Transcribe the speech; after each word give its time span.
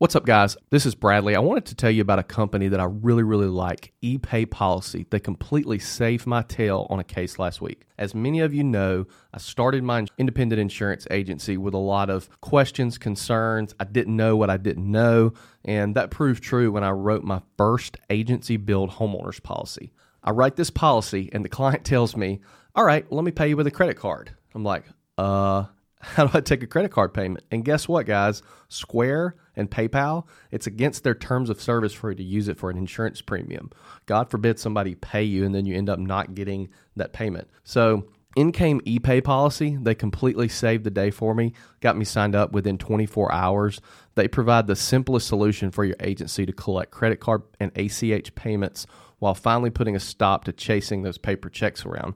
What's 0.00 0.16
up, 0.16 0.24
guys? 0.24 0.56
This 0.70 0.86
is 0.86 0.94
Bradley. 0.94 1.36
I 1.36 1.40
wanted 1.40 1.66
to 1.66 1.74
tell 1.74 1.90
you 1.90 2.00
about 2.00 2.18
a 2.18 2.22
company 2.22 2.68
that 2.68 2.80
I 2.80 2.84
really, 2.84 3.22
really 3.22 3.48
like, 3.48 3.92
ePay 4.02 4.50
Policy. 4.50 5.04
They 5.10 5.20
completely 5.20 5.78
saved 5.78 6.26
my 6.26 6.40
tail 6.40 6.86
on 6.88 7.00
a 7.00 7.04
case 7.04 7.38
last 7.38 7.60
week. 7.60 7.82
As 7.98 8.14
many 8.14 8.40
of 8.40 8.54
you 8.54 8.64
know, 8.64 9.04
I 9.34 9.36
started 9.36 9.84
my 9.84 10.06
independent 10.16 10.58
insurance 10.58 11.06
agency 11.10 11.58
with 11.58 11.74
a 11.74 11.76
lot 11.76 12.08
of 12.08 12.30
questions, 12.40 12.96
concerns. 12.96 13.74
I 13.78 13.84
didn't 13.84 14.16
know 14.16 14.38
what 14.38 14.48
I 14.48 14.56
didn't 14.56 14.90
know, 14.90 15.34
and 15.66 15.94
that 15.96 16.10
proved 16.10 16.42
true 16.42 16.72
when 16.72 16.82
I 16.82 16.92
wrote 16.92 17.22
my 17.22 17.42
first 17.58 17.98
agency 18.08 18.56
build 18.56 18.92
homeowners 18.92 19.42
policy. 19.42 19.92
I 20.24 20.30
write 20.30 20.56
this 20.56 20.70
policy, 20.70 21.28
and 21.30 21.44
the 21.44 21.50
client 21.50 21.84
tells 21.84 22.16
me, 22.16 22.40
All 22.74 22.86
right, 22.86 23.04
let 23.12 23.22
me 23.22 23.32
pay 23.32 23.50
you 23.50 23.56
with 23.58 23.66
a 23.66 23.70
credit 23.70 23.98
card. 23.98 24.34
I'm 24.54 24.64
like, 24.64 24.84
Uh, 25.18 25.64
how 26.00 26.26
do 26.26 26.38
I 26.38 26.40
take 26.40 26.62
a 26.62 26.66
credit 26.66 26.90
card 26.90 27.12
payment? 27.12 27.44
And 27.50 27.66
guess 27.66 27.86
what, 27.86 28.06
guys? 28.06 28.42
Square 28.70 29.36
and 29.60 29.70
PayPal, 29.70 30.26
it's 30.50 30.66
against 30.66 31.04
their 31.04 31.14
terms 31.14 31.50
of 31.50 31.60
service 31.60 31.92
for 31.92 32.10
you 32.10 32.16
to 32.16 32.22
use 32.22 32.48
it 32.48 32.58
for 32.58 32.70
an 32.70 32.76
insurance 32.76 33.20
premium. 33.20 33.70
God 34.06 34.30
forbid 34.30 34.58
somebody 34.58 34.96
pay 34.96 35.22
you 35.22 35.44
and 35.44 35.54
then 35.54 35.66
you 35.66 35.76
end 35.76 35.88
up 35.88 35.98
not 35.98 36.34
getting 36.34 36.68
that 36.96 37.12
payment. 37.12 37.48
So 37.62 38.08
in 38.36 38.52
came 38.52 38.80
ePay 38.82 39.22
policy. 39.24 39.76
They 39.80 39.94
completely 39.94 40.48
saved 40.48 40.84
the 40.84 40.90
day 40.90 41.10
for 41.10 41.34
me, 41.34 41.52
got 41.80 41.96
me 41.96 42.04
signed 42.04 42.34
up 42.34 42.52
within 42.52 42.78
24 42.78 43.32
hours. 43.32 43.80
They 44.14 44.28
provide 44.28 44.66
the 44.66 44.76
simplest 44.76 45.26
solution 45.26 45.70
for 45.70 45.84
your 45.84 45.96
agency 46.00 46.46
to 46.46 46.52
collect 46.52 46.90
credit 46.90 47.20
card 47.20 47.42
and 47.58 47.72
ACH 47.76 48.34
payments 48.34 48.86
while 49.18 49.34
finally 49.34 49.70
putting 49.70 49.96
a 49.96 50.00
stop 50.00 50.44
to 50.44 50.52
chasing 50.52 51.02
those 51.02 51.18
paper 51.18 51.50
checks 51.50 51.84
around. 51.84 52.14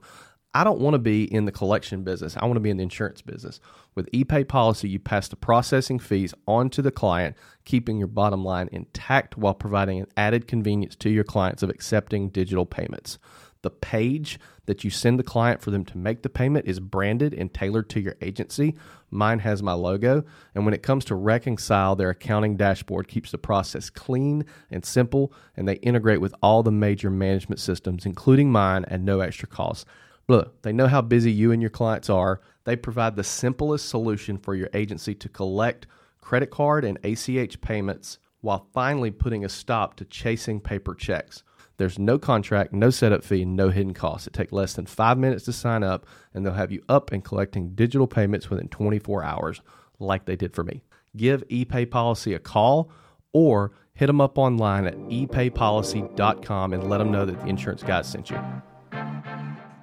I 0.55 0.63
don't 0.63 0.79
want 0.79 0.93
to 0.93 0.99
be 0.99 1.25
in 1.25 1.43
the 1.43 1.51
collection 1.51 2.03
business. 2.03 2.37
I 2.37 2.45
want 2.45 2.55
to 2.55 2.61
be 2.61 2.69
in 2.69 2.77
the 2.77 2.83
insurance 2.83 3.21
business. 3.21 3.59
With 3.93 4.09
ePay 4.11 4.47
policy, 4.47 4.87
you 4.87 4.99
pass 4.99 5.27
the 5.27 5.35
processing 5.35 5.99
fees 5.99 6.33
on 6.47 6.69
to 6.69 6.81
the 6.81 6.91
client, 6.91 7.35
keeping 7.65 7.97
your 7.97 8.07
bottom 8.07 8.45
line 8.45 8.69
intact 8.71 9.37
while 9.37 9.53
providing 9.53 9.99
an 9.99 10.07
added 10.15 10.47
convenience 10.47 10.95
to 10.95 11.09
your 11.09 11.25
clients 11.25 11.61
of 11.61 11.69
accepting 11.69 12.29
digital 12.29 12.65
payments. 12.65 13.19
The 13.63 13.69
page 13.69 14.39
that 14.65 14.85
you 14.85 14.89
send 14.89 15.19
the 15.19 15.23
client 15.23 15.61
for 15.61 15.71
them 15.71 15.83
to 15.85 15.97
make 15.97 16.21
the 16.21 16.29
payment 16.29 16.67
is 16.67 16.79
branded 16.79 17.33
and 17.33 17.53
tailored 17.53 17.89
to 17.89 17.99
your 17.99 18.15
agency. 18.21 18.77
Mine 19.11 19.39
has 19.39 19.61
my 19.61 19.73
logo. 19.73 20.23
And 20.53 20.63
when 20.63 20.73
it 20.73 20.83
comes 20.83 21.03
to 21.05 21.15
reconcile, 21.15 21.97
their 21.97 22.11
accounting 22.11 22.55
dashboard 22.55 23.09
keeps 23.09 23.31
the 23.31 23.37
process 23.37 23.89
clean 23.89 24.45
and 24.71 24.85
simple, 24.85 25.33
and 25.57 25.67
they 25.67 25.75
integrate 25.75 26.21
with 26.21 26.33
all 26.41 26.63
the 26.63 26.71
major 26.71 27.09
management 27.09 27.59
systems, 27.59 28.05
including 28.05 28.53
mine, 28.53 28.85
at 28.85 29.01
no 29.01 29.19
extra 29.19 29.49
cost. 29.49 29.85
Look, 30.27 30.61
they 30.63 30.73
know 30.73 30.87
how 30.87 31.01
busy 31.01 31.31
you 31.31 31.51
and 31.51 31.61
your 31.61 31.69
clients 31.69 32.09
are. 32.09 32.41
They 32.63 32.75
provide 32.75 33.15
the 33.15 33.23
simplest 33.23 33.89
solution 33.89 34.37
for 34.37 34.55
your 34.55 34.69
agency 34.73 35.13
to 35.15 35.29
collect 35.29 35.85
credit 36.19 36.49
card 36.49 36.83
and 36.83 36.97
ACH 37.03 37.61
payments 37.61 38.17
while 38.41 38.67
finally 38.73 39.11
putting 39.11 39.45
a 39.45 39.49
stop 39.49 39.95
to 39.97 40.05
chasing 40.05 40.59
paper 40.59 40.95
checks. 40.95 41.43
There's 41.77 41.99
no 41.99 42.17
contract, 42.17 42.73
no 42.73 42.89
setup 42.89 43.23
fee, 43.23 43.45
no 43.45 43.69
hidden 43.69 43.93
costs. 43.93 44.27
It 44.27 44.33
takes 44.33 44.51
less 44.51 44.73
than 44.73 44.85
five 44.85 45.17
minutes 45.17 45.45
to 45.45 45.53
sign 45.53 45.83
up, 45.83 46.05
and 46.33 46.45
they'll 46.45 46.53
have 46.53 46.71
you 46.71 46.81
up 46.87 47.11
and 47.11 47.23
collecting 47.23 47.75
digital 47.75 48.07
payments 48.07 48.49
within 48.49 48.69
24 48.69 49.23
hours, 49.23 49.61
like 49.99 50.25
they 50.25 50.35
did 50.35 50.53
for 50.53 50.63
me. 50.63 50.83
Give 51.17 51.45
ePay 51.49 51.89
Policy 51.89 52.33
a 52.33 52.39
call 52.39 52.91
or 53.33 53.73
hit 53.93 54.07
them 54.07 54.21
up 54.21 54.37
online 54.37 54.85
at 54.85 54.97
epaypolicy.com 54.97 56.73
and 56.73 56.89
let 56.89 56.99
them 56.99 57.11
know 57.11 57.25
that 57.25 57.41
the 57.41 57.47
insurance 57.47 57.83
guy 57.83 58.01
sent 58.01 58.29
you. 58.29 58.39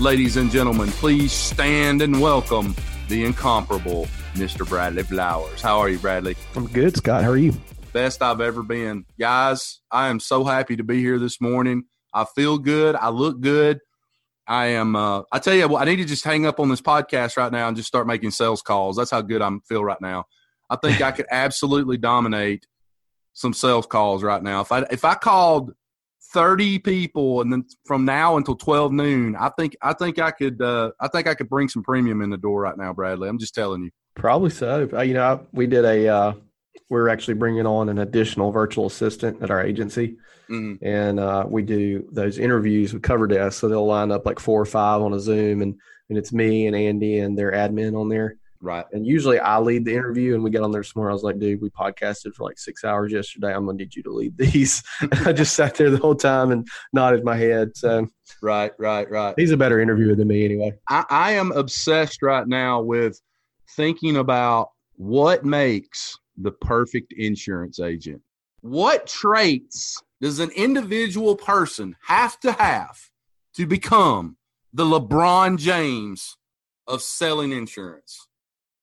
Ladies 0.00 0.36
and 0.36 0.50
gentlemen, 0.50 0.88
please 0.88 1.32
stand 1.32 2.02
and 2.02 2.20
welcome 2.20 2.74
the 3.08 3.24
incomparable 3.24 4.08
Mr. 4.34 4.68
Bradley 4.68 5.02
Flowers. 5.04 5.60
How 5.60 5.78
are 5.78 5.88
you, 5.88 5.98
Bradley? 5.98 6.34
I'm 6.56 6.66
good, 6.66 6.96
Scott. 6.96 7.22
How 7.22 7.30
are 7.30 7.36
you? 7.36 7.52
Best 7.92 8.22
I've 8.22 8.40
ever 8.40 8.62
been. 8.62 9.04
Guys, 9.18 9.80
I 9.90 10.08
am 10.08 10.18
so 10.18 10.44
happy 10.44 10.76
to 10.76 10.82
be 10.82 11.00
here 11.00 11.18
this 11.18 11.40
morning. 11.40 11.84
I 12.12 12.24
feel 12.24 12.58
good. 12.58 12.96
I 12.96 13.10
look 13.10 13.40
good. 13.40 13.80
I 14.46 14.66
am. 14.68 14.96
Uh, 14.96 15.22
I 15.30 15.38
tell 15.38 15.54
you 15.54 15.68
what, 15.68 15.82
I 15.82 15.84
need 15.84 15.96
to 15.96 16.04
just 16.04 16.24
hang 16.24 16.46
up 16.46 16.58
on 16.58 16.68
this 16.68 16.80
podcast 16.80 17.36
right 17.36 17.52
now 17.52 17.68
and 17.68 17.76
just 17.76 17.86
start 17.86 18.06
making 18.06 18.32
sales 18.32 18.62
calls. 18.62 18.96
That's 18.96 19.10
how 19.10 19.20
good 19.20 19.40
I 19.42 19.50
feel 19.68 19.84
right 19.84 20.00
now. 20.00 20.24
I 20.68 20.76
think 20.76 21.00
I 21.00 21.12
could 21.12 21.26
absolutely 21.30 21.98
dominate 21.98 22.66
some 23.34 23.52
sales 23.52 23.86
calls 23.86 24.22
right 24.22 24.42
now. 24.42 24.62
If 24.62 24.72
I 24.72 24.80
if 24.90 25.04
I 25.04 25.14
called 25.14 25.72
30 26.32 26.78
people 26.78 27.40
and 27.40 27.52
then 27.52 27.64
from 27.84 28.04
now 28.04 28.36
until 28.36 28.56
12 28.56 28.92
noon 28.92 29.36
i 29.36 29.48
think 29.50 29.76
i 29.82 29.92
think 29.92 30.18
i 30.18 30.30
could 30.30 30.60
uh, 30.62 30.90
i 31.00 31.08
think 31.08 31.26
i 31.26 31.34
could 31.34 31.48
bring 31.48 31.68
some 31.68 31.82
premium 31.82 32.22
in 32.22 32.30
the 32.30 32.36
door 32.36 32.62
right 32.62 32.76
now 32.76 32.92
bradley. 32.92 33.28
I'm 33.28 33.38
just 33.38 33.54
telling 33.54 33.82
you. 33.82 33.90
Probably 34.14 34.50
so. 34.50 34.88
Uh, 34.92 35.02
you 35.02 35.14
know 35.14 35.46
we 35.52 35.66
did 35.66 35.84
a 35.84 36.08
uh, 36.08 36.32
we're 36.88 37.08
actually 37.08 37.34
bringing 37.34 37.66
on 37.66 37.88
an 37.88 37.98
additional 37.98 38.50
virtual 38.52 38.86
assistant 38.86 39.42
at 39.42 39.50
our 39.50 39.62
agency. 39.62 40.16
Mm-hmm. 40.50 40.84
and 40.84 41.20
uh, 41.20 41.46
we 41.48 41.62
do 41.62 42.06
those 42.12 42.38
interviews 42.38 42.92
with 42.92 43.02
cover 43.02 43.26
desk 43.26 43.60
so 43.60 43.68
they'll 43.68 43.86
line 43.86 44.10
up 44.10 44.26
like 44.26 44.38
four 44.38 44.60
or 44.60 44.66
five 44.66 45.00
on 45.00 45.14
a 45.14 45.20
zoom 45.20 45.62
and 45.62 45.76
and 46.10 46.18
it's 46.18 46.32
me 46.32 46.66
and 46.66 46.76
andy 46.76 47.20
and 47.20 47.38
their 47.38 47.52
admin 47.52 47.98
on 47.98 48.08
there 48.08 48.36
Right. 48.62 48.84
And 48.92 49.04
usually 49.04 49.40
I 49.40 49.58
lead 49.58 49.84
the 49.84 49.92
interview 49.92 50.34
and 50.34 50.44
we 50.44 50.50
get 50.50 50.62
on 50.62 50.70
there 50.70 50.84
tomorrow. 50.84 51.10
I 51.10 51.14
was 51.14 51.24
like, 51.24 51.40
dude, 51.40 51.60
we 51.60 51.68
podcasted 51.68 52.32
for 52.34 52.44
like 52.44 52.60
six 52.60 52.84
hours 52.84 53.10
yesterday. 53.10 53.52
I'm 53.52 53.64
going 53.64 53.76
to 53.76 53.82
need 53.82 53.96
you 53.96 54.04
to 54.04 54.12
lead 54.12 54.38
these. 54.38 54.84
I 55.26 55.32
just 55.32 55.54
sat 55.54 55.74
there 55.74 55.90
the 55.90 55.98
whole 55.98 56.14
time 56.14 56.52
and 56.52 56.68
nodded 56.92 57.24
my 57.24 57.36
head. 57.36 57.76
So, 57.76 58.06
right, 58.40 58.70
right, 58.78 59.10
right. 59.10 59.34
He's 59.36 59.50
a 59.50 59.56
better 59.56 59.80
interviewer 59.80 60.14
than 60.14 60.28
me 60.28 60.44
anyway. 60.44 60.74
I, 60.88 61.04
I 61.10 61.32
am 61.32 61.50
obsessed 61.50 62.22
right 62.22 62.46
now 62.46 62.80
with 62.80 63.20
thinking 63.70 64.16
about 64.16 64.68
what 64.94 65.44
makes 65.44 66.16
the 66.36 66.52
perfect 66.52 67.12
insurance 67.14 67.80
agent. 67.80 68.22
What 68.60 69.08
traits 69.08 70.00
does 70.20 70.38
an 70.38 70.50
individual 70.50 71.34
person 71.34 71.96
have 72.06 72.38
to 72.40 72.52
have 72.52 73.10
to 73.56 73.66
become 73.66 74.36
the 74.72 74.84
LeBron 74.84 75.58
James 75.58 76.36
of 76.86 77.02
selling 77.02 77.50
insurance? 77.50 78.28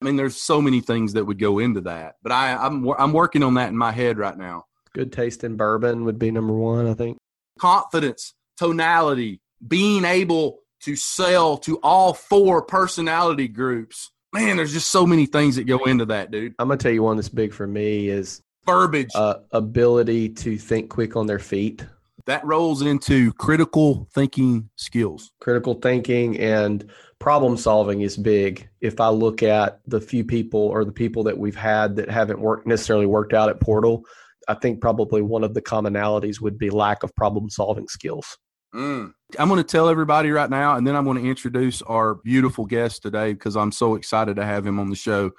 I 0.00 0.04
mean, 0.04 0.16
there's 0.16 0.36
so 0.36 0.62
many 0.62 0.80
things 0.80 1.12
that 1.12 1.24
would 1.24 1.38
go 1.38 1.58
into 1.58 1.82
that, 1.82 2.16
but 2.22 2.32
I, 2.32 2.54
I'm 2.56 2.88
I'm 2.98 3.12
working 3.12 3.42
on 3.42 3.54
that 3.54 3.68
in 3.68 3.76
my 3.76 3.92
head 3.92 4.18
right 4.18 4.36
now. 4.36 4.64
Good 4.94 5.12
taste 5.12 5.44
in 5.44 5.56
bourbon 5.56 6.04
would 6.04 6.18
be 6.18 6.30
number 6.30 6.54
one, 6.54 6.86
I 6.86 6.94
think. 6.94 7.18
Confidence, 7.58 8.34
tonality, 8.56 9.40
being 9.66 10.04
able 10.04 10.60
to 10.82 10.96
sell 10.96 11.58
to 11.58 11.78
all 11.82 12.14
four 12.14 12.62
personality 12.62 13.46
groups. 13.46 14.10
Man, 14.32 14.56
there's 14.56 14.72
just 14.72 14.90
so 14.90 15.06
many 15.06 15.26
things 15.26 15.56
that 15.56 15.64
go 15.64 15.84
into 15.84 16.06
that, 16.06 16.30
dude. 16.30 16.54
I'm 16.58 16.68
gonna 16.68 16.78
tell 16.78 16.92
you 16.92 17.02
one 17.02 17.16
that's 17.16 17.28
big 17.28 17.52
for 17.52 17.66
me 17.66 18.08
is 18.08 18.40
verbiage, 18.64 19.10
uh, 19.14 19.40
ability 19.52 20.30
to 20.30 20.56
think 20.56 20.88
quick 20.88 21.16
on 21.16 21.26
their 21.26 21.38
feet. 21.38 21.84
That 22.30 22.44
rolls 22.44 22.80
into 22.82 23.32
critical 23.32 24.08
thinking 24.14 24.70
skills. 24.76 25.32
Critical 25.40 25.74
thinking 25.74 26.38
and 26.38 26.88
problem 27.18 27.56
solving 27.56 28.02
is 28.02 28.16
big. 28.16 28.68
If 28.80 29.00
I 29.00 29.08
look 29.08 29.42
at 29.42 29.80
the 29.88 30.00
few 30.00 30.22
people 30.22 30.60
or 30.60 30.84
the 30.84 30.92
people 30.92 31.24
that 31.24 31.36
we've 31.36 31.56
had 31.56 31.96
that 31.96 32.08
haven't 32.08 32.38
worked 32.38 32.68
necessarily 32.68 33.06
worked 33.06 33.32
out 33.32 33.48
at 33.48 33.58
Portal, 33.58 34.04
I 34.46 34.54
think 34.54 34.80
probably 34.80 35.22
one 35.22 35.42
of 35.42 35.54
the 35.54 35.60
commonalities 35.60 36.40
would 36.40 36.56
be 36.56 36.70
lack 36.70 37.02
of 37.02 37.12
problem 37.16 37.50
solving 37.50 37.88
skills. 37.88 38.38
Mm. 38.72 39.12
I'm 39.36 39.48
going 39.48 39.60
to 39.60 39.64
tell 39.64 39.88
everybody 39.88 40.30
right 40.30 40.48
now, 40.48 40.76
and 40.76 40.86
then 40.86 40.94
I'm 40.94 41.06
going 41.06 41.20
to 41.20 41.28
introduce 41.28 41.82
our 41.82 42.14
beautiful 42.14 42.64
guest 42.64 43.02
today 43.02 43.32
because 43.32 43.56
I'm 43.56 43.72
so 43.72 43.96
excited 43.96 44.36
to 44.36 44.46
have 44.46 44.64
him 44.64 44.78
on 44.78 44.88
the 44.88 44.94
show. 44.94 45.32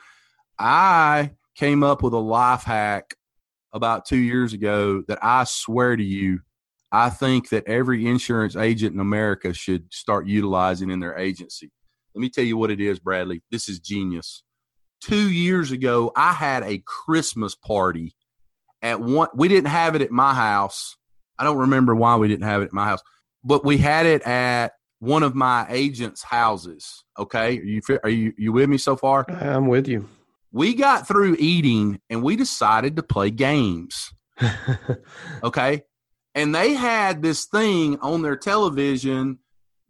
I 0.60 1.32
came 1.56 1.84
up 1.84 2.04
with 2.04 2.12
a 2.12 2.20
life 2.20 2.64
hack 2.64 3.16
about 3.72 4.06
two 4.06 4.18
years 4.18 4.52
ago 4.52 5.06
that 5.08 5.20
I 5.22 5.46
swear 5.46 5.96
to 5.96 6.04
you 6.04 6.42
I 6.92 7.10
think 7.10 7.50
that 7.50 7.68
every 7.68 8.06
insurance 8.06 8.56
agent 8.56 8.94
in 8.94 9.00
America 9.00 9.54
should 9.54 9.94
start 9.94 10.28
utilizing 10.28 10.90
in 10.90 11.00
their 11.00 11.18
agency. 11.18 11.72
Let 12.14 12.22
me 12.22 12.30
tell 12.30 12.44
you 12.44 12.58
what 12.58 12.72
it 12.72 12.82
is, 12.82 13.00
Bradley. 13.00 13.42
This 13.52 13.70
is 13.70 13.80
genius. 13.80 14.44
Two 15.02 15.32
years 15.32 15.72
ago, 15.72 16.12
I 16.16 16.34
had 16.34 16.64
a 16.64 16.84
Christmas 16.86 17.56
party 17.56 18.14
at 18.82 19.00
one. 19.00 19.30
We 19.34 19.48
didn't 19.48 19.70
have 19.70 19.96
it 19.96 20.02
at 20.02 20.12
my 20.12 20.34
house. 20.34 20.98
I 21.40 21.44
don't 21.44 21.58
remember 21.58 21.96
why 21.96 22.18
we 22.18 22.28
didn't 22.28 22.44
have 22.44 22.62
it 22.62 22.66
at 22.66 22.74
my 22.74 22.86
house, 22.86 23.02
but 23.44 23.64
we 23.64 23.78
had 23.78 24.06
it 24.06 24.22
at 24.24 24.74
one 25.00 25.24
of 25.24 25.34
my 25.34 25.66
agents' 25.70 26.22
houses. 26.22 27.04
Okay, 27.18 27.58
are 27.58 27.64
you 27.64 27.82
are 28.04 28.10
you 28.10 28.34
you 28.38 28.52
with 28.52 28.70
me 28.70 28.78
so 28.78 28.96
far? 28.96 29.26
I'm 29.30 29.68
with 29.68 29.88
you. 29.88 30.08
we 30.52 30.76
got 30.76 31.08
through 31.08 31.38
eating 31.40 32.00
and 32.10 32.22
we 32.22 32.36
decided 32.36 32.98
to 32.98 33.04
play 33.04 33.32
games. 33.32 34.12
okay. 35.44 35.84
And 36.34 36.56
they 36.56 36.74
had 36.74 37.22
this 37.22 37.46
thing 37.46 38.00
on 38.00 38.22
their 38.22 38.38
television 38.38 39.40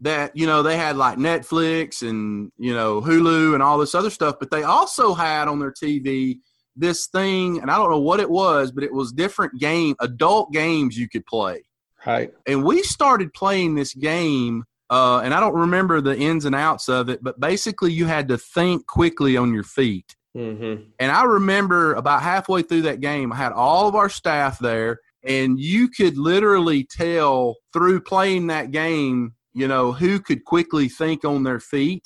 that, 0.01 0.35
you 0.35 0.47
know, 0.47 0.63
they 0.63 0.75
had 0.75 0.97
like 0.97 1.17
Netflix 1.17 2.07
and, 2.07 2.51
you 2.57 2.73
know, 2.73 3.01
Hulu 3.01 3.53
and 3.53 3.61
all 3.61 3.77
this 3.77 3.93
other 3.93 4.09
stuff, 4.09 4.37
but 4.39 4.49
they 4.49 4.63
also 4.63 5.13
had 5.13 5.47
on 5.47 5.59
their 5.59 5.71
TV 5.71 6.39
this 6.75 7.07
thing, 7.07 7.61
and 7.61 7.69
I 7.69 7.77
don't 7.77 7.91
know 7.91 7.99
what 7.99 8.19
it 8.19 8.29
was, 8.29 8.71
but 8.71 8.83
it 8.83 8.93
was 8.93 9.11
different 9.11 9.59
game, 9.59 9.95
adult 9.99 10.51
games 10.51 10.97
you 10.97 11.07
could 11.07 11.25
play. 11.25 11.63
Right. 12.05 12.33
And 12.47 12.63
we 12.63 12.81
started 12.81 13.33
playing 13.33 13.75
this 13.75 13.93
game, 13.93 14.63
uh, 14.89 15.19
and 15.19 15.33
I 15.33 15.39
don't 15.39 15.53
remember 15.53 16.01
the 16.01 16.17
ins 16.17 16.45
and 16.45 16.55
outs 16.55 16.89
of 16.89 17.09
it, 17.09 17.23
but 17.23 17.39
basically 17.39 17.91
you 17.91 18.07
had 18.07 18.29
to 18.29 18.37
think 18.37 18.87
quickly 18.87 19.37
on 19.37 19.53
your 19.53 19.63
feet. 19.63 20.15
Mm-hmm. 20.35 20.83
And 20.99 21.11
I 21.11 21.23
remember 21.25 21.93
about 21.93 22.21
halfway 22.21 22.61
through 22.61 22.83
that 22.83 23.01
game, 23.01 23.31
I 23.31 23.35
had 23.35 23.51
all 23.51 23.87
of 23.87 23.95
our 23.95 24.09
staff 24.09 24.59
there, 24.59 24.99
and 25.23 25.59
you 25.59 25.87
could 25.89 26.17
literally 26.17 26.87
tell 26.89 27.55
through 27.73 28.01
playing 28.01 28.47
that 28.47 28.71
game, 28.71 29.33
you 29.53 29.67
know, 29.67 29.91
who 29.91 30.19
could 30.19 30.45
quickly 30.45 30.89
think 30.89 31.23
on 31.25 31.43
their 31.43 31.59
feet 31.59 32.03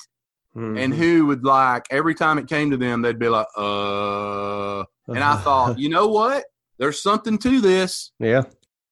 mm-hmm. 0.54 0.76
and 0.76 0.94
who 0.94 1.26
would 1.26 1.44
like 1.44 1.86
every 1.90 2.14
time 2.14 2.38
it 2.38 2.48
came 2.48 2.70
to 2.70 2.76
them, 2.76 3.02
they'd 3.02 3.18
be 3.18 3.28
like, 3.28 3.46
uh. 3.56 4.84
And 5.08 5.22
I 5.22 5.36
thought, 5.36 5.78
you 5.78 5.88
know 5.88 6.08
what? 6.08 6.44
There's 6.78 7.00
something 7.02 7.38
to 7.38 7.60
this. 7.60 8.12
Yeah. 8.18 8.42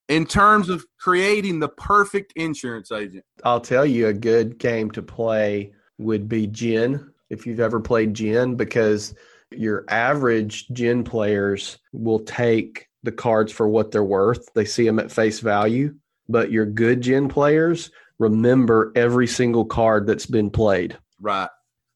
In 0.09 0.27
terms 0.27 0.69
of 0.69 0.85
creating 1.00 1.61
the 1.61 1.69
perfect 1.69 2.32
insurance 2.37 2.93
agent. 2.93 3.25
I'll 3.43 3.61
tell 3.61 3.85
you 3.85 4.06
a 4.09 4.12
good 4.12 4.59
game 4.59 4.91
to 4.93 5.03
play 5.03 5.73
would 5.99 6.29
be 6.29 6.47
Gin, 6.47 7.11
if 7.31 7.47
you've 7.47 7.61
ever 7.61 7.81
played 7.81 8.15
Gin, 8.15 8.55
because 8.55 9.15
your 9.50 9.85
average 9.88 10.69
Gin 10.69 11.05
players 11.05 11.79
will 11.93 12.20
take 12.20 12.87
the 13.05 13.12
cards 13.12 13.53
for 13.53 13.69
what 13.69 13.93
they're 13.93 14.03
worth. 14.03 14.53
They 14.55 14.65
see 14.65 14.85
them 14.85 14.99
at 14.99 15.12
face 15.12 15.41
value. 15.41 15.95
But 16.29 16.51
your 16.51 16.67
good 16.67 17.03
Gin 17.03 17.29
players 17.29 17.91
remember 18.19 18.93
every 18.97 19.27
single 19.27 19.65
card 19.65 20.06
that's 20.06 20.27
been 20.27 20.51
played. 20.51 20.97
Right. 21.21 21.51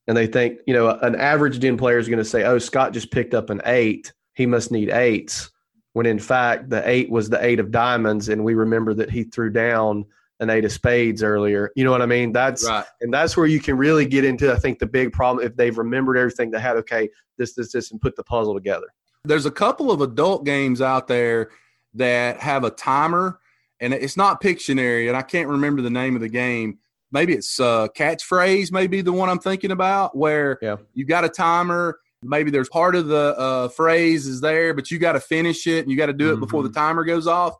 And 0.07 0.17
they 0.17 0.27
think, 0.27 0.59
you 0.67 0.75
know, 0.75 0.91
an 0.91 1.17
average 1.17 1.61
Gin 1.61 1.77
player 1.77 1.99
is 1.99 2.09
going 2.09 2.19
to 2.19 2.25
say, 2.25 2.45
oh, 2.45 2.59
Scott 2.59 2.93
just 2.93 3.11
picked 3.11 3.35
up 3.35 3.51
an 3.51 3.61
eight. 3.65 4.13
He 4.35 4.47
must 4.47 4.71
need 4.71 4.91
eights. 4.91 5.51
When 5.95 6.07
in 6.07 6.19
fact, 6.19 6.71
the 6.71 6.87
eight 6.89 7.11
was 7.11 7.29
the 7.29 7.45
eight 7.45 7.61
of 7.61 7.71
diamonds. 7.71 8.29
And 8.29 8.45
we 8.45 8.55
remember 8.55 8.95
that 8.95 9.11
he 9.11 9.25
threw 9.25 9.51
down 9.51 10.05
an 10.41 10.51
eight 10.51 10.65
of 10.65 10.73
spades 10.73 11.23
earlier. 11.23 11.71
You 11.75 11.85
know 11.85 11.91
what 11.91 12.03
I 12.03 12.07
mean? 12.07 12.33
That's 12.33 12.67
right. 12.67 12.85
and 13.01 13.13
that's 13.13 13.37
where 13.37 13.47
you 13.47 13.61
can 13.61 13.77
really 13.77 14.07
get 14.07 14.25
into. 14.25 14.53
I 14.53 14.59
think 14.59 14.79
the 14.79 14.87
big 14.87 15.13
problem 15.13 15.45
if 15.45 15.57
they've 15.57 15.77
remembered 15.77 16.17
everything 16.17 16.51
they 16.51 16.61
had. 16.61 16.77
Okay, 16.77 17.09
this, 17.39 17.55
this, 17.55 17.73
this, 17.73 17.91
and 17.91 18.01
put 18.01 18.15
the 18.15 18.23
puzzle 18.23 18.55
together. 18.55 18.87
There's 19.25 19.47
a 19.47 19.51
couple 19.51 19.91
of 19.91 20.01
adult 20.01 20.45
games 20.45 20.81
out 20.81 21.09
there 21.09 21.51
that 21.95 22.39
have 22.41 22.65
a 22.65 22.71
timer, 22.71 23.41
and 23.81 23.93
it's 23.93 24.17
not 24.17 24.43
Pictionary, 24.43 25.09
and 25.09 25.17
I 25.17 25.23
can't 25.23 25.49
remember 25.49 25.83
the 25.83 25.91
name 25.91 26.15
of 26.15 26.21
the 26.21 26.29
game. 26.29 26.79
Maybe 27.11 27.33
it's 27.33 27.59
uh, 27.59 27.89
catchphrase, 27.97 28.71
maybe 28.71 29.01
the 29.01 29.13
one 29.13 29.29
I'm 29.29 29.39
thinking 29.39 29.71
about, 29.71 30.17
where 30.17 30.59
yeah. 30.61 30.77
you 30.95 31.05
got 31.05 31.25
a 31.25 31.29
timer. 31.29 31.99
Maybe 32.23 32.51
there's 32.51 32.69
part 32.69 32.95
of 32.95 33.07
the 33.07 33.35
uh, 33.39 33.69
phrase 33.69 34.27
is 34.27 34.41
there, 34.41 34.75
but 34.75 34.91
you 34.91 34.99
got 34.99 35.13
to 35.13 35.21
finish 35.21 35.67
it 35.67 35.81
and 35.81 35.91
you 35.91 35.97
got 35.97 36.07
to 36.07 36.13
do 36.13 36.31
it 36.31 36.33
mm-hmm. 36.33 36.41
before 36.41 36.63
the 36.63 36.71
timer 36.71 37.05
goes 37.05 37.27
off. 37.27 37.55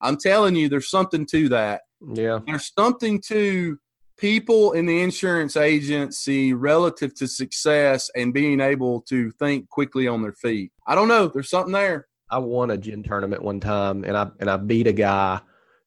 I'm 0.00 0.16
telling 0.16 0.56
you, 0.56 0.68
there's 0.68 0.90
something 0.90 1.26
to 1.26 1.48
that. 1.50 1.82
Yeah. 2.14 2.40
There's 2.46 2.72
something 2.76 3.20
to 3.28 3.78
people 4.18 4.72
in 4.72 4.86
the 4.86 5.00
insurance 5.00 5.56
agency 5.56 6.52
relative 6.52 7.14
to 7.14 7.26
success 7.26 8.10
and 8.14 8.34
being 8.34 8.60
able 8.60 9.00
to 9.02 9.30
think 9.32 9.68
quickly 9.68 10.06
on 10.06 10.22
their 10.22 10.32
feet. 10.32 10.72
I 10.90 10.96
don't 10.96 11.06
know. 11.06 11.28
There's 11.28 11.48
something 11.48 11.72
there. 11.72 12.08
I 12.28 12.38
won 12.38 12.72
a 12.72 12.76
gin 12.76 13.04
tournament 13.04 13.44
one 13.44 13.60
time 13.60 14.02
and 14.02 14.16
I 14.16 14.28
and 14.40 14.50
I 14.50 14.56
beat 14.56 14.88
a 14.88 14.92
guy 14.92 15.40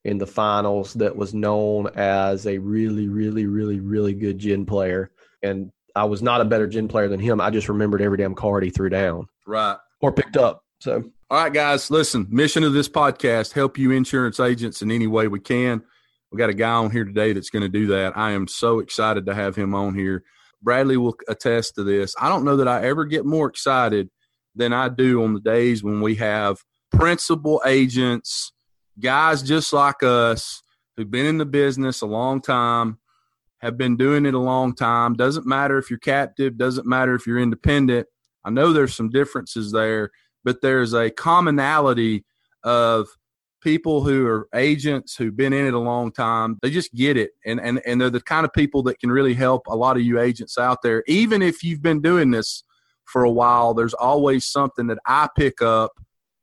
in 0.06 0.18
the 0.18 0.26
finals 0.26 0.94
that 0.94 1.14
was 1.14 1.34
known 1.34 1.88
as 1.96 2.48
a 2.48 2.58
really, 2.58 3.10
really, 3.10 3.46
really, 3.46 3.82
really 3.82 4.14
good 4.14 4.40
gin 4.40 4.66
player. 4.66 5.12
And 5.42 5.74
I 5.94 6.06
was 6.06 6.22
not 6.22 6.40
a 6.40 6.46
better 6.46 6.68
gin 6.68 6.88
player 6.88 7.10
than 7.10 7.20
him. 7.20 7.42
I 7.42 7.50
just 7.50 7.68
remembered 7.68 8.02
every 8.02 8.18
damn 8.18 8.34
card 8.34 8.64
he 8.64 8.70
threw 8.70 8.88
down. 8.88 9.28
Right. 9.46 9.76
Or 10.00 10.14
picked 10.14 10.38
up. 10.38 10.64
So 10.80 11.04
all 11.30 11.44
right, 11.44 11.52
guys, 11.52 11.92
listen, 11.92 12.26
mission 12.30 12.64
of 12.64 12.72
this 12.72 12.88
podcast, 12.88 13.52
help 13.52 13.78
you 13.78 13.92
insurance 13.92 14.40
agents 14.40 14.82
in 14.82 14.90
any 14.90 15.08
way 15.08 15.28
we 15.28 15.42
can. 15.42 15.82
We 16.32 16.38
got 16.38 16.50
a 16.50 16.54
guy 16.54 16.72
on 16.72 16.92
here 16.92 17.04
today 17.04 17.34
that's 17.34 17.50
going 17.50 17.64
to 17.64 17.70
do 17.70 17.88
that. 17.88 18.16
I 18.16 18.32
am 18.32 18.48
so 18.48 18.80
excited 18.80 19.26
to 19.26 19.36
have 19.36 19.54
him 19.54 19.76
on 19.76 19.96
here. 19.96 20.24
Bradley 20.62 20.96
will 20.96 21.18
attest 21.28 21.76
to 21.76 21.84
this. 21.84 22.16
I 22.22 22.30
don't 22.30 22.46
know 22.46 22.56
that 22.56 22.70
I 22.70 22.86
ever 22.86 23.04
get 23.04 23.26
more 23.26 23.50
excited 23.50 24.10
than 24.56 24.74
I 24.74 24.90
do 24.90 25.24
on 25.24 25.34
the 25.34 25.40
days 25.40 25.84
when 25.84 26.02
we 26.02 26.16
have 26.16 26.58
principal 26.92 27.62
agents, 27.66 28.54
guys 29.00 29.42
just 29.42 29.74
like 29.74 30.04
us 30.04 30.62
who've 30.96 31.10
been 31.10 31.26
in 31.26 31.38
the 31.38 31.46
business 31.46 32.02
a 32.02 32.06
long 32.06 32.42
time, 32.42 33.00
have 33.62 33.78
been 33.78 33.96
doing 33.96 34.26
it 34.26 34.34
a 34.34 34.40
long 34.40 34.76
time. 34.76 35.14
Doesn't 35.14 35.46
matter 35.46 35.78
if 35.78 35.90
you're 35.90 36.00
captive, 36.00 36.58
doesn't 36.58 36.86
matter 36.86 37.16
if 37.16 37.26
you're 37.26 37.40
independent. 37.40 38.08
I 38.44 38.50
know 38.50 38.74
there's 38.74 38.96
some 38.96 39.10
differences 39.10 39.72
there, 39.72 40.12
but 40.44 40.62
there's 40.62 40.94
a 40.94 41.10
commonality 41.10 42.26
of 42.64 43.08
people 43.62 44.04
who 44.04 44.28
are 44.28 44.50
agents 44.54 45.16
who've 45.16 45.38
been 45.38 45.54
in 45.54 45.66
it 45.66 45.74
a 45.74 45.80
long 45.80 46.12
time 46.12 46.60
they 46.62 46.70
just 46.70 46.94
get 46.94 47.16
it 47.16 47.32
and 47.46 47.62
and 47.62 47.82
and 47.86 48.00
they're 48.00 48.10
the 48.10 48.20
kind 48.20 48.46
of 48.46 48.52
people 48.52 48.84
that 48.84 49.00
can 49.00 49.10
really 49.10 49.34
help 49.34 49.66
a 49.68 49.76
lot 49.76 49.96
of 49.96 50.04
you 50.04 50.20
agents 50.20 50.58
out 50.58 50.82
there 50.84 51.02
even 51.08 51.42
if 51.42 51.64
you've 51.64 51.82
been 51.82 52.02
doing 52.02 52.30
this 52.32 52.66
for 53.06 53.24
a 53.24 53.32
while 53.32 53.74
there's 53.74 53.94
always 53.94 54.46
something 54.46 54.88
that 54.88 54.98
i 55.06 55.28
pick 55.38 55.62
up 55.62 55.92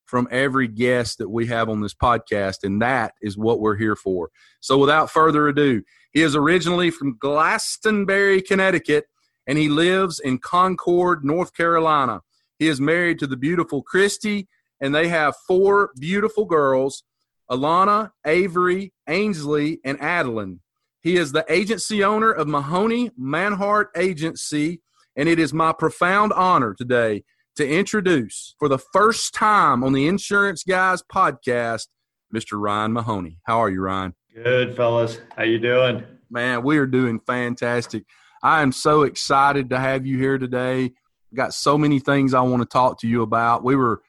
from 0.07 0.27
every 0.31 0.67
guest 0.67 1.19
that 1.19 1.29
we 1.29 1.47
have 1.47 1.69
on 1.69 1.81
this 1.81 1.95
podcast 1.95 2.59
and 2.63 2.83
that 2.83 3.15
is 3.23 3.37
what 3.37 3.61
we're 3.61 3.77
here 3.77 3.97
for 3.97 4.31
so 4.61 4.79
without 4.79 5.11
further 5.11 5.49
ado 5.49 5.83
he 6.13 6.23
is 6.23 6.35
originally 6.35 6.91
from 6.91 7.17
glastonbury 7.19 8.43
connecticut 8.43 9.05
and 9.47 9.59
he 9.59 9.69
lives 9.69 10.19
in 10.21 10.39
concord 10.39 11.25
north 11.25 11.55
carolina 11.55 12.21
he 12.59 12.69
is 12.69 12.81
married 12.81 13.19
to 13.19 13.27
the 13.27 13.37
beautiful 13.37 13.83
christy 13.83 14.49
and 14.81 14.95
they 14.95 15.09
have 15.09 15.35
four 15.47 15.91
beautiful 15.99 16.45
girls 16.45 17.05
Alana, 17.51 18.13
Avery, 18.25 18.93
Ainsley, 19.09 19.81
and 19.85 20.01
Adeline. 20.01 20.61
He 21.03 21.17
is 21.17 21.33
the 21.33 21.45
agency 21.49 22.05
owner 22.05 22.31
of 22.31 22.47
Mahoney 22.47 23.11
Manhart 23.19 23.87
Agency, 23.97 24.83
and 25.21 25.29
it 25.29 25.39
is 25.39 25.53
my 25.53 25.71
profound 25.71 26.33
honor 26.33 26.73
today 26.73 27.23
to 27.55 27.69
introduce, 27.69 28.55
for 28.59 28.71
the 28.71 28.79
first 28.79 29.35
time 29.35 29.85
on 29.85 29.93
the 29.93 30.07
Insurance 30.07 30.65
Guys 30.65 31.03
podcast, 31.03 31.89
Mr. 32.35 32.53
Ryan 32.59 32.95
Mahoney. 32.95 33.37
How 33.43 33.59
are 33.59 33.69
you, 33.69 33.83
Ryan? 33.83 34.15
Good, 34.35 34.75
fellas. 34.75 35.21
How 35.37 35.43
you 35.43 35.59
doing? 35.59 36.05
Man, 36.31 36.63
we 36.63 36.79
are 36.79 36.87
doing 36.87 37.21
fantastic. 37.21 38.05
I 38.43 38.63
am 38.63 38.73
so 38.73 39.03
excited 39.03 39.69
to 39.69 39.79
have 39.79 40.07
you 40.07 40.17
here 40.17 40.39
today. 40.39 40.93
Got 41.35 41.53
so 41.53 41.77
many 41.77 41.99
things 41.99 42.33
I 42.33 42.41
want 42.41 42.63
to 42.63 42.67
talk 42.67 43.01
to 43.01 43.07
you 43.07 43.21
about. 43.21 43.63
We 43.63 43.77
were 43.77 44.01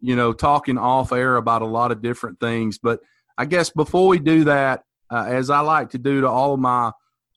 you 0.00 0.16
know, 0.16 0.32
talking 0.32 0.78
off 0.78 1.12
air 1.12 1.36
about 1.36 1.60
a 1.60 1.66
lot 1.66 1.92
of 1.92 2.00
different 2.00 2.40
things. 2.40 2.78
But 2.78 3.00
I 3.36 3.44
guess 3.44 3.68
before 3.68 4.08
we 4.08 4.18
do 4.18 4.44
that, 4.44 4.84
uh, 5.10 5.26
as 5.28 5.50
I 5.50 5.60
like 5.60 5.90
to 5.90 5.98
do 5.98 6.22
to 6.22 6.28
all 6.28 6.54
of 6.54 6.60
my 6.60 6.92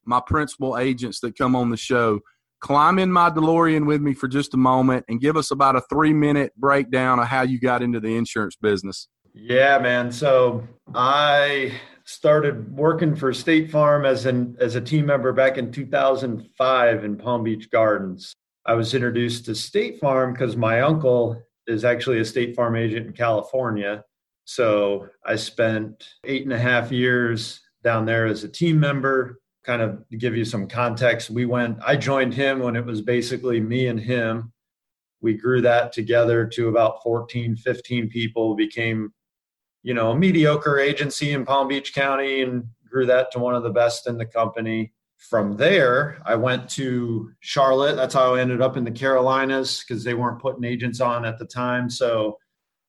my 0.05 0.21
principal 0.25 0.77
agents 0.77 1.19
that 1.19 1.37
come 1.37 1.57
on 1.57 1.69
the 1.69 1.75
show, 1.75 2.21
climb 2.59 2.99
in 2.99 3.11
my 3.11 3.29
DeLorean 3.29 3.85
with 3.85 4.01
me 4.01 4.13
for 4.13 4.27
just 4.27 4.53
a 4.53 4.57
moment 4.57 5.05
and 5.07 5.21
give 5.21 5.37
us 5.37 5.51
about 5.51 5.75
a 5.75 5.81
three 5.89 6.13
minute 6.13 6.53
breakdown 6.57 7.19
of 7.19 7.27
how 7.27 7.41
you 7.41 7.59
got 7.59 7.81
into 7.81 7.99
the 7.99 8.15
insurance 8.15 8.55
business. 8.55 9.07
Yeah, 9.33 9.77
man. 9.77 10.11
So 10.11 10.67
I 10.95 11.73
started 12.05 12.75
working 12.75 13.15
for 13.15 13.33
State 13.33 13.69
Farm 13.69 14.05
as 14.05 14.25
an 14.25 14.55
as 14.59 14.75
a 14.75 14.81
team 14.81 15.05
member 15.05 15.33
back 15.33 15.57
in 15.57 15.71
2005 15.71 17.03
in 17.03 17.17
Palm 17.17 17.43
Beach 17.43 17.69
Gardens. 17.69 18.33
I 18.65 18.73
was 18.73 18.93
introduced 18.93 19.45
to 19.45 19.55
State 19.55 19.99
Farm 19.99 20.33
because 20.33 20.57
my 20.57 20.81
uncle 20.81 21.41
is 21.67 21.85
actually 21.85 22.19
a 22.19 22.25
State 22.25 22.55
Farm 22.55 22.75
agent 22.75 23.07
in 23.07 23.13
California. 23.13 24.03
So 24.45 25.07
I 25.25 25.35
spent 25.35 26.07
eight 26.23 26.43
and 26.43 26.53
a 26.53 26.59
half 26.59 26.91
years 26.91 27.61
down 27.83 28.05
there 28.05 28.25
as 28.25 28.43
a 28.43 28.49
team 28.49 28.79
member. 28.79 29.39
Kind 29.67 29.83
of 29.83 30.03
give 30.17 30.35
you 30.35 30.45
some 30.45 30.67
context, 30.67 31.29
we 31.29 31.45
went, 31.45 31.77
I 31.85 31.95
joined 31.95 32.33
him 32.33 32.59
when 32.59 32.75
it 32.75 32.85
was 32.85 33.01
basically 33.01 33.59
me 33.59 33.87
and 33.87 33.99
him. 33.99 34.51
We 35.21 35.35
grew 35.35 35.61
that 35.61 35.91
together 35.91 36.47
to 36.47 36.69
about 36.69 37.03
14, 37.03 37.55
15 37.55 38.09
people, 38.09 38.55
became, 38.55 39.13
you 39.83 39.93
know, 39.93 40.11
a 40.11 40.15
mediocre 40.15 40.79
agency 40.79 41.33
in 41.33 41.45
Palm 41.45 41.67
Beach 41.67 41.93
County 41.93 42.41
and 42.41 42.63
grew 42.89 43.05
that 43.05 43.31
to 43.33 43.39
one 43.39 43.53
of 43.53 43.63
the 43.63 43.69
best 43.69 44.07
in 44.07 44.17
the 44.17 44.25
company 44.25 44.93
from 45.17 45.57
there, 45.57 46.21
I 46.25 46.35
went 46.35 46.69
to 46.71 47.31
Charlotte. 47.39 47.95
That's 47.95 48.13
how 48.13 48.35
I 48.35 48.39
ended 48.39 48.61
up 48.61 48.77
in 48.77 48.83
the 48.83 48.91
Carolinas 48.91 49.83
because 49.83 50.03
they 50.03 50.13
weren't 50.13 50.39
putting 50.39 50.63
agents 50.63 51.01
on 51.01 51.25
at 51.25 51.39
the 51.39 51.45
time. 51.45 51.89
So, 51.89 52.37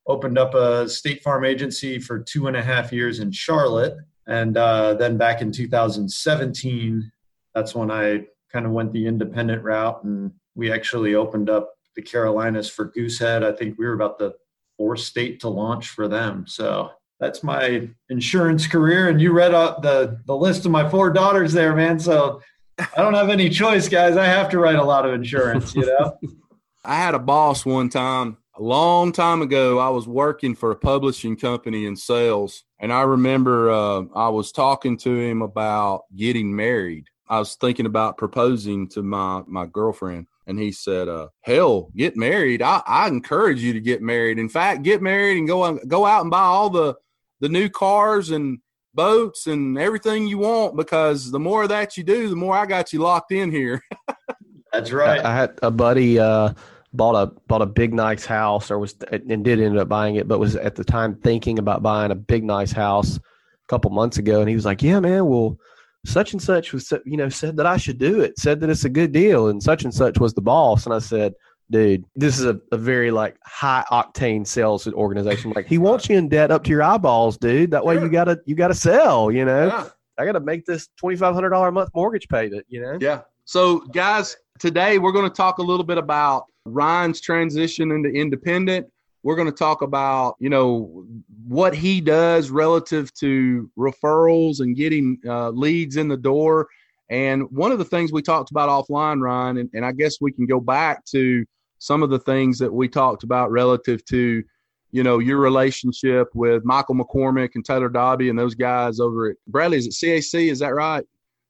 opened 0.07 0.37
up 0.37 0.55
a 0.55 0.89
State 0.89 1.21
Farm 1.21 1.45
agency 1.45 1.99
for 1.99 2.19
two 2.19 2.47
and 2.47 2.57
a 2.57 2.63
half 2.63 2.91
years 2.91 3.19
in 3.19 3.31
Charlotte. 3.31 3.95
And 4.29 4.55
uh, 4.57 4.93
then 4.93 5.17
back 5.17 5.41
in 5.41 5.51
2017, 5.51 7.11
that's 7.55 7.73
when 7.73 7.89
I 7.89 8.27
kind 8.53 8.65
of 8.65 8.71
went 8.71 8.93
the 8.93 9.07
independent 9.07 9.63
route. 9.63 10.03
And 10.03 10.31
we 10.55 10.71
actually 10.71 11.15
opened 11.15 11.49
up 11.49 11.73
the 11.95 12.01
Carolinas 12.03 12.69
for 12.69 12.91
Goosehead. 12.91 13.43
I 13.43 13.51
think 13.51 13.77
we 13.77 13.85
were 13.85 13.93
about 13.93 14.19
the 14.19 14.35
fourth 14.77 14.99
state 14.99 15.39
to 15.41 15.49
launch 15.49 15.89
for 15.89 16.07
them. 16.07 16.45
So 16.47 16.91
that's 17.19 17.43
my 17.43 17.89
insurance 18.09 18.67
career. 18.67 19.09
And 19.09 19.19
you 19.19 19.33
read 19.33 19.53
out 19.53 19.81
the 19.81 20.21
the 20.25 20.35
list 20.35 20.65
of 20.65 20.71
my 20.71 20.87
four 20.87 21.09
daughters 21.09 21.51
there, 21.51 21.75
man. 21.75 21.99
So 21.99 22.41
I 22.77 23.01
don't 23.01 23.15
have 23.15 23.29
any 23.29 23.49
choice, 23.49 23.89
guys. 23.89 24.15
I 24.15 24.25
have 24.25 24.47
to 24.49 24.59
write 24.59 24.77
a 24.77 24.83
lot 24.83 25.07
of 25.07 25.13
insurance. 25.13 25.75
You 25.75 25.87
know. 25.87 26.17
I 26.85 26.95
had 26.95 27.15
a 27.15 27.19
boss 27.19 27.65
one 27.65 27.89
time 27.89 28.37
a 28.59 28.63
long 28.63 29.11
time 29.11 29.41
ago, 29.41 29.79
I 29.79 29.89
was 29.89 30.07
working 30.07 30.53
for 30.53 30.71
a 30.71 30.75
publishing 30.75 31.37
company 31.37 31.85
in 31.85 31.95
sales, 31.95 32.65
and 32.79 32.93
I 32.93 33.01
remember 33.01 33.69
uh, 33.69 34.03
I 34.15 34.29
was 34.29 34.51
talking 34.51 34.97
to 34.99 35.15
him 35.15 35.41
about 35.41 36.03
getting 36.15 36.55
married. 36.55 37.07
I 37.27 37.39
was 37.39 37.55
thinking 37.55 37.85
about 37.85 38.17
proposing 38.17 38.87
to 38.89 39.03
my 39.03 39.43
my 39.45 39.65
girlfriend, 39.65 40.27
and 40.47 40.57
he 40.57 40.71
said, 40.71 41.07
uh, 41.07 41.27
"Hell, 41.41 41.91
get 41.95 42.15
married! 42.15 42.61
I, 42.61 42.81
I 42.87 43.07
encourage 43.07 43.61
you 43.61 43.73
to 43.73 43.81
get 43.81 44.01
married. 44.01 44.39
In 44.39 44.49
fact, 44.49 44.83
get 44.83 45.01
married 45.01 45.37
and 45.37 45.47
go 45.47 45.77
go 45.87 46.05
out 46.05 46.21
and 46.21 46.31
buy 46.31 46.41
all 46.41 46.69
the 46.69 46.95
the 47.41 47.49
new 47.49 47.69
cars 47.69 48.31
and 48.31 48.59
boats 48.95 49.45
and 49.45 49.77
everything 49.77 50.27
you 50.27 50.39
want 50.39 50.75
because 50.75 51.31
the 51.31 51.39
more 51.39 51.67
that 51.67 51.97
you 51.97 52.03
do, 52.03 52.29
the 52.29 52.35
more 52.35 52.55
I 52.55 52.65
got 52.65 52.93
you 52.93 52.99
locked 52.99 53.31
in 53.31 53.51
here." 53.51 53.81
That's 54.73 54.91
right. 54.91 55.19
I, 55.19 55.31
I 55.31 55.35
had 55.35 55.59
a 55.61 55.71
buddy. 55.71 56.19
Uh, 56.19 56.53
bought 56.93 57.15
a 57.15 57.27
bought 57.47 57.61
a 57.61 57.65
big 57.65 57.93
nice 57.93 58.25
house 58.25 58.71
or 58.71 58.79
was 58.79 58.95
and 59.11 59.43
did 59.43 59.59
end 59.59 59.77
up 59.77 59.89
buying 59.89 60.15
it, 60.15 60.27
but 60.27 60.39
was 60.39 60.55
at 60.55 60.75
the 60.75 60.83
time 60.83 61.15
thinking 61.15 61.59
about 61.59 61.83
buying 61.83 62.11
a 62.11 62.15
big 62.15 62.43
nice 62.43 62.71
house 62.71 63.17
a 63.17 63.21
couple 63.67 63.91
months 63.91 64.17
ago, 64.17 64.39
and 64.39 64.49
he 64.49 64.55
was 64.55 64.65
like, 64.65 64.81
"Yeah, 64.81 64.99
man, 64.99 65.25
well." 65.25 65.57
Such 66.05 66.31
and 66.31 66.41
such 66.41 66.71
was, 66.71 66.93
you 67.05 67.17
know, 67.17 67.27
said 67.27 67.57
that 67.57 67.65
I 67.65 67.75
should 67.75 67.97
do 67.97 68.21
it. 68.21 68.39
Said 68.39 68.61
that 68.61 68.69
it's 68.69 68.85
a 68.85 68.89
good 68.89 69.11
deal, 69.11 69.49
and 69.49 69.61
such 69.61 69.83
and 69.83 69.93
such 69.93 70.17
was 70.17 70.33
the 70.33 70.41
boss. 70.41 70.85
And 70.85 70.95
I 70.95 70.99
said, 70.99 71.33
dude, 71.69 72.05
this 72.15 72.39
is 72.39 72.45
a, 72.45 72.57
a 72.71 72.77
very 72.77 73.11
like 73.11 73.37
high 73.43 73.83
octane 73.91 74.47
sales 74.47 74.87
organization. 74.87 75.51
Like 75.53 75.67
he 75.67 75.77
wants 75.77 76.07
you 76.09 76.17
in 76.17 76.29
debt 76.29 76.51
up 76.51 76.63
to 76.63 76.69
your 76.69 76.83
eyeballs, 76.83 77.37
dude. 77.37 77.71
That 77.71 77.85
way 77.85 77.95
you 77.95 78.07
gotta 78.07 78.39
you 78.45 78.55
gotta 78.55 78.73
sell. 78.73 79.29
You 79.29 79.43
know, 79.43 79.67
yeah. 79.67 79.89
I 80.17 80.25
gotta 80.25 80.39
make 80.39 80.65
this 80.65 80.87
twenty 80.97 81.17
five 81.17 81.33
hundred 81.33 81.49
dollar 81.49 81.67
a 81.67 81.71
month 81.73 81.89
mortgage 81.93 82.29
payment. 82.29 82.65
You 82.69 82.81
know. 82.81 82.97
Yeah. 83.01 83.21
So 83.45 83.79
guys, 83.79 84.37
today 84.59 84.99
we're 84.99 85.11
going 85.11 85.27
to 85.27 85.35
talk 85.35 85.57
a 85.57 85.63
little 85.63 85.83
bit 85.83 85.97
about 85.97 86.45
Ryan's 86.73 87.21
transition 87.21 87.91
into 87.91 88.09
independent. 88.09 88.87
We're 89.23 89.35
going 89.35 89.51
to 89.51 89.57
talk 89.57 89.81
about, 89.81 90.35
you 90.39 90.49
know, 90.49 91.05
what 91.45 91.75
he 91.75 91.99
does 91.99 92.49
relative 92.49 93.13
to 93.15 93.69
referrals 93.77 94.61
and 94.61 94.75
getting 94.75 95.19
uh, 95.27 95.49
leads 95.49 95.97
in 95.97 96.07
the 96.07 96.17
door. 96.17 96.67
And 97.09 97.49
one 97.51 97.71
of 97.71 97.79
the 97.79 97.85
things 97.85 98.13
we 98.13 98.21
talked 98.21 98.51
about 98.51 98.69
offline, 98.69 99.19
Ryan, 99.21 99.57
and, 99.57 99.69
and 99.73 99.85
I 99.85 99.91
guess 99.91 100.21
we 100.21 100.31
can 100.31 100.45
go 100.45 100.59
back 100.59 101.03
to 101.05 101.45
some 101.79 102.03
of 102.03 102.09
the 102.09 102.19
things 102.19 102.59
that 102.59 102.71
we 102.71 102.87
talked 102.87 103.23
about 103.23 103.51
relative 103.51 104.05
to, 104.05 104.43
you 104.91 105.03
know, 105.03 105.19
your 105.19 105.37
relationship 105.37 106.29
with 106.33 106.63
Michael 106.63 106.95
McCormick 106.95 107.51
and 107.55 107.65
Taylor 107.65 107.89
Dobby 107.89 108.29
and 108.29 108.39
those 108.39 108.55
guys 108.55 108.99
over 108.99 109.31
at 109.31 109.35
Bradley. 109.47 109.77
Is 109.79 109.87
it 109.87 109.93
CAC? 109.93 110.51
Is 110.51 110.59
that 110.59 110.75
right? 110.75 111.05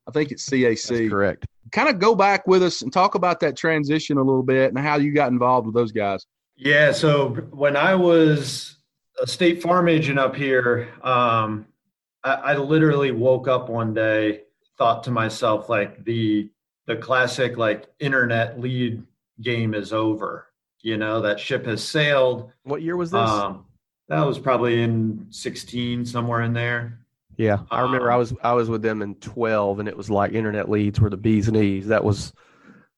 I 0.07 0.11
think 0.11 0.31
it's 0.31 0.49
CAC. 0.49 0.87
That's 0.87 1.09
correct 1.09 1.45
kind 1.71 1.89
of 1.89 1.99
go 1.99 2.15
back 2.15 2.47
with 2.47 2.63
us 2.63 2.81
and 2.81 2.91
talk 2.91 3.15
about 3.15 3.39
that 3.41 3.55
transition 3.55 4.17
a 4.17 4.23
little 4.23 4.43
bit 4.43 4.69
and 4.69 4.79
how 4.79 4.97
you 4.97 5.13
got 5.13 5.31
involved 5.31 5.65
with 5.65 5.75
those 5.75 5.91
guys. 5.91 6.25
Yeah. 6.55 6.91
So 6.91 7.29
when 7.51 7.75
I 7.75 7.95
was 7.95 8.77
a 9.21 9.27
state 9.27 9.61
farm 9.61 9.87
agent 9.87 10.19
up 10.19 10.35
here, 10.35 10.89
um, 11.03 11.65
I, 12.23 12.33
I 12.33 12.57
literally 12.57 13.11
woke 13.11 13.47
up 13.47 13.69
one 13.69 13.93
day, 13.93 14.41
thought 14.77 15.03
to 15.05 15.11
myself, 15.11 15.69
like 15.69 16.03
the 16.03 16.49
the 16.87 16.95
classic 16.95 17.57
like 17.57 17.87
internet 17.99 18.59
lead 18.59 19.03
game 19.41 19.73
is 19.73 19.93
over. 19.93 20.47
You 20.81 20.97
know, 20.97 21.21
that 21.21 21.39
ship 21.39 21.65
has 21.65 21.83
sailed. 21.83 22.51
What 22.63 22.81
year 22.81 22.95
was 22.95 23.11
this? 23.11 23.29
Um, 23.29 23.65
that 24.07 24.25
was 24.25 24.39
probably 24.39 24.81
in 24.81 25.27
16, 25.29 26.05
somewhere 26.05 26.41
in 26.41 26.53
there. 26.53 26.99
Yeah, 27.39 27.59
I 27.71 27.79
remember 27.79 28.11
um, 28.11 28.15
I 28.15 28.17
was 28.17 28.33
I 28.43 28.51
was 28.51 28.69
with 28.69 28.81
them 28.81 29.01
in 29.01 29.15
twelve, 29.15 29.79
and 29.79 29.87
it 29.87 29.95
was 29.95 30.09
like 30.09 30.33
internet 30.33 30.69
leads 30.69 30.99
were 30.99 31.09
the 31.09 31.15
bees 31.15 31.47
and 31.47 31.55
e's. 31.55 31.87
That 31.87 32.03
was 32.03 32.33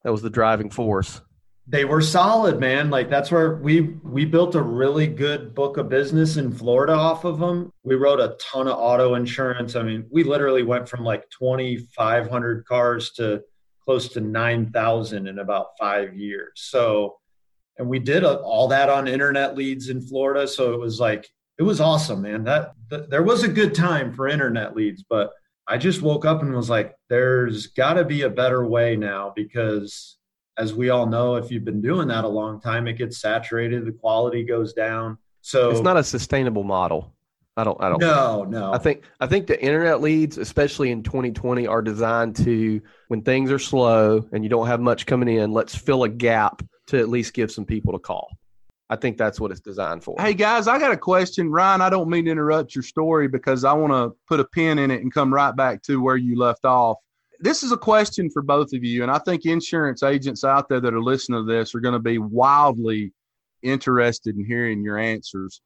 that 0.04 0.12
was 0.12 0.24
the 0.24 0.32
driving 0.32 0.72
force. 0.72 1.22
They 1.68 1.86
were 1.86 2.02
solid, 2.02 2.60
man. 2.60 2.90
Like 2.90 3.08
that's 3.08 3.30
where 3.30 3.58
we 3.58 3.82
we 4.04 4.26
built 4.26 4.56
a 4.56 4.62
really 4.62 5.06
good 5.06 5.54
book 5.54 5.78
of 5.78 5.90
business 5.90 6.38
in 6.38 6.52
Florida 6.52 6.94
off 6.94 7.24
of 7.24 7.38
them. 7.38 7.72
We 7.84 7.94
wrote 7.94 8.20
a 8.20 8.36
ton 8.42 8.68
of 8.68 8.80
auto 8.80 9.14
insurance. 9.14 9.76
I 9.76 9.84
mean, 9.84 10.08
we 10.10 10.24
literally 10.24 10.64
went 10.64 10.90
from 10.90 11.04
like 11.04 11.30
twenty 11.30 11.78
five 11.96 12.28
hundred 12.28 12.66
cars 12.66 13.12
to 13.18 13.44
close 13.86 14.10
to 14.14 14.22
nine 14.22 14.72
thousand 14.72 15.28
in 15.28 15.38
about 15.38 15.68
five 15.80 16.16
years. 16.16 16.54
So, 16.56 17.20
and 17.78 17.88
we 17.88 18.00
did 18.00 18.24
a, 18.24 18.40
all 18.40 18.70
that 18.70 18.90
on 18.90 19.08
internet 19.08 19.56
leads 19.56 19.90
in 19.90 20.02
Florida. 20.02 20.48
So 20.48 20.74
it 20.74 20.80
was 20.80 21.00
like 21.00 21.30
it 21.62 21.64
was 21.64 21.80
awesome, 21.80 22.24
man. 22.24 22.44
That, 22.46 22.74
that 22.90 23.12
there 23.12 23.22
was 23.22 23.44
a 23.44 23.48
good 23.48 23.76
time 23.76 24.12
for 24.14 24.28
internet 24.28 24.76
leads, 24.76 25.04
but 25.08 25.30
I 25.68 25.78
just 25.78 26.02
woke 26.02 26.26
up 26.26 26.42
and 26.42 26.52
was 26.56 26.72
like, 26.72 26.96
there's 27.08 27.68
got 27.68 27.94
to 27.94 28.04
be 28.04 28.24
a 28.24 28.32
better 28.32 28.66
way 28.66 28.96
now 28.96 29.32
because 29.36 30.18
as 30.58 30.74
we 30.74 30.90
all 30.90 31.06
know, 31.06 31.36
if 31.36 31.52
you've 31.52 31.64
been 31.64 31.80
doing 31.80 32.08
that 32.08 32.24
a 32.24 32.28
long 32.28 32.60
time, 32.60 32.88
it 32.88 32.94
gets 32.94 33.22
saturated, 33.22 33.86
the 33.86 33.92
quality 33.92 34.44
goes 34.44 34.74
down. 34.74 35.20
So 35.42 35.70
it's 35.70 35.82
not 35.82 35.98
a 35.98 36.04
sustainable 36.04 36.64
model. 36.64 37.14
I 37.56 37.64
don't. 37.64 37.80
I 37.80 37.90
don't. 37.90 38.02
No, 38.02 38.44
no. 38.44 38.74
I 38.74 38.80
think. 38.80 39.04
I 39.20 39.28
think 39.28 39.46
the 39.46 39.62
internet 39.64 40.02
leads, 40.02 40.40
especially 40.40 40.90
in 40.90 41.04
2020, 41.04 41.68
are 41.68 41.84
designed 41.84 42.38
to 42.38 42.82
when 43.08 43.22
things 43.22 43.52
are 43.52 43.60
slow 43.60 44.28
and 44.32 44.44
you 44.44 44.50
don't 44.50 44.66
have 44.66 44.80
much 44.80 45.06
coming 45.06 45.30
in. 45.30 45.52
Let's 45.52 45.76
fill 45.76 46.06
a 46.06 46.10
gap 46.10 46.64
to 46.88 46.98
at 46.98 47.08
least 47.08 47.36
give 47.36 47.52
some 47.52 47.66
people 47.66 47.94
to 47.94 48.00
call. 48.00 48.30
I 48.92 48.98
think 48.98 49.18
that's 49.18 49.40
what 49.40 49.52
it's 49.52 49.62
designed 49.62 50.04
for. 50.04 50.18
Hey 50.20 50.34
guys, 50.34 50.68
I 50.68 50.78
got 50.78 50.92
a 50.92 50.98
question, 50.98 51.50
Ryan. 51.50 51.80
I 51.80 51.90
don't 51.90 52.10
mean 52.10 52.26
to 52.26 52.32
interrupt 52.32 52.76
your 52.76 52.84
story 52.84 53.30
because 53.30 53.64
I 53.64 53.72
want 53.72 53.94
to 53.94 54.14
put 54.28 54.42
a 54.42 54.44
pin 54.44 54.80
in 54.80 54.92
it 54.92 55.02
and 55.02 55.14
come 55.14 55.34
right 55.34 55.56
back 55.56 55.82
to 55.84 56.02
where 56.02 56.18
you 56.18 56.38
left 56.38 56.66
off. 56.66 56.98
This 57.40 57.64
is 57.64 57.72
a 57.72 57.78
question 57.78 58.30
for 58.30 58.42
both 58.42 58.74
of 58.74 58.84
you, 58.84 59.02
and 59.02 59.10
I 59.10 59.18
think 59.20 59.46
insurance 59.46 60.04
agents 60.04 60.44
out 60.44 60.68
there 60.68 60.82
that 60.82 60.94
are 60.94 61.02
listening 61.02 61.48
to 61.48 61.52
this 61.52 61.74
are 61.74 61.80
going 61.80 61.94
to 61.94 62.00
be 62.00 62.18
wildly 62.18 63.14
interested 63.64 64.36
in 64.36 64.46
hearing 64.46 64.84
your 64.84 64.98
answers. 64.98 65.62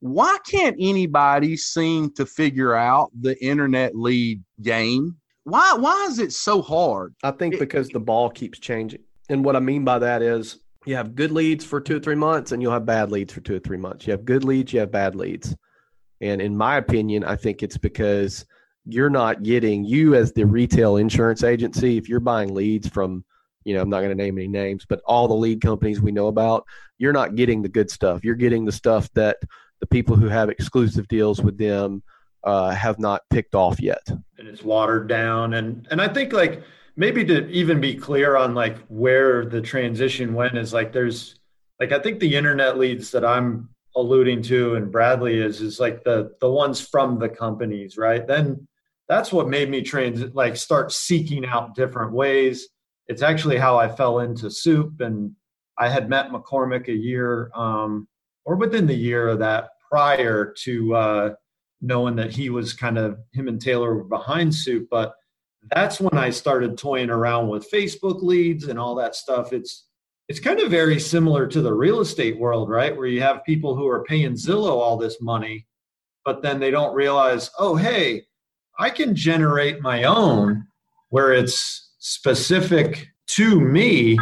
Why 0.00 0.38
can't 0.50 0.76
anybody 0.80 1.58
seem 1.58 2.10
to 2.14 2.24
figure 2.24 2.74
out 2.74 3.10
the 3.20 3.40
internet 3.44 3.94
lead 3.94 4.42
game? 4.62 5.14
Why 5.44 5.74
why 5.74 6.06
is 6.08 6.18
it 6.18 6.32
so 6.32 6.62
hard? 6.62 7.14
I 7.22 7.32
think 7.32 7.58
because 7.58 7.90
the 7.90 8.00
ball 8.00 8.30
keeps 8.30 8.58
changing. 8.58 9.02
And 9.28 9.44
what 9.44 9.56
I 9.56 9.60
mean 9.60 9.84
by 9.84 9.98
that 9.98 10.22
is 10.22 10.58
you 10.84 10.96
have 10.96 11.14
good 11.14 11.30
leads 11.30 11.64
for 11.64 11.80
two 11.80 11.96
or 11.96 12.00
three 12.00 12.14
months 12.14 12.52
and 12.52 12.60
you'll 12.60 12.72
have 12.72 12.86
bad 12.86 13.10
leads 13.10 13.32
for 13.32 13.40
two 13.40 13.56
or 13.56 13.60
three 13.60 13.76
months. 13.76 14.06
You 14.06 14.12
have 14.12 14.24
good 14.24 14.44
leads, 14.44 14.72
you 14.72 14.80
have 14.80 14.90
bad 14.90 15.14
leads. 15.14 15.54
And 16.20 16.40
in 16.40 16.56
my 16.56 16.76
opinion, 16.76 17.24
I 17.24 17.36
think 17.36 17.62
it's 17.62 17.78
because 17.78 18.44
you're 18.84 19.10
not 19.10 19.42
getting 19.42 19.84
you 19.84 20.14
as 20.14 20.32
the 20.32 20.44
retail 20.44 20.96
insurance 20.96 21.44
agency, 21.44 21.96
if 21.96 22.08
you're 22.08 22.20
buying 22.20 22.54
leads 22.54 22.88
from, 22.88 23.24
you 23.64 23.74
know, 23.74 23.82
I'm 23.82 23.90
not 23.90 24.00
going 24.00 24.16
to 24.16 24.22
name 24.22 24.38
any 24.38 24.48
names, 24.48 24.84
but 24.88 25.00
all 25.04 25.28
the 25.28 25.34
lead 25.34 25.60
companies 25.60 26.00
we 26.00 26.10
know 26.10 26.26
about, 26.26 26.64
you're 26.98 27.12
not 27.12 27.36
getting 27.36 27.62
the 27.62 27.68
good 27.68 27.90
stuff. 27.90 28.24
You're 28.24 28.34
getting 28.34 28.64
the 28.64 28.72
stuff 28.72 29.08
that 29.14 29.36
the 29.80 29.86
people 29.86 30.16
who 30.16 30.28
have 30.28 30.48
exclusive 30.48 31.06
deals 31.08 31.40
with 31.40 31.58
them 31.58 32.02
uh, 32.44 32.70
have 32.70 32.98
not 32.98 33.22
picked 33.30 33.54
off 33.54 33.80
yet. 33.80 34.02
And 34.08 34.48
it's 34.48 34.62
watered 34.62 35.08
down. 35.08 35.54
And 35.54 35.86
and 35.90 36.00
I 36.00 36.08
think 36.08 36.32
like 36.32 36.62
maybe 36.96 37.24
to 37.24 37.48
even 37.48 37.80
be 37.80 37.94
clear 37.94 38.36
on 38.36 38.54
like 38.54 38.78
where 38.88 39.44
the 39.44 39.60
transition 39.60 40.34
went 40.34 40.58
is 40.58 40.72
like 40.72 40.92
there's 40.92 41.36
like 41.80 41.92
I 41.92 41.98
think 41.98 42.20
the 42.20 42.36
internet 42.36 42.78
leads 42.78 43.10
that 43.12 43.24
I'm 43.24 43.68
alluding 43.96 44.42
to 44.42 44.74
and 44.74 44.92
Bradley 44.92 45.38
is 45.38 45.60
is 45.60 45.80
like 45.80 46.04
the 46.04 46.32
the 46.40 46.50
ones 46.50 46.80
from 46.80 47.18
the 47.18 47.28
companies, 47.28 47.96
right? 47.96 48.26
Then 48.26 48.66
that's 49.08 49.32
what 49.32 49.48
made 49.48 49.68
me 49.68 49.82
trans 49.82 50.34
like 50.34 50.56
start 50.56 50.92
seeking 50.92 51.44
out 51.44 51.74
different 51.74 52.12
ways. 52.12 52.68
It's 53.08 53.22
actually 53.22 53.58
how 53.58 53.78
I 53.78 53.88
fell 53.88 54.20
into 54.20 54.50
soup 54.50 55.00
and 55.00 55.32
I 55.78 55.88
had 55.88 56.08
met 56.08 56.30
McCormick 56.30 56.88
a 56.88 56.92
year 56.92 57.50
um, 57.54 58.06
or 58.44 58.56
within 58.56 58.86
the 58.86 58.94
year 58.94 59.28
of 59.28 59.38
that 59.40 59.70
prior 59.90 60.54
to 60.62 60.94
uh, 60.94 61.34
knowing 61.80 62.16
that 62.16 62.30
he 62.30 62.48
was 62.50 62.72
kind 62.72 62.96
of 62.96 63.18
him 63.32 63.48
and 63.48 63.60
Taylor 63.60 63.94
were 63.94 64.04
behind 64.04 64.54
soup, 64.54 64.88
but 64.90 65.14
that's 65.70 66.00
when 66.00 66.18
I 66.18 66.30
started 66.30 66.76
toying 66.76 67.10
around 67.10 67.48
with 67.48 67.70
Facebook 67.70 68.22
leads 68.22 68.68
and 68.68 68.78
all 68.78 68.94
that 68.96 69.14
stuff. 69.14 69.52
It's 69.52 69.86
it's 70.28 70.40
kind 70.40 70.60
of 70.60 70.70
very 70.70 70.98
similar 70.98 71.46
to 71.48 71.60
the 71.60 71.74
real 71.74 72.00
estate 72.00 72.38
world, 72.38 72.68
right? 72.68 72.96
Where 72.96 73.06
you 73.06 73.20
have 73.20 73.44
people 73.44 73.74
who 73.74 73.86
are 73.88 74.04
paying 74.04 74.32
Zillow 74.32 74.70
all 74.70 74.96
this 74.96 75.20
money, 75.20 75.66
but 76.24 76.42
then 76.42 76.58
they 76.58 76.70
don't 76.70 76.94
realize, 76.94 77.50
oh, 77.58 77.76
hey, 77.76 78.22
I 78.78 78.90
can 78.90 79.14
generate 79.14 79.82
my 79.82 80.04
own 80.04 80.66
where 81.10 81.32
it's 81.32 81.90
specific 81.98 83.08
to 83.26 83.60
me 83.60 84.18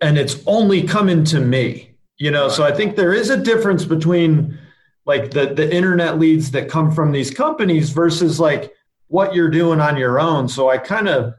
and 0.00 0.16
it's 0.16 0.42
only 0.46 0.82
coming 0.82 1.24
to 1.24 1.40
me. 1.40 1.94
You 2.18 2.30
know, 2.30 2.48
so 2.48 2.64
I 2.64 2.72
think 2.72 2.96
there 2.96 3.12
is 3.12 3.30
a 3.30 3.36
difference 3.36 3.84
between 3.84 4.58
like 5.06 5.32
the 5.32 5.46
the 5.46 5.74
internet 5.74 6.18
leads 6.18 6.50
that 6.52 6.68
come 6.68 6.90
from 6.92 7.10
these 7.10 7.30
companies 7.30 7.90
versus 7.90 8.38
like 8.38 8.72
what 9.12 9.34
you're 9.34 9.50
doing 9.50 9.78
on 9.78 9.98
your 9.98 10.18
own. 10.18 10.48
So 10.48 10.70
I 10.70 10.78
kind 10.78 11.06
of 11.06 11.34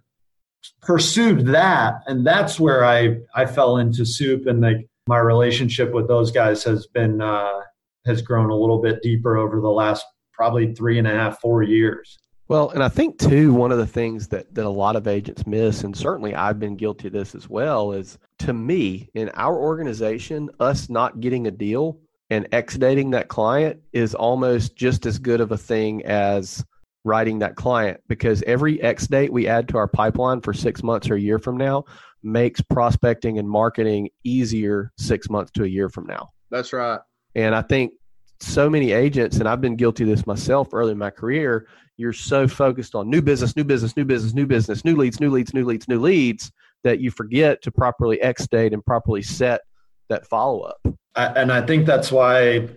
pursued 0.84 1.48
that, 1.48 2.04
and 2.06 2.26
that's 2.26 2.60
where 2.60 2.86
I 2.86 3.18
I 3.34 3.48
fell 3.48 3.78
into 3.78 4.06
soup 4.06 4.46
and 4.46 4.62
like 4.62 4.88
my 5.08 5.18
relationship 5.18 5.92
with 5.92 6.08
those 6.08 6.30
guys 6.30 6.64
has 6.66 6.86
been 6.86 7.20
uh, 7.20 7.62
has 8.06 8.22
grown 8.22 8.52
a 8.52 8.56
little 8.56 8.80
bit 8.80 9.02
deeper 9.02 9.38
over 9.38 9.60
the 9.60 9.72
last 9.72 10.06
probably 10.34 10.74
three 10.76 11.00
and 11.00 11.08
a 11.08 11.12
half, 11.12 11.42
four 11.42 11.64
years. 11.64 12.20
Well, 12.48 12.70
and 12.70 12.84
I 12.84 12.90
think 12.90 13.18
too, 13.18 13.54
one 13.54 13.72
of 13.72 13.80
the 13.80 13.88
things 13.88 14.28
that 14.28 14.54
that 14.54 14.66
a 14.66 14.70
lot 14.70 14.96
of 14.96 15.08
agents 15.08 15.48
miss, 15.48 15.84
and 15.84 15.98
certainly 15.98 16.36
I've 16.36 16.60
been 16.60 16.76
guilty 16.76 17.08
of 17.08 17.14
this 17.14 17.34
as 17.34 17.50
well, 17.50 17.92
is 17.92 18.20
to 18.40 18.54
me 18.54 19.10
in 19.16 19.30
our 19.30 19.58
organization, 19.58 20.52
us 20.60 20.92
not 20.92 21.22
getting 21.22 21.48
a 21.48 21.52
deal 21.52 21.98
and 22.30 22.48
exiting 22.52 23.10
that 23.12 23.30
client 23.30 23.82
is 23.94 24.14
almost 24.14 24.76
just 24.76 25.08
as 25.08 25.18
good 25.18 25.42
of 25.42 25.52
a 25.52 25.58
thing 25.58 26.06
as 26.06 26.64
writing 27.04 27.40
that 27.40 27.56
client 27.56 28.00
because 28.08 28.42
every 28.44 28.82
X 28.82 29.08
date 29.08 29.32
we 29.32 29.48
add 29.48 29.68
to 29.70 29.78
our 29.78 29.88
pipeline 29.88 30.42
for 30.42 30.54
six 30.54 30.84
months 30.84 31.10
or 31.10 31.16
a 31.16 31.20
year 31.20 31.40
from 31.40 31.58
now 31.58 31.84
makes 32.24 32.62
prospecting 32.62 33.38
and 33.40 33.50
marketing 33.50 34.10
easier 34.24 34.92
six 34.98 35.30
months 35.30 35.52
to 35.52 35.64
a 35.64 35.68
year 35.68 35.90
from 35.90 36.06
now. 36.06 36.30
That's 36.50 36.72
right. 36.72 37.00
And 37.36 37.54
I 37.54 37.62
think 37.62 37.94
so 38.40 38.70
many 38.70 38.92
agents, 38.92 39.38
and 39.38 39.48
I've 39.48 39.62
been 39.62 39.76
guilty 39.76 40.04
of 40.04 40.10
this 40.10 40.26
myself 40.26 40.70
early 40.74 40.92
in 40.92 40.98
my 40.98 41.10
career, 41.10 41.68
you're 41.98 42.14
so 42.14 42.48
focused 42.48 42.96
on 42.96 43.10
new 43.10 43.22
business, 43.22 43.56
new 43.56 43.64
business, 43.64 43.96
new 43.96 44.06
business, 44.06 44.34
new 44.34 44.46
business, 44.46 44.86
new 44.86 44.96
leads, 44.96 45.20
new 45.20 45.30
leads, 45.30 45.54
new 45.54 45.66
leads, 45.66 45.88
new 45.88 46.00
leads 46.00 46.52
that 46.84 47.00
you 47.00 47.12
forget 47.12 47.62
to 47.62 47.72
properly 47.72 48.22
X 48.22 48.48
date 48.48 48.74
and 48.74 48.86
properly 48.86 49.22
set 49.22 49.62
that 50.10 50.26
follow 50.28 50.62
up. 50.62 50.80
And 51.16 51.52
I 51.52 51.62
think 51.66 51.86
that's 51.86 52.12
why 52.12 52.68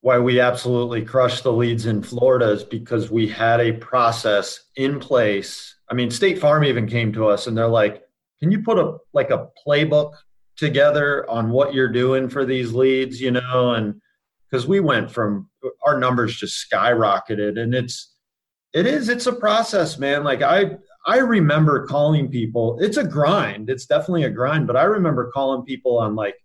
why 0.00 0.18
we 0.18 0.40
absolutely 0.40 1.04
crushed 1.04 1.42
the 1.42 1.52
leads 1.52 1.86
in 1.86 2.02
Florida 2.02 2.50
is 2.50 2.62
because 2.62 3.10
we 3.10 3.26
had 3.26 3.60
a 3.60 3.72
process 3.72 4.60
in 4.76 5.00
place. 5.00 5.76
I 5.90 5.94
mean, 5.94 6.10
State 6.10 6.38
Farm 6.38 6.64
even 6.64 6.86
came 6.86 7.12
to 7.12 7.26
us 7.28 7.46
and 7.46 7.56
they're 7.56 7.66
like, 7.68 8.04
"Can 8.40 8.52
you 8.52 8.62
put 8.62 8.78
a 8.78 8.98
like 9.12 9.30
a 9.30 9.48
playbook 9.66 10.14
together 10.56 11.28
on 11.28 11.50
what 11.50 11.74
you're 11.74 11.92
doing 11.92 12.28
for 12.28 12.44
these 12.44 12.72
leads?" 12.72 13.20
You 13.20 13.32
know, 13.32 13.74
and 13.74 14.00
because 14.48 14.66
we 14.66 14.80
went 14.80 15.10
from 15.10 15.50
our 15.84 15.98
numbers 15.98 16.36
just 16.36 16.70
skyrocketed, 16.70 17.58
and 17.58 17.74
it's 17.74 18.14
it 18.72 18.86
is 18.86 19.08
it's 19.08 19.26
a 19.26 19.32
process, 19.32 19.98
man. 19.98 20.22
Like 20.22 20.42
I 20.42 20.76
I 21.06 21.18
remember 21.18 21.86
calling 21.86 22.30
people. 22.30 22.78
It's 22.80 22.98
a 22.98 23.04
grind. 23.04 23.70
It's 23.70 23.86
definitely 23.86 24.24
a 24.24 24.30
grind, 24.30 24.66
but 24.66 24.76
I 24.76 24.84
remember 24.84 25.30
calling 25.32 25.64
people 25.64 25.98
on 25.98 26.14
like 26.14 26.36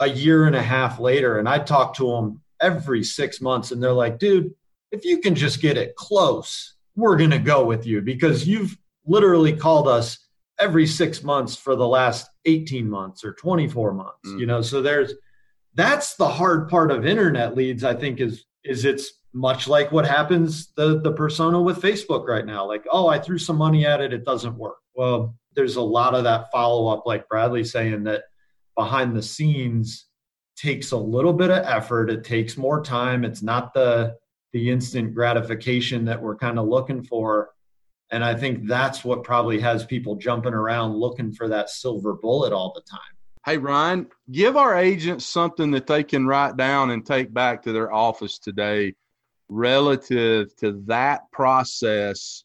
a 0.00 0.08
year 0.08 0.46
and 0.46 0.56
a 0.56 0.62
half 0.62 0.98
later, 0.98 1.38
and 1.38 1.48
I 1.48 1.58
talked 1.58 1.96
to 1.96 2.10
them 2.10 2.40
every 2.60 3.04
six 3.04 3.40
months, 3.40 3.70
and 3.70 3.82
they're 3.82 3.92
like, 3.92 4.18
dude, 4.18 4.54
if 4.92 5.04
you 5.04 5.18
can 5.18 5.34
just 5.34 5.60
get 5.60 5.76
it 5.76 5.96
close, 5.96 6.74
we're 6.94 7.16
going 7.16 7.30
to 7.30 7.38
go 7.38 7.64
with 7.64 7.86
you 7.86 8.00
because 8.00 8.46
you've 8.46 8.76
literally 9.04 9.54
called 9.54 9.88
us 9.88 10.18
every 10.58 10.86
six 10.86 11.22
months 11.22 11.54
for 11.54 11.76
the 11.76 11.86
last 11.86 12.28
18 12.46 12.88
months 12.88 13.24
or 13.24 13.34
24 13.34 13.92
months, 13.92 14.12
mm. 14.26 14.40
you 14.40 14.46
know? 14.46 14.62
So 14.62 14.80
there's, 14.80 15.12
that's 15.74 16.14
the 16.14 16.28
hard 16.28 16.68
part 16.68 16.90
of 16.90 17.06
internet 17.06 17.54
leads, 17.54 17.84
I 17.84 17.94
think 17.94 18.20
is, 18.20 18.46
is 18.64 18.84
it's 18.84 19.12
much 19.34 19.68
like 19.68 19.92
what 19.92 20.06
happens 20.06 20.72
the, 20.76 21.00
the 21.00 21.12
persona 21.12 21.60
with 21.60 21.82
Facebook 21.82 22.26
right 22.26 22.46
now. 22.46 22.66
Like, 22.66 22.86
oh, 22.90 23.06
I 23.06 23.18
threw 23.18 23.38
some 23.38 23.56
money 23.56 23.84
at 23.84 24.00
it. 24.00 24.14
It 24.14 24.24
doesn't 24.24 24.56
work. 24.56 24.78
Well, 24.94 25.36
there's 25.54 25.76
a 25.76 25.82
lot 25.82 26.14
of 26.14 26.24
that 26.24 26.50
follow 26.50 26.88
up, 26.88 27.04
like 27.06 27.28
Bradley 27.28 27.64
saying 27.64 28.04
that 28.04 28.24
behind 28.76 29.14
the 29.14 29.22
scenes, 29.22 30.06
takes 30.56 30.92
a 30.92 30.96
little 30.96 31.32
bit 31.32 31.50
of 31.50 31.64
effort 31.64 32.10
it 32.10 32.24
takes 32.24 32.56
more 32.56 32.82
time 32.82 33.24
it's 33.24 33.42
not 33.42 33.72
the 33.74 34.16
the 34.52 34.70
instant 34.70 35.14
gratification 35.14 36.04
that 36.04 36.20
we're 36.20 36.36
kind 36.36 36.58
of 36.58 36.66
looking 36.66 37.02
for 37.02 37.50
and 38.10 38.24
i 38.24 38.34
think 38.34 38.66
that's 38.66 39.04
what 39.04 39.22
probably 39.22 39.60
has 39.60 39.84
people 39.84 40.14
jumping 40.14 40.54
around 40.54 40.94
looking 40.94 41.32
for 41.32 41.48
that 41.48 41.68
silver 41.68 42.14
bullet 42.14 42.52
all 42.52 42.72
the 42.74 42.82
time 42.82 43.00
hey 43.44 43.58
ryan 43.58 44.06
give 44.30 44.56
our 44.56 44.76
agents 44.76 45.26
something 45.26 45.70
that 45.70 45.86
they 45.86 46.02
can 46.02 46.26
write 46.26 46.56
down 46.56 46.90
and 46.90 47.04
take 47.04 47.32
back 47.32 47.62
to 47.62 47.72
their 47.72 47.92
office 47.92 48.38
today 48.38 48.94
relative 49.48 50.54
to 50.56 50.82
that 50.86 51.30
process 51.30 52.44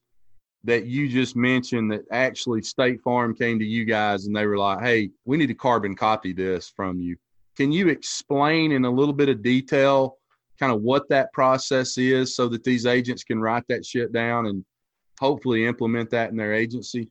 that 0.64 0.86
you 0.86 1.08
just 1.08 1.36
mentioned 1.36 1.92
that 1.92 2.04
actually 2.12 2.62
State 2.62 3.02
Farm 3.02 3.36
came 3.36 3.58
to 3.60 3.66
you 3.66 3.86
guys 3.86 4.26
and 4.26 4.36
they 4.36 4.46
were 4.46 4.58
like, 4.58 4.82
hey, 4.82 5.10
we 5.26 5.38
need 5.38 5.48
to 5.48 5.56
carbon 5.56 5.96
copy 5.96 6.34
this 6.34 6.70
from 6.70 7.00
you. 7.00 7.18
Can 7.58 7.72
you 7.72 7.90
explain 7.90 8.72
in 8.72 8.86
a 8.86 8.90
little 8.90 9.14
bit 9.14 9.30
of 9.30 9.42
detail 9.42 10.18
kind 10.60 10.72
of 10.72 10.82
what 10.82 11.10
that 11.10 11.34
process 11.34 11.98
is 11.98 12.36
so 12.36 12.48
that 12.48 12.64
these 12.64 12.86
agents 12.86 13.24
can 13.24 13.40
write 13.40 13.64
that 13.68 13.86
shit 13.86 14.14
down 14.14 14.46
and 14.46 14.64
hopefully 15.20 15.66
implement 15.66 16.10
that 16.12 16.30
in 16.30 16.38
their 16.38 16.54
agency? 16.54 17.10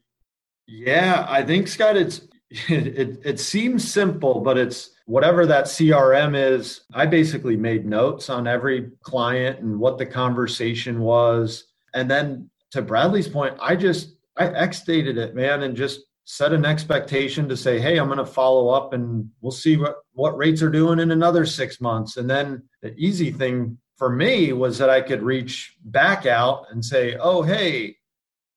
Yeah, 0.66 1.26
I 1.28 1.42
think 1.42 1.66
Scott, 1.66 1.96
it's 1.96 2.28
it, 2.50 3.20
it, 3.24 3.40
seems 3.40 3.88
simple, 3.88 4.40
but 4.40 4.58
it's 4.58 4.90
whatever 5.06 5.46
that 5.46 5.66
CRM 5.66 6.36
is. 6.36 6.82
I 6.92 7.06
basically 7.06 7.56
made 7.56 7.86
notes 7.86 8.28
on 8.28 8.48
every 8.48 8.90
client 9.02 9.60
and 9.60 9.78
what 9.78 9.98
the 9.98 10.06
conversation 10.06 11.00
was. 11.00 11.64
And 11.94 12.10
then 12.10 12.50
to 12.72 12.82
Bradley's 12.82 13.28
point, 13.28 13.56
I 13.60 13.76
just 13.76 14.16
I 14.36 14.46
X 14.46 14.82
dated 14.82 15.16
it, 15.18 15.34
man, 15.34 15.62
and 15.62 15.76
just 15.76 16.00
set 16.30 16.52
an 16.52 16.64
expectation 16.64 17.48
to 17.48 17.56
say, 17.56 17.80
hey, 17.80 17.98
I'm 17.98 18.06
going 18.06 18.18
to 18.18 18.24
follow 18.24 18.68
up 18.68 18.92
and 18.92 19.28
we'll 19.40 19.50
see 19.50 19.76
what, 19.76 19.96
what 20.12 20.38
rates 20.38 20.62
are 20.62 20.70
doing 20.70 21.00
in 21.00 21.10
another 21.10 21.44
six 21.44 21.80
months. 21.80 22.16
And 22.16 22.30
then 22.30 22.62
the 22.82 22.94
easy 22.96 23.32
thing 23.32 23.78
for 23.96 24.08
me 24.08 24.52
was 24.52 24.78
that 24.78 24.88
I 24.88 25.00
could 25.00 25.22
reach 25.22 25.74
back 25.84 26.26
out 26.26 26.66
and 26.70 26.84
say, 26.84 27.16
oh, 27.16 27.42
hey, 27.42 27.96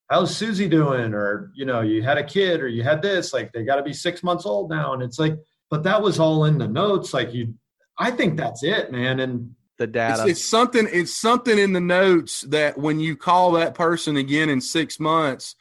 how's 0.08 0.38
Susie 0.38 0.70
doing? 0.70 1.16
Or, 1.16 1.52
you 1.56 1.66
know, 1.66 1.82
you 1.82 2.04
had 2.04 2.20
a 2.20 2.24
kid 2.24 2.62
or 2.62 2.68
you 2.68 2.84
had 2.84 3.02
this, 3.02 3.34
like 3.34 3.52
they 3.52 3.64
got 3.64 3.78
to 3.78 3.84
be 3.84 3.92
six 3.92 4.22
months 4.22 4.46
old 4.46 4.70
now. 4.70 4.94
And 4.94 5.02
it's 5.02 5.18
like, 5.18 5.36
but 5.72 5.82
that 5.82 6.04
was 6.04 6.20
all 6.20 6.46
in 6.46 6.60
the 6.60 6.68
notes. 6.68 7.12
Like 7.12 7.34
you, 7.34 7.56
I 7.98 8.12
think 8.12 8.38
that's 8.38 8.64
it, 8.64 8.92
man. 8.92 9.20
And 9.20 9.56
the 9.80 9.88
data. 9.88 10.22
It's, 10.22 10.32
it's 10.32 10.46
something, 10.48 10.88
it's 10.92 11.20
something 11.20 11.58
in 11.58 11.74
the 11.74 11.82
notes 11.82 12.42
that 12.42 12.78
when 12.78 13.00
you 13.00 13.16
call 13.16 13.54
that 13.54 13.74
person 13.74 14.16
again 14.16 14.50
in 14.50 14.62
six 14.62 15.00
months, 15.00 15.56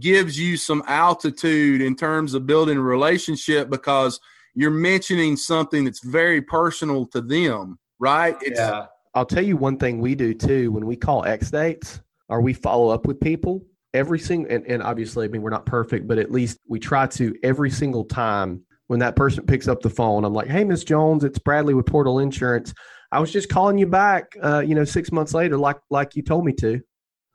gives 0.00 0.38
you 0.38 0.56
some 0.56 0.82
altitude 0.86 1.80
in 1.80 1.94
terms 1.94 2.34
of 2.34 2.46
building 2.46 2.78
a 2.78 2.82
relationship 2.82 3.70
because 3.70 4.20
you're 4.54 4.70
mentioning 4.70 5.36
something 5.36 5.84
that's 5.84 6.04
very 6.04 6.40
personal 6.40 7.06
to 7.06 7.20
them, 7.20 7.78
right? 7.98 8.36
It's, 8.40 8.58
yeah. 8.58 8.86
I'll 9.14 9.26
tell 9.26 9.44
you 9.44 9.56
one 9.56 9.76
thing 9.76 10.00
we 10.00 10.14
do 10.14 10.34
too 10.34 10.72
when 10.72 10.86
we 10.86 10.96
call 10.96 11.24
X 11.24 11.50
dates 11.50 12.00
or 12.28 12.40
we 12.40 12.54
follow 12.54 12.88
up 12.88 13.06
with 13.06 13.20
people 13.20 13.64
every 13.94 14.18
single 14.18 14.50
and, 14.50 14.66
and 14.66 14.82
obviously 14.82 15.26
I 15.26 15.28
mean 15.28 15.42
we're 15.42 15.50
not 15.50 15.66
perfect, 15.66 16.08
but 16.08 16.18
at 16.18 16.30
least 16.30 16.58
we 16.66 16.78
try 16.78 17.06
to 17.08 17.34
every 17.42 17.70
single 17.70 18.04
time 18.04 18.62
when 18.86 19.00
that 19.00 19.16
person 19.16 19.44
picks 19.46 19.68
up 19.68 19.80
the 19.80 19.90
phone, 19.90 20.24
I'm 20.24 20.34
like, 20.34 20.48
Hey, 20.48 20.64
Miss 20.64 20.84
Jones, 20.84 21.24
it's 21.24 21.38
Bradley 21.38 21.74
with 21.74 21.86
Portal 21.86 22.18
Insurance. 22.18 22.74
I 23.10 23.20
was 23.20 23.30
just 23.30 23.50
calling 23.50 23.76
you 23.76 23.86
back, 23.86 24.34
uh, 24.42 24.60
you 24.60 24.74
know, 24.74 24.84
six 24.84 25.12
months 25.12 25.34
later, 25.34 25.58
like 25.58 25.78
like 25.90 26.16
you 26.16 26.22
told 26.22 26.44
me 26.44 26.52
to. 26.54 26.80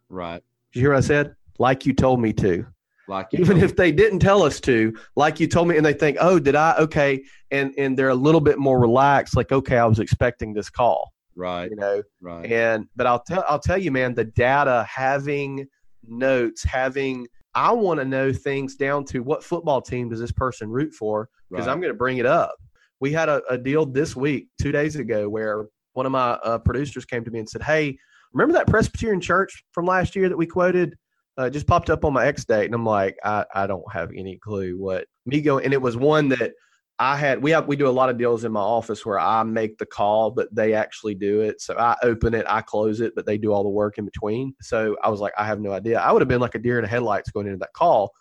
Right. 0.10 0.41
Did 0.72 0.80
you 0.80 0.82
hear 0.82 0.91
what 0.91 0.98
I 0.98 1.02
said? 1.02 1.36
Like 1.60 1.86
you 1.86 1.93
told 1.93 2.22
me 2.22 2.34
to. 2.34 2.65
Like 3.08 3.28
even 3.32 3.58
if 3.63 3.76
they 3.76 3.91
didn't 3.91 4.20
tell 4.20 4.43
us 4.43 4.60
to, 4.62 4.98
like 5.15 5.39
you 5.39 5.48
told 5.48 5.70
me, 5.70 5.78
and 5.78 5.86
they 5.86 5.93
think, 5.93 6.17
oh, 6.20 6.39
did 6.39 6.56
I? 6.56 6.76
Okay, 6.78 7.24
and 7.52 7.74
and 7.78 7.98
they're 7.98 8.10
a 8.10 8.15
little 8.15 8.41
bit 8.41 8.60
more 8.60 8.80
relaxed. 8.80 9.36
Like, 9.36 9.52
okay, 9.52 9.78
I 9.78 9.86
was 9.86 10.00
expecting 10.00 10.54
this 10.54 10.70
call. 10.70 11.13
Right. 11.36 11.70
You 11.70 11.78
know. 11.78 12.04
Right. 12.20 12.52
And 12.52 12.88
but 12.96 13.08
I'll 13.08 13.24
tell 13.24 13.46
I'll 13.48 13.60
tell 13.60 13.78
you, 13.78 13.91
man, 13.91 14.13
the 14.13 14.26
data, 14.26 14.86
having 14.89 15.67
notes, 16.06 16.63
having 16.63 17.28
I 17.56 17.72
want 17.72 18.00
to 18.00 18.06
know 18.06 18.34
things 18.34 18.76
down 18.76 19.06
to 19.06 19.20
what 19.24 19.43
football 19.43 19.82
team 19.82 20.10
does 20.10 20.20
this 20.20 20.32
person 20.32 20.70
root 20.70 20.93
for 20.93 21.30
because 21.50 21.65
right. 21.65 21.72
I'm 21.72 21.80
going 21.80 21.93
to 21.93 21.98
bring 21.98 22.17
it 22.17 22.26
up. 22.26 22.56
We 23.00 23.12
had 23.13 23.30
a, 23.30 23.41
a, 23.50 23.58
deal 23.58 23.86
this 23.86 24.15
week, 24.15 24.48
two 24.60 24.72
days 24.72 24.96
ago, 24.96 25.30
where 25.30 25.65
one 25.93 26.06
of 26.06 26.12
my 26.12 26.32
uh, 26.32 26.58
producers 26.60 27.06
came 27.06 27.24
to 27.24 27.32
me 27.32 27.39
and 27.39 27.50
said, 27.50 27.63
"Hey, 27.63 27.98
remember 28.34 28.54
that 28.54 28.67
Presbyterian 28.67 29.22
church 29.22 29.63
from 29.72 29.86
last 29.86 30.15
year 30.15 30.30
that 30.30 30.38
we 30.38 30.46
quoted? 30.46 30.96
Uh, 31.38 31.50
just 31.50 31.67
popped 31.67 31.89
up 31.89 32.04
on 32.04 32.13
my 32.13 32.26
X 32.26 32.45
date, 32.45 32.65
and 32.65 32.76
I'm 32.76 32.86
like, 32.86 33.17
I, 33.23 33.45
I 33.54 33.67
don't 33.67 33.91
have 33.91 34.12
any 34.15 34.38
clue 34.38 34.78
what 34.78 35.06
me 35.26 35.41
going. 35.41 35.65
And 35.65 35.73
it 35.73 35.82
was 35.82 35.95
one 35.95 36.30
that 36.30 36.54
I 37.00 37.15
had. 37.15 37.43
We 37.43 37.52
have 37.52 37.67
we 37.67 37.76
do 37.76 37.88
a 37.88 37.89
lot 37.89 38.10
of 38.10 38.17
deals 38.17 38.43
in 38.43 38.52
my 38.52 38.60
office 38.60 39.06
where 39.06 39.19
I 39.19 39.43
make 39.43 39.78
the 39.78 39.86
call, 39.86 40.32
but 40.32 40.54
they 40.54 40.73
actually 40.73 41.13
do 41.13 41.41
it. 41.41 41.62
So 41.62 41.78
I 41.78 41.95
open 42.02 42.34
it, 42.34 42.45
I 42.50 42.62
close 42.62 43.02
it, 43.02 43.13
but 43.15 43.26
they 43.26 43.38
do 43.38 43.54
all 43.54 43.63
the 43.63 43.69
work 43.69 43.97
in 44.00 44.06
between. 44.06 44.56
So 44.62 44.97
I 45.04 45.10
was 45.10 45.19
like, 45.19 45.34
I 45.38 45.45
have 45.45 45.60
no 45.60 45.71
idea. 45.71 46.00
I 46.00 46.12
would 46.12 46.21
have 46.21 46.30
been 46.30 46.41
like 46.41 46.56
a 46.56 46.60
deer 46.60 46.80
in 46.80 46.84
the 46.84 46.89
headlights 46.89 47.30
going 47.30 47.45
into 47.45 47.60
that 47.60 47.73
call. 47.73 48.13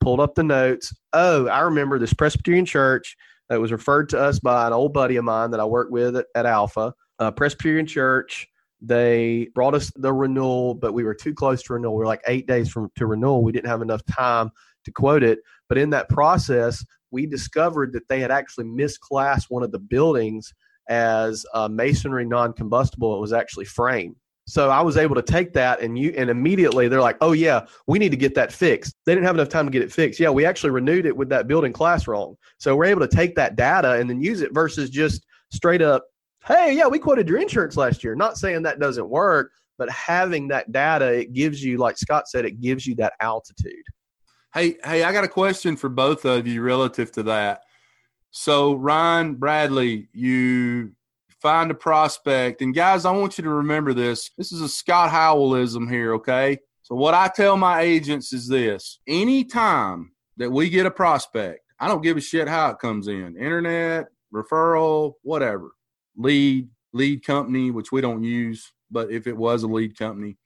Pulled 0.00 0.20
up 0.20 0.34
the 0.34 0.42
notes. 0.42 0.94
Oh, 1.12 1.48
I 1.48 1.60
remember 1.60 1.98
this 1.98 2.14
Presbyterian 2.14 2.64
church 2.64 3.16
that 3.48 3.60
was 3.60 3.72
referred 3.72 4.08
to 4.10 4.18
us 4.18 4.38
by 4.38 4.66
an 4.66 4.72
old 4.72 4.92
buddy 4.92 5.16
of 5.16 5.24
mine 5.24 5.50
that 5.50 5.60
I 5.60 5.64
worked 5.64 5.92
with 5.92 6.16
at, 6.16 6.26
at 6.34 6.46
Alpha. 6.46 6.94
Uh, 7.18 7.30
Presbyterian 7.30 7.86
church 7.86 8.48
they 8.80 9.48
brought 9.54 9.74
us 9.74 9.90
the 9.96 10.12
renewal, 10.12 10.74
but 10.74 10.92
we 10.92 11.04
were 11.04 11.14
too 11.14 11.34
close 11.34 11.62
to 11.62 11.74
renewal. 11.74 11.94
We 11.94 12.00
were 12.00 12.06
like 12.06 12.22
eight 12.26 12.46
days 12.46 12.68
from 12.68 12.90
to 12.96 13.06
renewal. 13.06 13.42
We 13.42 13.52
didn't 13.52 13.68
have 13.68 13.82
enough 13.82 14.04
time 14.04 14.50
to 14.84 14.92
quote 14.92 15.22
it. 15.22 15.38
But 15.68 15.78
in 15.78 15.90
that 15.90 16.08
process, 16.08 16.84
we 17.10 17.26
discovered 17.26 17.92
that 17.94 18.08
they 18.08 18.20
had 18.20 18.30
actually 18.30 18.66
misclassed 18.66 19.46
one 19.48 19.62
of 19.62 19.72
the 19.72 19.78
buildings 19.78 20.52
as 20.88 21.46
masonry 21.70 22.26
non-combustible. 22.26 23.16
It 23.16 23.20
was 23.20 23.32
actually 23.32 23.64
frame. 23.64 24.16
So 24.46 24.68
I 24.68 24.82
was 24.82 24.98
able 24.98 25.14
to 25.14 25.22
take 25.22 25.54
that 25.54 25.80
and 25.80 25.98
you 25.98 26.12
and 26.18 26.28
immediately 26.28 26.86
they're 26.86 27.00
like, 27.00 27.16
"Oh 27.22 27.32
yeah, 27.32 27.64
we 27.86 27.98
need 27.98 28.10
to 28.10 28.16
get 28.18 28.34
that 28.34 28.52
fixed." 28.52 28.94
They 29.06 29.14
didn't 29.14 29.24
have 29.24 29.36
enough 29.36 29.48
time 29.48 29.64
to 29.64 29.70
get 29.70 29.80
it 29.80 29.90
fixed. 29.90 30.20
Yeah, 30.20 30.28
we 30.28 30.44
actually 30.44 30.68
renewed 30.68 31.06
it 31.06 31.16
with 31.16 31.30
that 31.30 31.48
building 31.48 31.72
class 31.72 32.06
wrong. 32.06 32.36
So 32.58 32.76
we're 32.76 32.84
able 32.84 33.00
to 33.00 33.16
take 33.16 33.34
that 33.36 33.56
data 33.56 33.92
and 33.92 34.10
then 34.10 34.20
use 34.20 34.42
it 34.42 34.52
versus 34.52 34.90
just 34.90 35.24
straight 35.50 35.80
up, 35.80 36.04
"Hey, 36.46 36.74
yeah, 36.76 36.86
we 36.86 36.98
quoted 36.98 37.28
your 37.28 37.38
insurance 37.38 37.76
last 37.76 38.04
year." 38.04 38.14
Not 38.14 38.38
saying 38.38 38.62
that 38.62 38.78
doesn't 38.78 39.08
work, 39.08 39.52
but 39.78 39.90
having 39.90 40.48
that 40.48 40.72
data, 40.72 41.12
it 41.12 41.32
gives 41.32 41.62
you 41.62 41.78
like 41.78 41.98
Scott 41.98 42.28
said, 42.28 42.44
it 42.44 42.60
gives 42.60 42.86
you 42.86 42.94
that 42.96 43.14
altitude. 43.20 43.84
Hey, 44.52 44.76
hey, 44.84 45.02
I 45.02 45.12
got 45.12 45.24
a 45.24 45.28
question 45.28 45.76
for 45.76 45.88
both 45.88 46.24
of 46.24 46.46
you 46.46 46.62
relative 46.62 47.10
to 47.12 47.24
that. 47.24 47.62
So, 48.30 48.74
Ryan 48.74 49.34
Bradley, 49.34 50.08
you 50.12 50.92
find 51.44 51.70
a 51.70 51.74
prospect. 51.74 52.62
And 52.62 52.74
guys, 52.74 53.04
I 53.04 53.10
want 53.10 53.36
you 53.36 53.44
to 53.44 53.50
remember 53.50 53.92
this. 53.92 54.30
This 54.38 54.50
is 54.50 54.62
a 54.62 54.68
Scott 54.68 55.10
Howellism 55.10 55.90
here, 55.90 56.14
okay? 56.14 56.58
So 56.82 56.94
what 56.94 57.14
I 57.14 57.28
tell 57.28 57.56
my 57.56 57.82
agents 57.82 58.32
is 58.32 58.48
this. 58.48 58.98
Anytime 59.06 60.12
that 60.38 60.50
we 60.50 60.70
get 60.70 60.86
a 60.86 60.90
prospect, 60.90 61.60
I 61.78 61.86
don't 61.86 62.02
give 62.02 62.16
a 62.16 62.20
shit 62.20 62.48
how 62.48 62.70
it 62.70 62.78
comes 62.78 63.08
in. 63.08 63.36
Internet, 63.36 64.06
referral, 64.32 65.14
whatever. 65.22 65.72
Lead, 66.16 66.68
lead 66.92 67.24
company, 67.24 67.70
which 67.70 67.92
we 67.92 68.00
don't 68.00 68.22
use, 68.22 68.72
but 68.90 69.10
if 69.10 69.26
it 69.26 69.36
was 69.36 69.62
a 69.62 69.68
lead 69.68 69.98
company, 69.98 70.36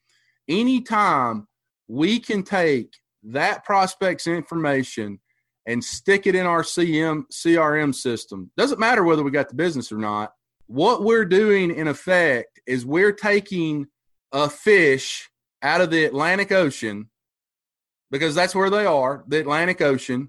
anytime 0.48 1.46
we 1.88 2.18
can 2.18 2.42
take 2.42 2.94
that 3.22 3.64
prospect's 3.64 4.26
information 4.26 5.18
and 5.66 5.83
stick 5.83 6.26
it 6.26 6.35
in 6.35 6.46
our 6.46 6.62
CM 6.62 7.24
CRM 7.31 7.94
system. 7.94 8.50
Doesn't 8.57 8.81
matter 8.81 9.04
whether 9.04 9.22
we 9.22 9.31
got 9.31 9.48
the 9.48 9.54
business 9.54 9.92
or 9.92 9.98
not 9.98 10.33
what 10.68 11.02
we're 11.02 11.24
doing 11.24 11.74
in 11.74 11.88
effect 11.88 12.61
is 12.66 12.87
we're 12.87 13.12
taking 13.12 13.87
a 14.33 14.48
fish 14.48 15.28
out 15.62 15.81
of 15.81 15.90
the 15.90 16.04
Atlantic 16.04 16.52
Ocean 16.52 17.09
because 18.11 18.35
that's 18.35 18.54
where 18.54 18.70
they 18.70 18.87
are, 18.87 19.24
the 19.26 19.40
Atlantic 19.40 19.81
Ocean, 19.81 20.28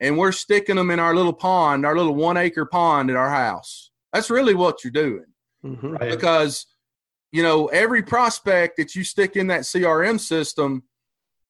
and 0.00 0.18
we're 0.18 0.32
sticking 0.32 0.76
them 0.76 0.90
in 0.90 0.98
our 0.98 1.14
little 1.14 1.32
pond, 1.32 1.86
our 1.86 1.96
little 1.96 2.14
one 2.14 2.36
acre 2.36 2.66
pond 2.66 3.10
at 3.10 3.16
our 3.16 3.30
house. 3.30 3.85
That's 4.16 4.30
really 4.30 4.54
what 4.54 4.82
you're 4.82 4.90
doing. 4.90 5.26
Mm-hmm. 5.64 5.92
Right. 5.92 6.10
Because, 6.10 6.66
you 7.32 7.42
know, 7.42 7.66
every 7.66 8.02
prospect 8.02 8.78
that 8.78 8.94
you 8.94 9.04
stick 9.04 9.36
in 9.36 9.48
that 9.48 9.62
CRM 9.62 10.18
system, 10.18 10.84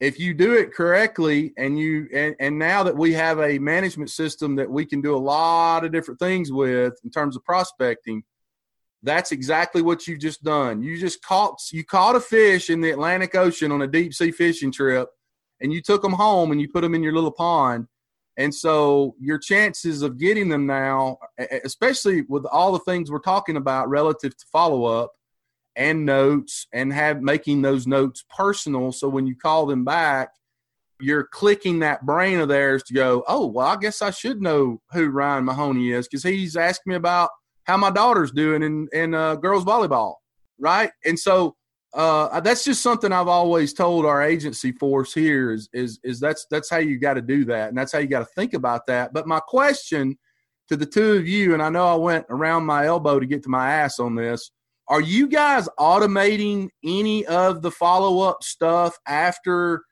if 0.01 0.19
you 0.19 0.35
do 0.35 0.55
it 0.55 0.75
correctly 0.75 1.53
and 1.57 1.79
you 1.79 2.09
and, 2.13 2.35
and 2.41 2.59
now 2.59 2.83
that 2.83 2.97
we 2.97 3.13
have 3.13 3.39
a 3.41 3.59
management 3.59 4.11
system 4.11 4.57
that 4.57 4.71
we 4.71 4.85
can 4.85 5.01
do 5.01 5.15
a 5.15 5.19
lot 5.19 5.85
of 5.85 5.93
different 5.93 6.21
things 6.21 6.53
with 6.53 6.95
in 7.05 7.11
terms 7.11 7.37
of 7.37 7.45
prospecting 7.45 8.23
that's 9.03 9.33
exactly 9.33 9.81
what 9.81 10.07
you've 10.07 10.21
just 10.21 10.43
done 10.43 10.83
you 10.83 10.99
just 10.99 11.23
caught 11.23 11.59
you 11.73 11.83
caught 11.83 12.15
a 12.15 12.21
fish 12.21 12.69
in 12.69 12.83
the 12.83 12.91
atlantic 12.91 13.35
ocean 13.35 13.73
on 13.73 13.83
a 13.83 13.87
deep 13.87 14.13
sea 14.13 14.31
fishing 14.31 14.71
trip 14.71 15.09
and 15.63 15.73
you 15.73 15.81
took 15.81 16.03
them 16.03 16.13
home 16.13 16.53
and 16.53 16.61
you 16.61 16.69
put 16.69 16.83
them 16.83 16.95
in 16.95 17.03
your 17.03 17.15
little 17.15 17.33
pond 17.33 17.87
and 18.37 18.55
so 18.55 19.15
your 19.21 19.39
chances 19.39 20.03
of 20.03 20.19
getting 20.19 20.49
them 20.49 20.67
now 20.67 21.19
especially 21.65 22.23
with 22.29 22.45
all 22.47 22.73
the 22.73 22.79
things 22.81 23.11
we're 23.11 23.19
talking 23.19 23.57
about 23.57 23.89
relative 23.89 24.37
to 24.37 24.47
follow 24.53 24.85
up 24.85 25.13
and 25.77 26.05
notes 26.05 26.67
and 26.73 26.93
have 26.93 27.21
making 27.23 27.63
those 27.63 27.87
notes 27.87 28.25
personal 28.35 28.93
so 28.93 29.09
when 29.09 29.27
you 29.27 29.35
call 29.37 29.67
them 29.67 29.85
back 29.85 30.31
you're 30.99 31.25
clicking 31.25 31.81
that 31.81 32.05
brain 32.07 32.39
of 32.39 32.49
theirs 32.49 32.83
to 32.83 32.95
go 32.95 33.23
oh 33.29 33.47
well 33.47 33.67
i 33.67 33.77
guess 33.77 34.01
i 34.01 34.11
should 34.11 34.41
know 34.41 34.81
who 34.93 35.09
ryan 35.09 35.45
mahoney 35.45 35.91
is 35.91 36.09
because 36.09 36.23
he's 36.23 36.57
asked 36.57 36.87
me 36.87 36.95
about 36.95 37.31
how 37.65 37.77
my 37.77 37.91
daughter's 37.91 38.33
doing 38.33 38.63
in 38.63 38.89
in 38.93 39.15
uh, 39.15 39.35
girls 39.35 39.65
volleyball 39.65 40.15
right? 40.59 40.91
And 41.05 41.19
so 41.19 41.57
uh, 41.95 42.41
that's 42.41 42.65
just 42.65 42.83
something 42.83 43.13
I've 43.13 43.29
always 43.29 43.73
told 43.73 44.05
our 44.05 44.23
agency 44.23 44.73
force 44.73 45.15
here 45.15 45.53
is 45.53 45.69
is 45.73 45.99
is 46.05 46.21
that's 46.21 46.47
that's 46.51 46.69
how 46.69 46.79
you 46.79 46.99
got 46.99 47.15
to 47.15 47.23
do 47.23 47.45
that 47.47 47.69
and 47.69 47.79
that's 47.79 47.93
how 47.93 47.99
you 47.99 48.07
got 48.07 48.21
to 48.21 48.33
think 48.35 48.55
about 48.55 48.87
that. 48.87 49.13
But 49.13 49.27
my 49.27 49.41
question 49.41 50.19
to 50.69 50.77
the 50.77 50.87
two 50.87 51.15
of 51.15 51.27
you, 51.27 51.55
and 51.55 51.63
I 51.63 51.69
know 51.69 51.87
I 51.87 51.95
went 51.95 52.27
around 52.29 52.67
my 52.67 52.87
elbow 52.87 53.21
to 53.21 53.27
get 53.27 53.43
to 53.45 53.49
my 53.49 53.73
ass 53.73 53.99
on 53.99 54.15
this, 54.15 54.51
are 54.89 55.01
you 55.01 55.29
guys 55.29 55.69
automating 55.79 56.69
any 56.85 57.27
of 57.27 57.63
the 57.63 57.71
follow 57.71 58.21
up 58.21 58.43
stuff 58.43 58.97
after 59.07 59.85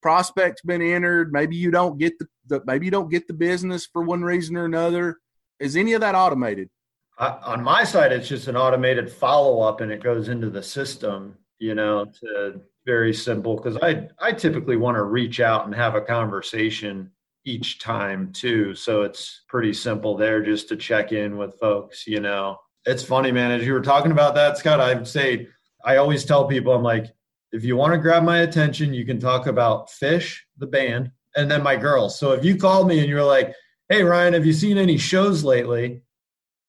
prospects 0.00 0.62
been 0.62 0.82
entered? 0.82 1.32
Maybe 1.32 1.56
you 1.56 1.70
don't 1.70 1.98
get 1.98 2.18
the, 2.18 2.26
the, 2.46 2.62
maybe 2.66 2.86
you 2.86 2.90
don't 2.90 3.10
get 3.10 3.26
the 3.26 3.34
business 3.34 3.86
for 3.86 4.02
one 4.02 4.22
reason 4.22 4.56
or 4.56 4.64
another. 4.64 5.18
Is 5.60 5.76
any 5.76 5.92
of 5.94 6.00
that 6.00 6.14
automated? 6.14 6.70
Uh, 7.18 7.38
on 7.44 7.62
my 7.62 7.82
side, 7.84 8.12
it's 8.12 8.28
just 8.28 8.48
an 8.48 8.56
automated 8.56 9.10
follow 9.10 9.60
up, 9.60 9.80
and 9.80 9.90
it 9.90 10.02
goes 10.02 10.28
into 10.28 10.50
the 10.50 10.62
system. 10.62 11.36
You 11.58 11.74
know, 11.74 12.06
to 12.20 12.60
very 12.86 13.12
simple 13.12 13.56
because 13.56 13.76
I 13.82 14.08
I 14.18 14.32
typically 14.32 14.76
want 14.76 14.96
to 14.96 15.02
reach 15.02 15.40
out 15.40 15.66
and 15.66 15.74
have 15.74 15.94
a 15.94 16.00
conversation 16.00 17.10
each 17.44 17.80
time 17.80 18.32
too. 18.32 18.74
So 18.74 19.02
it's 19.02 19.42
pretty 19.48 19.72
simple 19.72 20.16
there 20.16 20.42
just 20.42 20.68
to 20.68 20.76
check 20.76 21.12
in 21.12 21.36
with 21.36 21.58
folks. 21.58 22.06
You 22.06 22.20
know, 22.20 22.58
it's 22.86 23.02
funny, 23.02 23.32
man. 23.32 23.50
As 23.50 23.66
you 23.66 23.72
were 23.72 23.80
talking 23.80 24.12
about 24.12 24.34
that, 24.36 24.56
Scott, 24.56 24.80
I'd 24.80 25.06
say 25.06 25.48
I 25.84 25.96
always 25.96 26.24
tell 26.24 26.46
people, 26.46 26.72
I'm 26.72 26.82
like, 26.82 27.06
if 27.52 27.64
you 27.64 27.76
want 27.76 27.92
to 27.92 27.98
grab 27.98 28.22
my 28.22 28.40
attention, 28.40 28.94
you 28.94 29.04
can 29.04 29.18
talk 29.18 29.46
about 29.46 29.88
Phish, 29.88 30.38
the 30.58 30.66
band, 30.66 31.10
and 31.36 31.50
then 31.50 31.62
my 31.62 31.76
girls. 31.76 32.18
So 32.18 32.32
if 32.32 32.44
you 32.44 32.56
called 32.56 32.88
me 32.88 33.00
and 33.00 33.08
you're 33.08 33.24
like, 33.24 33.54
hey, 33.88 34.02
Ryan, 34.02 34.34
have 34.34 34.46
you 34.46 34.52
seen 34.52 34.78
any 34.78 34.98
shows 34.98 35.44
lately? 35.44 36.02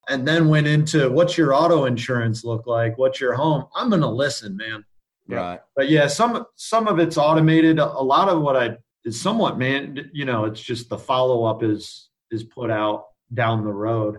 And 0.10 0.28
then 0.28 0.50
went 0.50 0.68
into 0.68 1.10
what's 1.10 1.38
your 1.38 1.54
auto 1.54 1.86
insurance 1.86 2.44
look 2.44 2.66
like? 2.66 2.98
What's 2.98 3.22
your 3.22 3.34
home? 3.34 3.66
I'm 3.76 3.90
going 3.90 4.02
to 4.02 4.08
listen, 4.08 4.58
man. 4.58 4.84
Right. 5.28 5.60
But 5.76 5.90
yeah, 5.90 6.08
some 6.08 6.46
some 6.56 6.88
of 6.88 6.98
it's 7.00 7.18
automated. 7.18 7.78
A 7.78 7.86
lot 7.86 8.30
of 8.30 8.42
what 8.42 8.58
I 8.58 8.78
is 9.06 9.22
somewhat 9.22 9.58
man, 9.58 10.10
you 10.12 10.26
know, 10.26 10.46
it's 10.46 10.62
just 10.62 10.90
the 10.90 10.98
follow 10.98 11.46
up 11.46 11.64
is 11.64 12.10
is 12.32 12.44
put 12.44 12.72
out 12.72 13.06
down 13.34 13.64
the 13.64 13.72
road. 13.72 14.18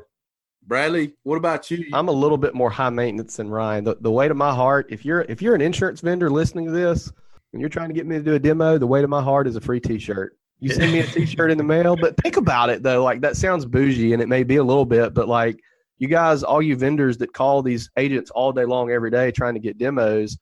Bradley, 0.66 1.14
what 1.24 1.36
about 1.36 1.70
you? 1.70 1.86
I'm 1.92 2.08
a 2.08 2.12
little 2.12 2.38
bit 2.38 2.54
more 2.54 2.70
high 2.70 2.90
maintenance 2.90 3.36
than 3.36 3.50
Ryan. 3.50 3.84
The, 3.84 3.96
the 4.00 4.10
weight 4.10 4.30
of 4.30 4.36
my 4.36 4.54
heart, 4.54 4.86
if 4.90 5.04
you're 5.04 5.22
if 5.22 5.42
you're 5.42 5.54
an 5.54 5.60
insurance 5.60 6.00
vendor 6.00 6.30
listening 6.30 6.66
to 6.66 6.72
this 6.72 7.10
and 7.52 7.60
you're 7.60 7.70
trying 7.70 7.88
to 7.88 7.94
get 7.94 8.06
me 8.06 8.16
to 8.16 8.22
do 8.22 8.34
a 8.34 8.38
demo, 8.38 8.78
the 8.78 8.86
weight 8.86 9.02
of 9.02 9.10
my 9.10 9.22
heart 9.22 9.48
is 9.48 9.56
a 9.56 9.60
free 9.60 9.80
T-shirt. 9.80 10.36
You 10.60 10.70
send 10.70 10.92
me 10.92 11.00
a 11.00 11.06
T-shirt 11.06 11.50
in 11.50 11.58
the 11.58 11.64
mail, 11.64 11.96
but 11.96 12.16
think 12.18 12.36
about 12.36 12.70
it 12.70 12.82
though. 12.82 13.02
Like 13.02 13.20
that 13.22 13.36
sounds 13.36 13.64
bougie, 13.64 14.12
and 14.12 14.22
it 14.22 14.28
may 14.28 14.44
be 14.44 14.56
a 14.56 14.64
little 14.64 14.84
bit, 14.84 15.12
but 15.12 15.26
like 15.26 15.60
you 16.00 16.08
guys, 16.08 16.42
all 16.42 16.60
you 16.60 16.74
vendors 16.74 17.16
that 17.18 17.32
call 17.32 17.62
these 17.62 17.88
agents 17.96 18.30
all 18.32 18.52
day 18.52 18.64
long 18.64 18.90
every 18.90 19.10
day 19.10 19.30
trying 19.30 19.54
to 19.54 19.60
get 19.60 19.78
demos, 19.78 20.36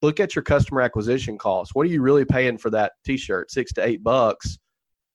look 0.00 0.18
at 0.18 0.34
your 0.34 0.42
customer 0.42 0.80
acquisition 0.80 1.38
costs. 1.38 1.74
What 1.74 1.86
are 1.86 1.90
you 1.90 2.02
really 2.02 2.24
paying 2.24 2.58
for 2.58 2.70
that 2.70 2.92
T-shirt? 3.04 3.50
Six 3.50 3.72
to 3.74 3.86
eight 3.86 4.02
bucks. 4.02 4.58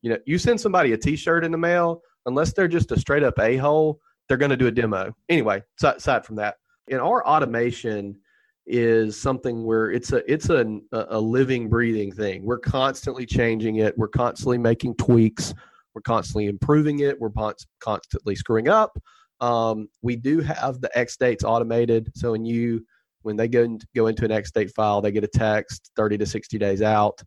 You 0.01 0.11
know, 0.11 0.19
you 0.25 0.37
send 0.37 0.61
somebody 0.61 0.93
a 0.93 0.97
T-shirt 0.97 1.43
in 1.43 1.51
the 1.51 1.57
mail, 1.57 2.01
unless 2.25 2.53
they're 2.53 2.67
just 2.67 2.91
a 2.91 2.99
straight 2.99 3.23
up 3.23 3.37
a 3.39 3.57
hole 3.57 3.99
they're 4.27 4.37
going 4.37 4.51
to 4.51 4.57
do 4.57 4.67
a 4.67 4.71
demo. 4.71 5.13
Anyway, 5.29 5.63
aside 5.81 6.25
from 6.25 6.35
that, 6.35 6.55
in 6.87 6.99
our 6.99 7.25
automation 7.25 8.17
is 8.65 9.19
something 9.19 9.63
where 9.63 9.91
it's 9.91 10.11
a 10.11 10.29
it's 10.31 10.49
a 10.49 10.79
a 10.91 11.19
living 11.19 11.69
breathing 11.69 12.11
thing. 12.11 12.43
We're 12.43 12.59
constantly 12.59 13.25
changing 13.25 13.77
it. 13.77 13.97
We're 13.97 14.09
constantly 14.09 14.57
making 14.57 14.95
tweaks. 14.95 15.53
We're 15.93 16.01
constantly 16.01 16.47
improving 16.47 16.99
it. 16.99 17.19
We're 17.19 17.31
constantly 17.79 18.35
screwing 18.35 18.67
up. 18.67 18.97
Um, 19.39 19.89
we 20.01 20.15
do 20.15 20.39
have 20.39 20.81
the 20.81 20.95
X 20.97 21.17
dates 21.17 21.43
automated. 21.43 22.11
So 22.15 22.31
when 22.31 22.45
you 22.45 22.85
when 23.21 23.35
they 23.35 23.47
go 23.47 23.63
in, 23.63 23.79
go 23.95 24.07
into 24.07 24.25
an 24.25 24.31
X 24.31 24.51
date 24.51 24.71
file, 24.75 25.01
they 25.01 25.11
get 25.11 25.23
a 25.23 25.27
text 25.27 25.91
30 25.95 26.17
to 26.19 26.25
60 26.25 26.57
days 26.57 26.81
out. 26.81 27.21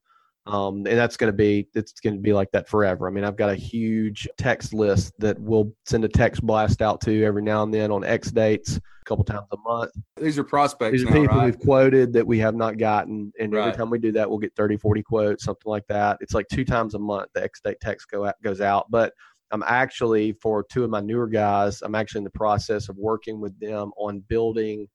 Um, 0.46 0.78
and 0.78 0.98
that's 0.98 1.16
going 1.16 1.30
to 1.30 1.36
be 1.36 1.68
it's 1.74 1.92
going 2.00 2.16
to 2.16 2.22
be 2.22 2.32
like 2.32 2.50
that 2.52 2.68
forever. 2.68 3.06
I 3.06 3.10
mean, 3.10 3.24
I've 3.24 3.36
got 3.36 3.50
a 3.50 3.54
huge 3.54 4.26
text 4.38 4.72
list 4.72 5.12
that 5.18 5.38
we'll 5.38 5.72
send 5.84 6.04
a 6.04 6.08
text 6.08 6.42
blast 6.42 6.80
out 6.80 7.00
to 7.02 7.24
every 7.24 7.42
now 7.42 7.62
and 7.62 7.72
then 7.72 7.90
on 7.90 8.04
X 8.04 8.30
dates, 8.30 8.76
a 8.76 9.04
couple 9.04 9.22
times 9.22 9.46
a 9.52 9.56
month. 9.58 9.92
These 10.16 10.38
are 10.38 10.44
prospects. 10.44 10.92
These 10.92 11.02
are 11.02 11.10
now, 11.10 11.20
people 11.20 11.36
right? 11.36 11.44
we've 11.44 11.60
quoted 11.60 12.14
that 12.14 12.26
we 12.26 12.38
have 12.38 12.54
not 12.54 12.78
gotten, 12.78 13.32
and 13.38 13.52
right. 13.52 13.66
every 13.66 13.76
time 13.76 13.90
we 13.90 13.98
do 13.98 14.12
that, 14.12 14.28
we'll 14.28 14.38
get 14.38 14.56
30, 14.56 14.78
40 14.78 15.02
quotes, 15.02 15.44
something 15.44 15.70
like 15.70 15.86
that. 15.88 16.16
It's 16.20 16.34
like 16.34 16.48
two 16.48 16.64
times 16.64 16.94
a 16.94 16.98
month 16.98 17.28
the 17.34 17.44
X 17.44 17.60
date 17.60 17.78
text 17.80 18.10
go 18.10 18.24
out, 18.24 18.34
goes 18.42 18.62
out, 18.62 18.90
but 18.90 19.12
I'm 19.52 19.64
actually 19.66 20.32
for 20.32 20.64
two 20.70 20.84
of 20.84 20.90
my 20.90 21.00
newer 21.00 21.26
guys. 21.26 21.82
I'm 21.82 21.94
actually 21.94 22.20
in 22.20 22.24
the 22.24 22.30
process 22.30 22.88
of 22.88 22.96
working 22.96 23.40
with 23.40 23.58
them 23.58 23.90
on 23.98 24.20
building 24.28 24.86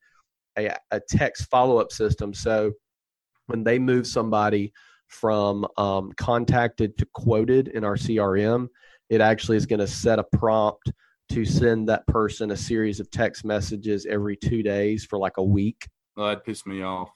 a, 0.58 0.76
a 0.91 1.02
text 1.10 1.50
follow 1.50 1.78
up 1.78 1.91
system. 1.91 2.34
So 2.34 2.72
when 3.48 3.63
they 3.63 3.80
move 3.80 4.08
somebody 4.08 4.72
from 5.08 5.68
um, 5.78 6.12
contacted 6.18 6.98
to 6.98 7.08
quoted 7.13 7.68
in 7.70 7.84
our 7.84 7.96
CRM, 7.96 8.68
it 9.10 9.22
actually 9.22 9.58
is 9.58 9.65
going 9.65 9.80
to 9.80 9.88
set 9.88 10.20
a 10.20 10.24
prompt 10.24 10.91
to 11.30 11.46
send 11.46 11.89
that 11.89 12.06
person 12.08 12.52
a 12.52 12.58
series 12.58 13.00
of 13.00 13.10
text 13.12 13.46
messages 13.46 14.06
every 14.10 14.38
two 14.38 14.63
days 14.63 15.06
for 15.06 15.18
like 15.18 15.38
a 15.38 15.44
week. 15.44 15.88
Oh, 16.18 16.28
that 16.28 16.46
pissed 16.46 16.65
me 16.65 16.82
off. 16.82 17.10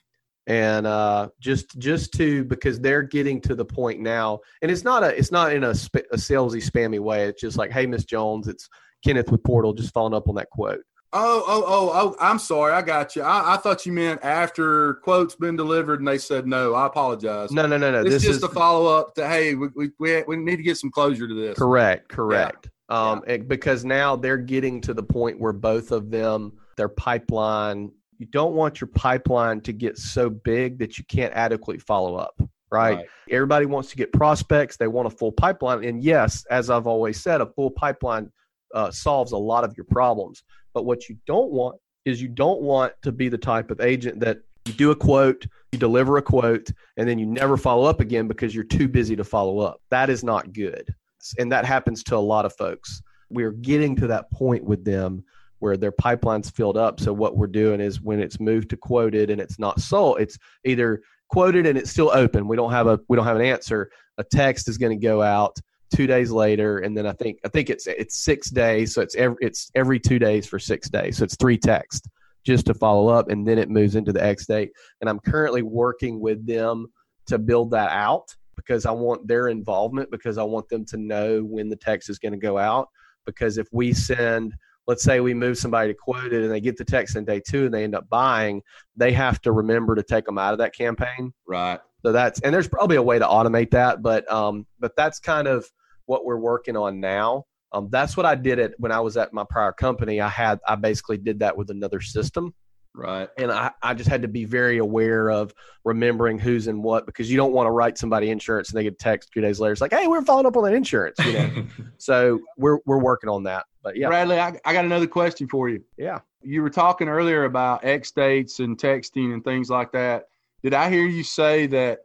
And 0.50 0.88
uh, 0.88 1.30
just 1.40 1.78
just 1.78 2.12
to 2.16 2.44
because 2.44 2.80
they're 2.80 3.04
getting 3.04 3.40
to 3.42 3.54
the 3.54 3.64
point 3.64 4.00
now, 4.00 4.40
and 4.64 4.72
it's 4.72 4.84
not 4.84 5.04
a 5.04 5.16
it's 5.16 5.32
not 5.32 5.54
in 5.54 5.64
a, 5.64 5.76
sp- 5.78 6.10
a 6.12 6.18
salesy 6.18 6.62
spammy 6.68 7.00
way. 7.00 7.26
It's 7.26 7.40
just 7.40 7.56
like, 7.58 7.72
hey, 7.72 7.86
Miss 7.86 8.04
Jones, 8.04 8.48
it's 8.48 8.68
Kenneth 9.06 9.32
with 9.32 9.44
Portal, 9.44 9.74
just 9.74 9.94
following 9.94 10.16
up 10.16 10.28
on 10.28 10.34
that 10.36 10.50
quote. 10.50 10.82
Oh, 11.14 11.44
oh, 11.48 11.64
oh, 11.68 11.92
oh! 11.94 12.16
I'm 12.20 12.38
sorry, 12.40 12.74
I 12.74 12.82
got 12.82 13.16
you. 13.16 13.22
I, 13.22 13.54
I 13.54 13.58
thought 13.58 13.86
you 13.86 13.92
meant 13.94 14.24
after 14.24 14.96
quotes 14.96 15.36
been 15.36 15.56
delivered 15.56 16.00
and 16.00 16.08
they 16.08 16.18
said 16.18 16.48
no. 16.48 16.74
I 16.74 16.88
apologize. 16.88 17.52
No, 17.52 17.68
no, 17.68 17.78
no, 17.78 17.92
no. 17.92 18.02
It's 18.02 18.10
this 18.10 18.24
just 18.24 18.38
is 18.38 18.44
a 18.44 18.50
follow 18.50 18.86
up 18.96 19.14
to 19.16 19.28
hey, 19.28 19.54
we, 19.54 19.68
we 19.76 19.92
we 20.00 20.24
we 20.28 20.36
need 20.38 20.58
to 20.58 20.64
get 20.64 20.78
some 20.78 20.90
closure 20.92 21.28
to 21.28 21.34
this. 21.34 21.58
correct, 21.60 22.10
correct. 22.10 22.70
Um, 22.90 23.24
it- 23.28 23.48
because 23.48 23.86
now 23.86 24.16
they're 24.16 24.38
getting 24.38 24.82
to 24.82 24.96
the 24.96 25.04
point 25.04 25.40
where 25.40 25.54
both 25.54 25.92
of 25.92 26.10
them, 26.10 26.54
their 26.76 26.90
pipeline. 26.90 27.92
You 28.20 28.28
don't 28.28 28.54
want 28.54 28.80
your 28.80 28.90
pipeline 28.90 29.62
to 29.62 29.74
get 29.74 29.98
so 29.98 30.30
big 30.30 30.78
that 30.80 30.98
you 30.98 31.06
can't 31.06 31.34
adequately 31.34 31.80
follow 31.80 32.16
up. 32.16 32.40
Right? 32.72 32.98
Right. 32.98 33.06
Everybody 33.32 33.66
wants 33.66 33.90
to 33.90 33.96
get 33.96 34.14
prospects. 34.14 34.78
They 34.78 34.88
want 34.88 35.08
a 35.08 35.10
full 35.10 35.32
pipeline. 35.32 35.84
And 35.84 36.04
yes, 36.04 36.46
as 36.52 36.70
I've 36.70 36.86
always 36.86 37.20
said, 37.20 37.42
a 37.42 37.48
full 37.48 37.72
pipeline 37.72 38.32
uh, 38.76 38.92
solves 38.92 39.32
a 39.32 39.38
lot 39.38 39.64
of 39.64 39.76
your 39.76 39.86
problems. 39.86 40.44
But 40.74 40.86
what 40.86 41.10
you 41.10 41.18
don't 41.26 41.52
want 41.52 41.78
is 42.06 42.22
you 42.22 42.28
don't 42.28 42.62
want 42.62 42.94
to 43.02 43.12
be 43.12 43.30
the 43.30 43.38
type 43.38 43.72
of 43.72 43.82
agent 43.82 44.20
that 44.20 44.42
you 44.66 44.74
do 44.74 44.92
a 44.92 44.96
quote, 44.96 45.48
you 45.72 45.80
deliver 45.80 46.18
a 46.18 46.22
quote, 46.22 46.70
and 46.98 47.10
then 47.10 47.18
you 47.18 47.26
never 47.26 47.58
follow 47.58 47.86
up 47.86 48.02
again 48.02 48.28
because 48.28 48.54
you're 48.54 48.64
too 48.64 48.88
busy 48.88 49.16
to 49.16 49.24
follow 49.24 49.60
up. 49.60 49.82
That 49.90 50.10
is 50.10 50.24
not 50.24 50.54
good. 50.54 50.94
And 51.40 51.52
that 51.52 51.66
happens 51.66 52.04
to 52.04 52.16
a 52.16 52.18
lot 52.18 52.46
of 52.46 52.54
folks. 52.56 53.02
We're 53.30 53.52
getting 53.52 53.96
to 53.98 54.08
that 54.08 54.30
point 54.32 54.64
with 54.64 54.86
them 54.86 55.24
where 55.60 55.78
their 55.78 55.92
pipeline's 55.92 56.50
filled 56.50 56.78
up. 56.78 57.00
So 57.00 57.14
what 57.14 57.38
we're 57.38 57.48
doing 57.48 57.82
is 57.82 58.02
when 58.02 58.20
it's 58.20 58.40
moved 58.40 58.70
to 58.72 58.78
quoted 58.78 59.30
and 59.30 59.40
it's 59.40 59.60
not 59.60 59.80
sold, 59.80 60.20
it's 60.20 60.38
either 60.66 61.02
quoted 61.30 61.66
and 61.66 61.78
it's 61.78 61.92
still 61.92 62.12
open. 62.14 62.48
We 62.48 62.56
don't 62.56 62.72
have 62.72 62.88
a 62.88 63.00
we 63.08 63.16
don't 63.16 63.26
have 63.26 63.38
an 63.38 63.46
answer. 63.46 63.90
A 64.18 64.24
text 64.24 64.68
is 64.68 64.78
going 64.78 64.98
to 64.98 65.06
go 65.06 65.22
out 65.22 65.58
two 65.94 66.08
days 66.08 66.32
later, 66.32 66.80
and 66.80 66.96
then 66.98 67.06
I 67.06 67.14
think 67.14 67.40
I 67.46 67.50
think 67.50 67.70
it's 67.70 67.88
it's 67.88 68.24
six 68.24 68.50
days, 68.50 68.94
so 68.94 69.02
it's 69.02 69.16
every 69.16 69.38
it's 69.42 69.72
every 69.76 70.00
two 70.00 70.20
days 70.20 70.48
for 70.48 70.60
six 70.60 70.90
days, 70.90 71.18
so 71.18 71.24
it's 71.24 71.38
three 71.38 71.58
texts 71.58 72.08
just 72.46 72.66
to 72.66 72.74
follow 72.74 73.10
up, 73.10 73.30
and 73.30 73.48
then 73.48 73.58
it 73.58 73.70
moves 73.70 73.96
into 73.96 74.12
the 74.14 74.24
X 74.24 74.46
date. 74.46 74.72
And 75.02 75.10
I'm 75.10 75.20
currently 75.20 75.62
working 75.62 76.20
with 76.20 76.46
them 76.46 76.88
to 77.28 77.38
build 77.38 77.72
that 77.72 77.92
out 77.92 78.36
because 78.56 78.86
I 78.86 78.92
want 78.92 79.28
their 79.28 79.48
involvement 79.48 80.12
because 80.12 80.38
I 80.38 80.44
want 80.44 80.68
them 80.70 80.86
to 80.86 80.98
know 80.98 81.42
when 81.42 81.70
the 81.70 81.76
text 81.76 82.10
is 82.10 82.20
going 82.20 82.34
to 82.34 82.38
go 82.38 82.58
out. 82.58 82.90
Because 83.26 83.58
if 83.58 83.68
we 83.72 83.94
send 83.94 84.54
let's 84.90 85.04
say 85.04 85.20
we 85.20 85.36
move 85.36 85.56
somebody 85.56 85.94
to 85.94 85.94
quoted 85.94 86.42
and 86.44 86.52
they 86.52 86.60
get 86.60 86.76
the 86.76 86.84
text 86.84 87.16
in 87.16 87.24
day 87.24 87.40
two 87.40 87.66
and 87.66 87.74
they 87.74 87.84
end 87.84 87.94
up 87.94 88.10
buying, 88.10 88.60
they 88.96 89.12
have 89.12 89.40
to 89.40 89.52
remember 89.52 89.94
to 89.94 90.02
take 90.02 90.26
them 90.26 90.40
out 90.40 90.52
of 90.52 90.58
that 90.58 90.76
campaign. 90.76 91.32
Right. 91.48 91.80
So 92.04 92.12
that's 92.12 92.40
and 92.42 92.52
there's 92.52 92.68
probably 92.68 92.96
a 92.96 93.02
way 93.02 93.20
to 93.20 93.26
automate 93.26 93.70
that, 93.70 94.02
but 94.02 94.30
um, 94.32 94.66
but 94.80 94.96
that's 94.98 95.20
kind 95.20 95.48
of 95.48 95.64
what 96.08 96.26
we're 96.26 96.40
working 96.40 96.76
on 96.76 97.00
now. 97.00 97.44
Um, 97.72 97.90
that's 97.92 98.18
what 98.18 98.26
I 98.26 98.34
did 98.34 98.58
it 98.58 98.74
when 98.80 98.92
I 98.92 99.00
was 99.00 99.16
at 99.16 99.32
my 99.32 99.46
prior 99.48 99.72
company. 99.74 100.22
I 100.22 100.28
had 100.28 100.60
I 100.68 100.74
basically 100.76 101.20
did 101.20 101.38
that 101.40 101.56
with 101.56 101.70
another 101.70 102.02
system, 102.02 102.56
Right. 102.96 103.30
and 103.38 103.52
I, 103.52 103.70
I 103.84 103.94
just 103.94 104.10
had 104.10 104.24
to 104.24 104.28
be 104.28 104.46
very 104.46 104.80
aware 104.80 105.30
of 105.30 105.54
remembering 105.86 106.40
who's 106.40 106.66
in 106.66 106.82
what 106.82 107.06
because 107.06 107.30
you 107.30 107.38
don't 107.38 107.54
want 107.54 107.68
to 107.68 107.72
write 107.72 108.00
somebody 108.00 108.32
insurance 108.32 108.72
and 108.72 108.78
they 108.80 108.84
get 108.84 108.94
a 108.94 108.98
text 108.98 109.30
two 109.32 109.42
days 109.42 109.60
later. 109.60 109.74
It's 109.74 109.82
like, 109.82 109.94
hey, 109.94 110.08
we're 110.08 110.24
following 110.24 110.48
up 110.48 110.58
on 110.58 110.64
that 110.64 110.74
insurance, 110.74 111.20
you 111.24 111.34
know. 111.34 111.66
so 112.00 112.40
we're 112.58 112.80
we're 112.88 112.98
working 112.98 113.30
on 113.30 113.44
that. 113.44 113.68
But 113.84 113.96
yeah, 113.96 114.08
Bradley, 114.08 114.40
I, 114.40 114.58
I 114.66 114.74
got 114.74 114.86
another 114.86 115.08
question 115.08 115.48
for 115.48 115.70
you. 115.70 115.84
yeah. 115.98 116.20
You 116.42 116.62
were 116.62 116.70
talking 116.70 117.10
earlier 117.10 117.44
about 117.44 117.84
X 117.84 118.12
dates 118.12 118.60
and 118.60 118.78
texting 118.78 119.34
and 119.34 119.44
things 119.44 119.70
like 119.70 119.92
that. 119.92 120.26
Did 120.64 120.74
I 120.74 120.90
hear 120.90 121.06
you 121.06 121.24
say 121.24 121.68
that? 121.68 122.00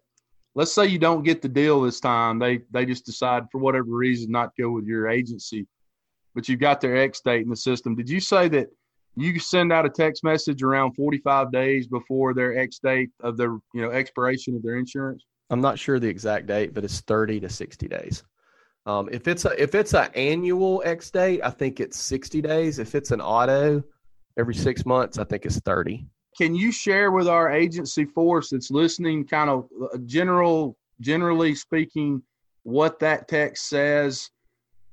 Let's 0.57 0.73
say 0.73 0.87
you 0.87 0.99
don't 0.99 1.25
get 1.25 1.43
the 1.43 1.49
deal 1.49 1.81
this 1.81 2.01
time. 2.01 2.39
They 2.39 2.61
they 2.71 2.85
just 2.85 3.05
decide 3.05 3.45
for 3.51 3.59
whatever 3.59 3.91
reason 3.91 4.31
not 4.31 4.55
to 4.55 4.63
go 4.63 4.71
with 4.71 4.87
your 4.87 5.09
agency, 5.09 5.67
but 6.35 6.49
you've 6.49 6.61
got 6.61 6.81
their 6.81 6.97
X 6.97 7.21
date 7.21 7.43
in 7.43 7.51
the 7.51 7.57
system. 7.57 7.97
Did 7.97 8.09
you 8.09 8.21
say 8.21 8.49
that 8.49 8.69
you 9.17 9.39
send 9.39 9.73
out 9.73 9.87
a 9.87 9.91
text 9.91 10.25
message 10.25 10.63
around 10.63 10.95
45 10.95 11.53
days 11.53 11.87
before 11.87 12.35
their 12.35 12.59
X 12.59 12.79
date 12.79 13.11
of 13.21 13.37
their 13.37 13.51
you 13.73 13.83
know 13.83 13.91
expiration 13.91 14.55
of 14.55 14.63
their 14.63 14.77
insurance? 14.77 15.25
I'm 15.51 15.61
not 15.61 15.79
sure 15.79 15.99
the 15.99 16.09
exact 16.09 16.47
date, 16.47 16.75
but 16.75 16.85
it's 16.85 17.01
30 17.01 17.41
to 17.41 17.49
60 17.49 17.89
days. 17.89 18.25
Um, 18.87 19.09
if 19.11 19.29
it's 19.29 19.45
a 19.45 19.63
if 19.63 19.75
it's 19.75 19.95
an 19.95 20.11
annual 20.15 20.83
X 20.85 21.11
date, 21.11 21.41
I 21.43 21.51
think 21.51 21.81
it's 21.81 21.99
60 21.99 22.43
days. 22.43 22.79
If 22.79 22.95
it's 22.95 23.11
an 23.13 23.21
auto, 23.21 23.83
every 24.39 24.55
six 24.55 24.85
months, 24.85 25.19
I 25.19 25.25
think 25.25 25.47
it's 25.47 25.59
30. 25.61 26.07
Can 26.37 26.55
you 26.55 26.71
share 26.73 27.11
with 27.11 27.29
our 27.29 27.51
agency 27.51 28.05
force 28.05 28.51
that's 28.51 28.71
listening, 28.71 29.27
kind 29.27 29.49
of 29.49 29.69
uh, 29.83 29.97
general, 30.05 30.77
generally 31.01 31.55
speaking, 31.55 32.23
what 32.65 32.99
that 32.99 33.29
text 33.29 33.69
says 33.69 34.31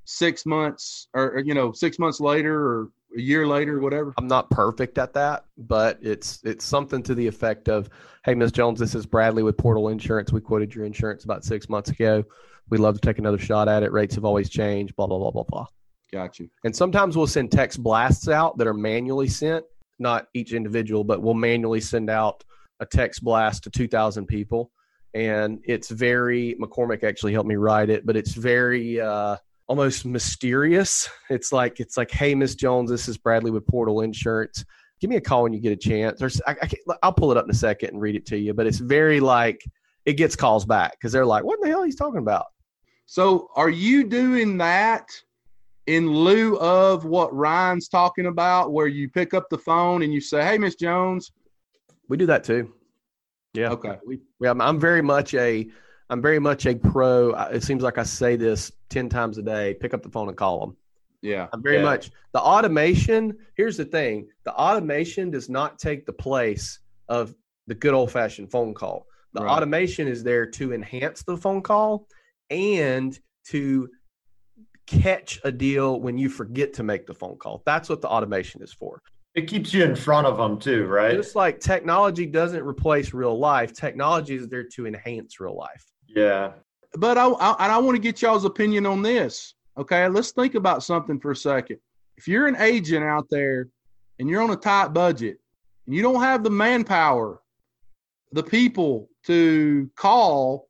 six 0.05 0.45
months 0.45 1.07
or, 1.13 1.31
or, 1.31 1.39
you 1.39 1.53
know 1.53 1.71
six 1.71 1.99
months 1.99 2.19
later 2.19 2.55
or 2.55 2.89
a 3.17 3.21
year 3.21 3.45
later, 3.45 3.79
whatever? 3.79 4.13
I'm 4.17 4.27
not 4.27 4.49
perfect 4.51 4.97
at 4.97 5.13
that, 5.13 5.45
but 5.57 5.97
it's 6.01 6.39
it's 6.45 6.63
something 6.63 7.03
to 7.03 7.15
the 7.15 7.27
effect 7.27 7.67
of, 7.67 7.89
"Hey, 8.23 8.35
Miss 8.35 8.53
Jones, 8.53 8.79
this 8.79 8.95
is 8.95 9.05
Bradley 9.05 9.43
with 9.43 9.57
Portal 9.57 9.89
Insurance. 9.89 10.31
We 10.31 10.39
quoted 10.39 10.73
your 10.73 10.85
insurance 10.85 11.25
about 11.25 11.43
six 11.43 11.67
months 11.67 11.89
ago. 11.89 12.23
We'd 12.69 12.79
love 12.79 12.95
to 12.95 13.01
take 13.01 13.19
another 13.19 13.39
shot 13.39 13.67
at 13.67 13.83
it. 13.83 13.91
Rates 13.91 14.15
have 14.15 14.25
always 14.25 14.49
changed. 14.49 14.95
Blah 14.95 15.07
blah 15.07 15.17
blah 15.17 15.31
blah 15.31 15.43
blah." 15.43 15.67
Got 16.11 16.39
you. 16.39 16.49
And 16.65 16.75
sometimes 16.75 17.15
we'll 17.15 17.27
send 17.27 17.51
text 17.51 17.81
blasts 17.81 18.27
out 18.27 18.57
that 18.57 18.67
are 18.67 18.73
manually 18.73 19.29
sent, 19.29 19.63
not 19.97 20.27
each 20.33 20.51
individual, 20.51 21.03
but 21.03 21.21
we'll 21.21 21.33
manually 21.33 21.79
send 21.79 22.09
out 22.09 22.43
a 22.81 22.85
text 22.85 23.23
blast 23.23 23.63
to 23.63 23.69
2,000 23.69 24.25
people. 24.25 24.71
And 25.13 25.59
it's 25.63 25.89
very, 25.89 26.55
McCormick 26.59 27.03
actually 27.03 27.31
helped 27.31 27.47
me 27.47 27.55
write 27.55 27.89
it, 27.89 28.05
but 28.05 28.17
it's 28.17 28.33
very 28.33 28.99
uh, 28.99 29.37
almost 29.67 30.05
mysterious. 30.05 31.09
It's 31.29 31.53
like, 31.53 31.79
it's 31.79 31.95
like, 31.95 32.11
hey, 32.11 32.35
Miss 32.35 32.55
Jones, 32.55 32.91
this 32.91 33.07
is 33.07 33.17
Bradley 33.17 33.51
with 33.51 33.65
Portal 33.65 34.01
Insurance. 34.01 34.65
Give 34.99 35.09
me 35.09 35.15
a 35.15 35.21
call 35.21 35.43
when 35.43 35.53
you 35.53 35.61
get 35.61 35.71
a 35.71 35.77
chance. 35.77 36.19
There's, 36.19 36.41
I, 36.45 36.51
I 36.51 36.67
can't, 36.67 36.81
I'll 37.01 37.13
pull 37.13 37.31
it 37.31 37.37
up 37.37 37.45
in 37.45 37.51
a 37.51 37.53
second 37.53 37.91
and 37.91 38.01
read 38.01 38.17
it 38.17 38.25
to 38.27 38.37
you, 38.37 38.53
but 38.53 38.67
it's 38.67 38.79
very 38.79 39.21
like, 39.21 39.63
it 40.05 40.13
gets 40.13 40.35
calls 40.35 40.65
back 40.65 40.93
because 40.93 41.11
they're 41.11 41.25
like, 41.25 41.43
what 41.43 41.59
the 41.61 41.67
hell 41.67 41.83
he's 41.83 41.95
talking 41.95 42.19
about? 42.19 42.45
So, 43.05 43.49
are 43.55 43.69
you 43.69 44.05
doing 44.05 44.57
that 44.59 45.09
in 45.87 46.09
lieu 46.11 46.57
of 46.59 47.05
what 47.05 47.35
Ryan's 47.35 47.89
talking 47.89 48.27
about, 48.27 48.71
where 48.71 48.87
you 48.87 49.09
pick 49.09 49.33
up 49.33 49.49
the 49.49 49.57
phone 49.57 50.03
and 50.03 50.13
you 50.13 50.21
say, 50.21 50.43
"Hey, 50.43 50.57
Miss 50.57 50.75
Jones"? 50.75 51.31
We 52.07 52.17
do 52.17 52.25
that 52.27 52.43
too. 52.43 52.73
Yeah. 53.53 53.71
Okay. 53.71 53.97
We, 54.05 54.19
yeah, 54.39 54.51
I'm, 54.51 54.61
I'm 54.61 54.79
very 54.79 55.01
much 55.01 55.33
a, 55.33 55.69
I'm 56.09 56.21
very 56.21 56.39
much 56.39 56.65
a 56.65 56.75
pro. 56.75 57.33
I- 57.33 57.49
It 57.51 57.63
seems 57.63 57.83
like 57.83 57.97
I 57.97 58.03
say 58.03 58.35
this 58.37 58.71
ten 58.89 59.09
times 59.09 59.37
a 59.37 59.41
day. 59.41 59.73
Pick 59.73 59.93
up 59.93 60.03
the 60.03 60.09
phone 60.09 60.29
and 60.29 60.37
call 60.37 60.59
them. 60.61 60.77
Yeah. 61.21 61.47
I'm 61.51 61.61
very 61.61 61.77
Yeah. 61.77 61.83
much 61.83 62.11
the 62.31 62.39
automation. 62.39 63.37
Here's 63.55 63.75
the 63.75 63.85
thing: 63.85 64.29
the 64.45 64.53
automation 64.53 65.31
does 65.31 65.49
not 65.49 65.79
take 65.79 66.05
the 66.05 66.13
place 66.13 66.79
of 67.09 67.35
the 67.67 67.75
good 67.75 67.93
old 67.93 68.11
fashioned 68.11 68.51
phone 68.51 68.73
call. 68.73 69.05
The 69.33 69.43
Right. 69.43 69.51
automation 69.51 70.07
is 70.07 70.23
there 70.23 70.45
to 70.45 70.73
enhance 70.73 71.23
the 71.23 71.37
phone 71.37 71.61
call 71.61 72.07
and 72.49 73.17
to 73.47 73.89
catch 74.87 75.39
a 75.43 75.51
deal 75.51 75.99
when 76.01 76.17
you 76.17 76.29
forget 76.29 76.73
to 76.73 76.83
make 76.83 77.05
the 77.05 77.13
phone 77.13 77.37
call. 77.37 77.63
That's 77.65 77.87
what 77.87 78.01
the 78.01 78.09
automation 78.09 78.61
is 78.61 78.73
for. 78.73 79.01
It 79.33 79.47
keeps 79.47 79.73
you 79.73 79.85
in 79.85 79.95
front 79.95 80.27
of 80.27 80.37
them 80.37 80.59
too, 80.59 80.85
right? 80.85 81.15
Just 81.15 81.35
like 81.35 81.61
technology 81.61 82.25
doesn't 82.25 82.63
replace 82.63 83.13
real 83.13 83.37
life, 83.39 83.71
technology 83.71 84.35
is 84.35 84.49
there 84.49 84.65
to 84.65 84.85
enhance 84.85 85.39
real 85.39 85.55
life. 85.55 85.85
Yeah. 86.07 86.51
But 86.95 87.17
I, 87.17 87.27
I 87.27 87.63
and 87.63 87.71
I 87.71 87.77
want 87.77 87.95
to 87.95 88.01
get 88.01 88.21
y'all's 88.21 88.43
opinion 88.43 88.85
on 88.85 89.01
this. 89.01 89.53
Okay, 89.77 90.05
let's 90.09 90.31
think 90.31 90.55
about 90.55 90.83
something 90.83 91.17
for 91.17 91.31
a 91.31 91.35
second. 91.35 91.77
If 92.17 92.27
you're 92.27 92.47
an 92.47 92.57
agent 92.57 93.05
out 93.05 93.27
there 93.29 93.69
and 94.19 94.29
you're 94.29 94.41
on 94.41 94.49
a 94.51 94.57
tight 94.57 94.89
budget 94.89 95.37
and 95.85 95.95
you 95.95 96.01
don't 96.01 96.21
have 96.21 96.43
the 96.43 96.49
manpower, 96.49 97.40
the 98.31 98.43
people 98.43 99.09
to 99.25 99.89
call 99.95 100.67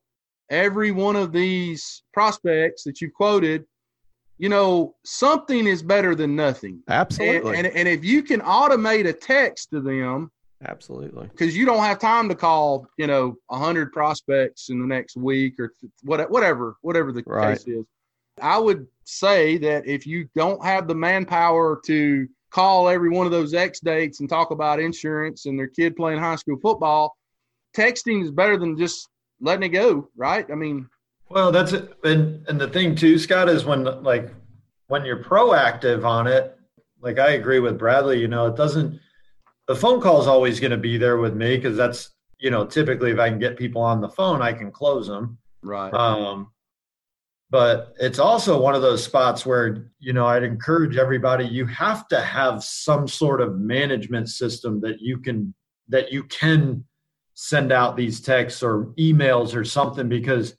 every 0.50 0.91
one 0.91 1.15
of 1.15 1.32
these 1.32 2.04
prospects 2.13 2.84
that 2.84 3.02
you 3.02 3.10
quoted, 3.10 3.65
you 4.38 4.50
know, 4.50 4.95
something 5.06 5.67
is 5.67 5.84
better 5.84 6.15
than 6.15 6.36
nothing. 6.36 6.82
Absolutely. 6.89 7.56
and, 7.58 7.67
and 7.67 7.88
if 7.88 8.04
you 8.04 8.24
can 8.24 8.41
automate 8.41 9.08
a 9.08 9.13
text 9.13 9.69
to 9.71 9.82
them, 9.82 10.32
Absolutely. 10.67 11.28
because 11.28 11.56
you 11.56 11.65
don't 11.65 11.84
have 11.84 12.00
time 12.00 12.28
to 12.30 12.36
call, 12.36 12.88
you 12.97 13.08
know, 13.08 13.36
a 13.50 13.58
hundred 13.58 13.91
prospects 13.93 14.69
in 14.69 14.80
the 14.80 14.88
next 14.88 15.15
week 15.15 15.60
or 15.60 15.74
whatever, 16.04 16.76
whatever 16.82 17.12
the 17.12 17.24
Right. 17.26 17.58
case 17.58 17.67
is. 17.67 17.86
I 18.41 18.58
would 18.58 18.88
say 19.06 19.58
that 19.60 19.86
if 19.88 20.08
you 20.08 20.28
don't 20.36 20.63
have 20.63 20.88
the 20.88 20.95
manpower 20.95 21.80
to 21.86 22.28
call 22.50 22.89
every 22.89 23.10
one 23.10 23.26
of 23.26 23.32
those 23.32 23.54
X 23.54 23.80
dates 23.80 24.19
and 24.19 24.30
talk 24.30 24.52
about 24.52 24.80
insurance 24.80 25.45
and 25.45 25.58
their 25.58 25.67
kid 25.67 25.95
playing 25.95 26.19
high 26.19 26.36
school 26.36 26.58
football, 26.62 27.15
texting 27.75 28.23
is 28.23 28.31
better 28.31 28.57
than 28.57 28.77
just 28.77 29.10
letting 29.39 29.63
it 29.63 29.69
go, 29.69 30.10
right? 30.15 30.45
I 30.51 30.55
mean, 30.55 30.88
Well, 31.29 31.51
that's 31.51 31.73
it. 31.73 31.93
And 32.03 32.45
and 32.47 32.60
the 32.60 32.67
thing 32.67 32.95
too, 32.95 33.17
Scott, 33.17 33.49
is 33.49 33.65
when 33.65 33.84
like 34.03 34.29
when 34.88 35.05
you're 35.05 35.23
proactive 35.23 36.05
on 36.05 36.27
it, 36.27 36.57
like 37.01 37.19
I 37.19 37.31
agree 37.31 37.60
with 37.60 37.77
Bradley, 37.79 38.19
you 38.19 38.27
know, 38.27 38.47
it 38.47 38.55
doesn't 38.55 38.99
the 39.67 39.75
phone 39.75 40.01
call 40.01 40.19
is 40.21 40.27
always 40.27 40.60
going 40.60 40.71
to 40.71 40.77
be 40.77 40.97
there 40.97 41.17
with 41.17 41.36
me 41.36 41.55
because 41.55 41.77
that's 41.77 42.12
you 42.39 42.49
know 42.49 42.65
typically 42.65 43.12
if 43.12 43.19
I 43.19 43.29
can 43.29 43.39
get 43.39 43.57
people 43.57 43.81
on 43.81 44.01
the 44.01 44.10
phone, 44.10 44.41
I 44.41 44.53
can 44.53 44.71
close 44.71 45.07
them. 45.07 45.38
right. 45.62 45.93
Um, 45.93 46.51
but 47.51 47.93
it's 47.99 48.17
also 48.17 48.60
one 48.60 48.75
of 48.75 48.81
those 48.81 49.03
spots 49.03 49.45
where 49.45 49.91
you 49.99 50.13
know 50.13 50.25
i'd 50.25 50.43
encourage 50.43 50.97
everybody 50.97 51.45
you 51.45 51.65
have 51.65 52.07
to 52.07 52.19
have 52.21 52.63
some 52.63 53.07
sort 53.07 53.41
of 53.41 53.60
management 53.60 54.29
system 54.29 54.79
that 54.79 55.01
you 55.01 55.17
can 55.17 55.53
that 55.89 56.12
you 56.12 56.23
can 56.23 56.84
send 57.41 57.71
out 57.71 57.97
these 57.97 58.21
texts 58.21 58.62
or 58.62 58.86
emails 58.99 59.56
or 59.56 59.65
something 59.65 60.08
because 60.08 60.56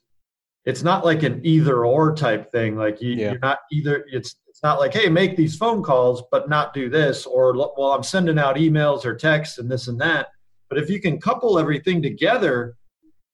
it's 0.65 0.83
not 0.83 1.05
like 1.05 1.23
an 1.23 1.39
either 1.41 1.85
or 1.85 2.13
type 2.13 2.51
thing. 2.51 2.75
Like 2.75 3.01
you, 3.01 3.13
yeah. 3.13 3.31
you're 3.31 3.39
not 3.39 3.59
either 3.71 4.05
it's 4.11 4.35
it's 4.49 4.61
not 4.61 4.79
like 4.79 4.93
hey 4.93 5.07
make 5.07 5.37
these 5.37 5.55
phone 5.55 5.81
calls 5.81 6.23
but 6.29 6.49
not 6.49 6.73
do 6.73 6.89
this 6.89 7.25
or 7.25 7.53
well 7.55 7.93
i'm 7.93 8.03
sending 8.03 8.37
out 8.37 8.57
emails 8.57 9.05
or 9.05 9.15
texts 9.15 9.59
and 9.59 9.71
this 9.71 9.87
and 9.87 9.99
that. 10.01 10.27
But 10.69 10.77
if 10.77 10.89
you 10.89 10.99
can 10.99 11.21
couple 11.21 11.57
everything 11.57 12.01
together 12.01 12.75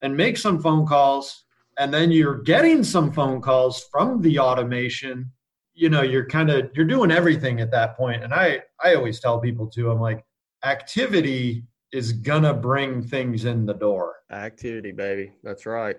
and 0.04 0.16
make 0.16 0.38
some 0.38 0.62
phone 0.62 0.86
calls 0.86 1.46
and 1.80 1.92
then 1.92 2.12
you're 2.12 2.44
getting 2.44 2.84
some 2.84 3.12
phone 3.12 3.42
calls 3.42 3.84
from 3.92 4.22
the 4.22 4.38
automation 4.38 5.32
you 5.74 5.90
know 5.90 6.04
you're 6.04 6.28
kind 6.28 6.52
of 6.52 6.70
you're 6.76 6.86
doing 6.86 7.10
everything 7.10 7.62
at 7.62 7.72
that 7.72 7.98
point. 7.98 8.24
And 8.24 8.32
i 8.32 8.62
i 8.84 8.94
always 8.94 9.20
tell 9.20 9.40
people 9.40 9.66
too 9.66 9.90
i'm 9.90 10.00
like 10.00 10.24
activity 10.64 11.64
is 11.92 12.14
gonna 12.14 12.54
bring 12.54 13.02
things 13.02 13.46
in 13.46 13.66
the 13.66 13.74
door 13.74 14.18
activity 14.32 14.92
baby 14.92 15.32
that's 15.44 15.66
right 15.66 15.98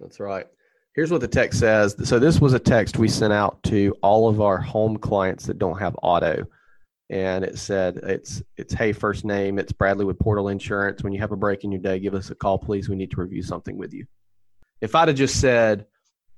that's 0.00 0.20
right 0.20 0.46
here's 0.94 1.10
what 1.10 1.20
the 1.20 1.28
text 1.28 1.60
says 1.60 1.94
so 2.04 2.18
this 2.18 2.40
was 2.40 2.52
a 2.52 2.58
text 2.58 2.98
we 2.98 3.08
sent 3.08 3.32
out 3.32 3.62
to 3.62 3.94
all 4.02 4.28
of 4.28 4.40
our 4.40 4.58
home 4.58 4.96
clients 4.96 5.46
that 5.46 5.58
don't 5.58 5.78
have 5.78 5.96
auto 6.02 6.44
and 7.10 7.44
it 7.44 7.58
said 7.58 7.98
it's 8.02 8.42
it's 8.56 8.74
hey 8.74 8.92
first 8.92 9.24
name 9.24 9.58
it's 9.58 9.72
bradley 9.72 10.04
with 10.04 10.18
portal 10.18 10.48
insurance 10.48 11.02
when 11.02 11.12
you 11.12 11.20
have 11.20 11.32
a 11.32 11.36
break 11.36 11.64
in 11.64 11.70
your 11.70 11.80
day 11.80 11.98
give 11.98 12.14
us 12.14 12.30
a 12.30 12.34
call 12.34 12.58
please 12.58 12.88
we 12.88 12.96
need 12.96 13.10
to 13.10 13.20
review 13.20 13.42
something 13.42 13.76
with 13.76 13.92
you 13.92 14.06
if 14.80 14.94
I'd 14.94 15.08
have 15.08 15.16
just 15.16 15.40
said, 15.40 15.86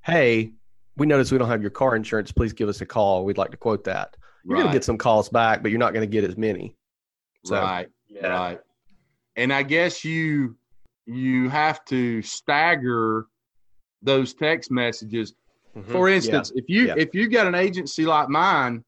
"Hey, 0.03 0.53
we 0.97 1.07
notice 1.07 1.33
we 1.33 1.39
don't 1.39 1.49
have 1.49 1.63
your 1.63 1.71
car 1.71 1.97
insurance. 1.97 2.33
Please 2.33 2.53
give 2.53 2.69
us 2.69 2.81
a 2.81 2.87
call. 2.87 3.25
We'd 3.25 3.39
like 3.39 3.51
to 3.51 3.57
quote 3.57 3.85
that." 3.85 4.17
You're 4.45 4.59
right. 4.59 4.67
to 4.67 4.73
get 4.73 4.85
some 4.85 4.97
calls 4.97 5.29
back, 5.29 5.63
but 5.63 5.71
you're 5.71 5.81
not 5.81 5.93
to 5.93 6.07
get 6.07 6.25
as 6.25 6.37
many. 6.37 6.77
So, 7.45 7.61
right. 7.61 7.89
Yeah. 8.09 8.29
Right. 8.29 8.61
And 9.39 9.53
I 9.53 9.63
guess 9.63 10.05
you 10.05 10.57
you 11.07 11.49
have 11.49 11.85
to 11.87 12.21
stagger 12.23 13.27
those 14.03 14.35
text 14.35 14.71
messages. 14.71 15.33
Mm-hmm. 15.77 15.93
For 15.93 16.09
instance, 16.09 16.53
yeah. 16.55 16.63
if 16.63 16.69
you 16.69 16.87
yeah. 16.89 16.95
if 16.97 17.15
you 17.15 17.29
got 17.29 17.47
an 17.47 17.55
agency 17.55 18.05
like 18.05 18.29
mine, 18.29 18.85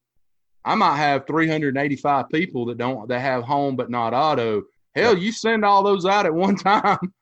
I 0.65 0.75
might 0.75 0.97
have 0.97 1.27
385 1.27 2.29
people 2.29 2.67
that 2.67 2.79
don't 2.79 3.09
that 3.09 3.21
have 3.21 3.45
home 3.45 3.77
but 3.77 3.91
not 3.91 4.13
auto. 4.13 4.65
Hell, 4.95 5.17
you 5.17 5.31
send 5.31 5.65
all 5.65 5.85
those 5.85 6.05
out 6.05 6.27
at 6.27 6.35
one 6.35 6.57
time. 6.57 7.15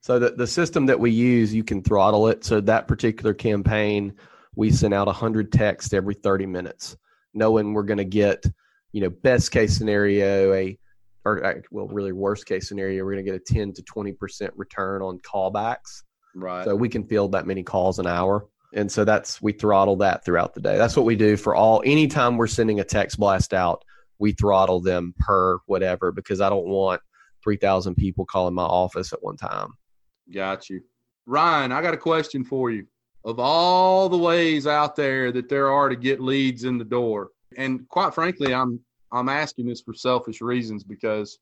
So 0.00 0.18
the, 0.18 0.30
the 0.30 0.46
system 0.46 0.86
that 0.86 0.98
we 0.98 1.10
use, 1.10 1.52
you 1.52 1.64
can 1.64 1.82
throttle 1.82 2.28
it. 2.28 2.44
So 2.44 2.60
that 2.62 2.88
particular 2.88 3.34
campaign, 3.34 4.14
we 4.54 4.70
sent 4.70 4.94
out 4.94 5.08
100 5.08 5.52
texts 5.52 5.92
every 5.92 6.14
30 6.14 6.46
minutes, 6.46 6.96
knowing 7.34 7.74
we're 7.74 7.82
going 7.82 7.98
to 7.98 8.04
get, 8.04 8.46
you 8.92 9.02
know, 9.02 9.10
best 9.10 9.50
case 9.50 9.76
scenario, 9.76 10.54
a, 10.54 10.78
or 11.24 11.44
uh, 11.44 11.54
well, 11.70 11.86
really 11.88 12.12
worst 12.12 12.46
case 12.46 12.68
scenario, 12.68 13.04
we're 13.04 13.12
going 13.12 13.24
to 13.24 13.30
get 13.30 13.40
a 13.40 13.54
10 13.54 13.72
to 13.74 13.82
20% 13.82 14.50
return 14.56 15.02
on 15.02 15.18
callbacks. 15.18 16.02
Right. 16.34 16.64
So 16.64 16.74
we 16.74 16.88
can 16.88 17.06
field 17.06 17.32
that 17.32 17.46
many 17.46 17.62
calls 17.62 17.98
an 17.98 18.06
hour. 18.06 18.46
And 18.72 18.90
so 18.90 19.04
that's, 19.04 19.42
we 19.42 19.52
throttle 19.52 19.96
that 19.96 20.24
throughout 20.24 20.54
the 20.54 20.60
day. 20.60 20.78
That's 20.78 20.96
what 20.96 21.04
we 21.04 21.16
do 21.16 21.36
for 21.36 21.54
all, 21.54 21.82
anytime 21.84 22.36
we're 22.36 22.46
sending 22.46 22.80
a 22.80 22.84
text 22.84 23.18
blast 23.18 23.52
out, 23.52 23.84
we 24.18 24.32
throttle 24.32 24.80
them 24.80 25.14
per 25.18 25.58
whatever 25.66 26.12
because 26.12 26.40
I 26.40 26.48
don't 26.48 26.68
want 26.68 27.00
3,000 27.42 27.94
people 27.96 28.24
calling 28.24 28.54
my 28.54 28.62
office 28.62 29.12
at 29.12 29.22
one 29.22 29.36
time. 29.36 29.72
Got 30.32 30.70
you. 30.70 30.82
Ryan, 31.26 31.72
I 31.72 31.82
got 31.82 31.94
a 31.94 31.98
question 31.98 32.44
for 32.44 32.70
you. 32.70 32.86
Of 33.24 33.38
all 33.38 34.08
the 34.08 34.18
ways 34.18 34.66
out 34.66 34.96
there 34.96 35.30
that 35.32 35.48
there 35.48 35.70
are 35.70 35.88
to 35.88 35.96
get 35.96 36.20
leads 36.20 36.64
in 36.64 36.78
the 36.78 36.84
door, 36.84 37.30
and 37.56 37.86
quite 37.88 38.14
frankly, 38.14 38.54
I'm 38.54 38.80
I'm 39.12 39.28
asking 39.28 39.66
this 39.66 39.80
for 39.80 39.94
selfish 39.94 40.40
reasons 40.40 40.84
because 40.84 41.38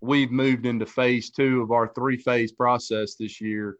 we've 0.00 0.30
moved 0.30 0.66
into 0.66 0.86
phase 0.86 1.30
two 1.30 1.62
of 1.62 1.70
our 1.70 1.88
three 1.94 2.16
phase 2.16 2.52
process 2.52 3.14
this 3.14 3.40
year. 3.40 3.76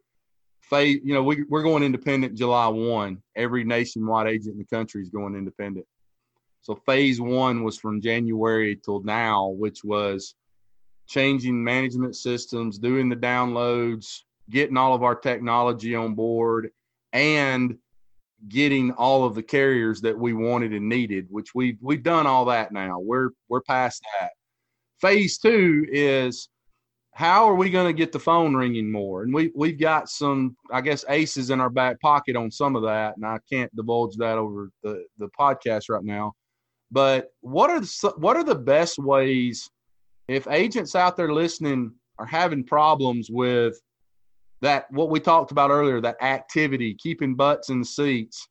Phase, 0.61 1.01
you 1.03 1.15
know, 1.15 1.23
we, 1.23 1.45
we're 1.49 1.63
going 1.63 1.83
independent 1.83 2.37
July 2.37 2.69
1. 2.69 3.23
Every 3.37 3.65
nationwide 3.65 4.29
agent 4.29 4.53
in 4.55 4.59
the 4.59 4.77
country 4.77 5.03
is 5.03 5.11
going 5.11 5.35
independent. 5.35 5.87
So 6.63 6.75
phase 6.75 7.21
one 7.21 7.65
was 7.65 7.79
from 7.79 8.03
January 8.03 8.77
till 8.77 9.03
now, 9.03 9.49
which 9.49 9.83
was 9.83 10.35
changing 11.09 11.65
management 11.65 12.17
systems, 12.17 12.79
doing 12.79 13.09
the 13.09 13.17
downloads, 13.17 14.21
getting 14.51 14.77
all 14.77 14.95
of 14.95 15.03
our 15.03 15.15
technology 15.15 15.95
on 15.95 16.15
board 16.15 16.71
and 17.13 17.77
getting 18.49 18.93
all 18.93 19.25
of 19.25 19.35
the 19.35 19.43
carriers 19.43 20.01
that 20.01 20.19
we 20.19 20.33
wanted 20.33 20.73
and 20.73 20.89
needed, 20.89 21.27
which 21.31 21.55
we 21.55 21.77
we've 21.81 22.03
done 22.03 22.27
all 22.27 22.45
that 22.47 22.73
now. 22.73 22.99
We're 22.99 23.31
we're 23.49 23.63
past 23.63 24.03
that. 24.21 24.31
Phase 25.01 25.39
two 25.39 25.87
is 25.91 26.49
how 27.13 27.49
are 27.49 27.55
we 27.55 27.71
going 27.71 27.87
to 27.87 27.93
get 27.93 28.13
the 28.13 28.19
phone 28.19 28.55
ringing 28.55 28.91
more? 28.91 29.23
And 29.23 29.35
we 29.35 29.51
we've 29.55 29.79
got 29.79 30.09
some, 30.09 30.57
I 30.73 30.81
guess, 30.81 31.05
aces 31.09 31.51
in 31.51 31.61
our 31.61 31.71
back 31.71 32.01
pocket 32.01 32.37
on 32.37 32.51
some 32.51 32.77
of 32.77 32.83
that, 32.85 33.17
and 33.17 33.27
I 33.27 33.39
can't 33.51 33.75
divulge 33.75 34.17
that 34.17 34.39
over 34.39 34.71
the 34.83 35.05
the 35.19 35.29
podcast 35.39 35.89
right 35.89 36.05
now. 36.05 36.33
But 36.91 37.31
what 37.41 37.71
are 37.71 37.81
the, 37.81 38.15
what 38.17 38.37
are 38.37 38.45
the 38.45 38.55
best 38.55 38.99
ways 38.99 39.69
if 40.29 40.47
agents 40.49 40.95
out 40.95 41.17
there 41.17 41.33
listening 41.33 41.93
are 42.19 42.27
having 42.27 42.65
problems 42.65 43.29
with 43.31 43.81
that 44.61 44.91
what 44.91 45.11
we 45.11 45.21
talked 45.21 45.51
about 45.51 45.71
earlier, 45.71 46.01
that 46.01 46.23
activity, 46.23 46.95
keeping 46.95 47.35
butts 47.35 47.71
in 47.71 47.85
seats. 47.85 48.49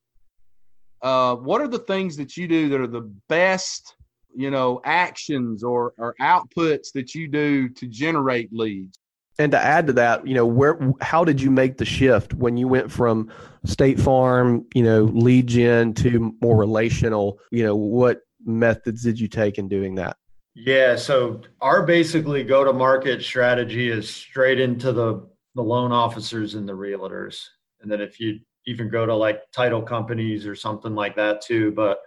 Uh, 1.01 1.35
what 1.35 1.61
are 1.61 1.67
the 1.67 1.79
things 1.79 2.17
that 2.17 2.35
you 2.35 2.47
do 2.47 2.69
that 2.69 2.81
are 2.81 2.87
the 2.87 3.09
best, 3.29 3.95
you 4.35 4.51
know, 4.51 4.81
actions 4.83 5.63
or, 5.63 5.93
or 5.97 6.15
outputs 6.21 6.91
that 6.93 7.15
you 7.15 7.27
do 7.27 7.69
to 7.69 7.87
generate 7.87 8.51
leads? 8.51 8.97
And 9.37 9.53
to 9.53 9.59
add 9.59 9.87
to 9.87 9.93
that, 9.93 10.27
you 10.27 10.33
know, 10.33 10.45
where 10.45 10.77
how 10.99 11.23
did 11.23 11.41
you 11.41 11.49
make 11.49 11.77
the 11.77 11.85
shift 11.85 12.33
when 12.33 12.57
you 12.57 12.67
went 12.67 12.91
from 12.91 13.31
State 13.63 13.97
Farm, 13.97 14.65
you 14.75 14.83
know, 14.83 15.03
lead 15.03 15.47
gen 15.47 15.93
to 15.95 16.35
more 16.41 16.57
relational? 16.57 17.39
You 17.49 17.63
know, 17.63 17.75
what 17.75 18.19
methods 18.45 19.03
did 19.03 19.17
you 19.17 19.29
take 19.29 19.57
in 19.57 19.69
doing 19.69 19.95
that? 19.95 20.17
Yeah, 20.55 20.97
so 20.97 21.39
our 21.61 21.85
basically 21.85 22.43
go 22.43 22.65
to 22.65 22.73
market 22.73 23.23
strategy 23.23 23.89
is 23.89 24.09
straight 24.09 24.59
into 24.59 24.91
the 24.91 25.25
the 25.59 25.63
loan 25.63 25.91
officers 25.91 26.55
and 26.55 26.67
the 26.67 26.71
realtors. 26.71 27.43
And 27.81 27.91
then 27.91 27.99
if 27.99 28.17
you 28.17 28.39
even 28.65 28.87
go 28.87 29.05
to 29.05 29.13
like 29.13 29.51
title 29.51 29.81
companies 29.81 30.47
or 30.47 30.55
something 30.55 30.95
like 30.95 31.17
that 31.17 31.41
too. 31.41 31.73
But 31.73 31.99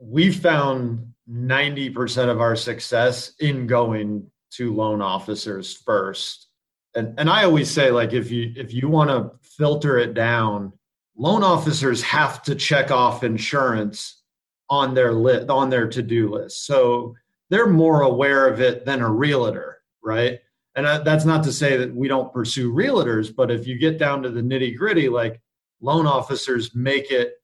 we 0.00 0.32
found 0.32 1.06
90% 1.30 2.28
of 2.28 2.40
our 2.40 2.56
success 2.56 3.34
in 3.38 3.68
going 3.68 4.28
to 4.54 4.74
loan 4.74 5.00
officers 5.00 5.72
first. 5.72 6.48
And 6.96 7.14
and 7.16 7.30
I 7.30 7.44
always 7.44 7.70
say 7.70 7.92
like 7.92 8.12
if 8.12 8.28
you 8.32 8.52
if 8.56 8.74
you 8.74 8.88
want 8.88 9.10
to 9.10 9.30
filter 9.46 9.98
it 9.98 10.14
down, 10.14 10.72
loan 11.16 11.44
officers 11.44 12.02
have 12.02 12.42
to 12.42 12.56
check 12.56 12.90
off 12.90 13.22
insurance 13.22 14.22
on 14.68 14.94
their 14.94 15.12
list 15.12 15.48
on 15.48 15.70
their 15.70 15.86
to-do 15.86 16.28
list. 16.28 16.66
So 16.66 17.14
they're 17.50 17.68
more 17.68 18.00
aware 18.00 18.48
of 18.48 18.60
it 18.60 18.84
than 18.84 19.00
a 19.00 19.08
realtor, 19.08 19.78
right? 20.02 20.40
And 20.76 21.04
that's 21.04 21.24
not 21.24 21.42
to 21.42 21.52
say 21.52 21.76
that 21.78 21.94
we 21.94 22.06
don't 22.06 22.32
pursue 22.32 22.72
realtors 22.72 23.34
but 23.34 23.50
if 23.50 23.66
you 23.66 23.78
get 23.78 23.98
down 23.98 24.22
to 24.22 24.30
the 24.30 24.42
nitty 24.42 24.76
gritty 24.76 25.08
like 25.08 25.40
loan 25.80 26.06
officers 26.06 26.74
make 26.74 27.10
it 27.10 27.34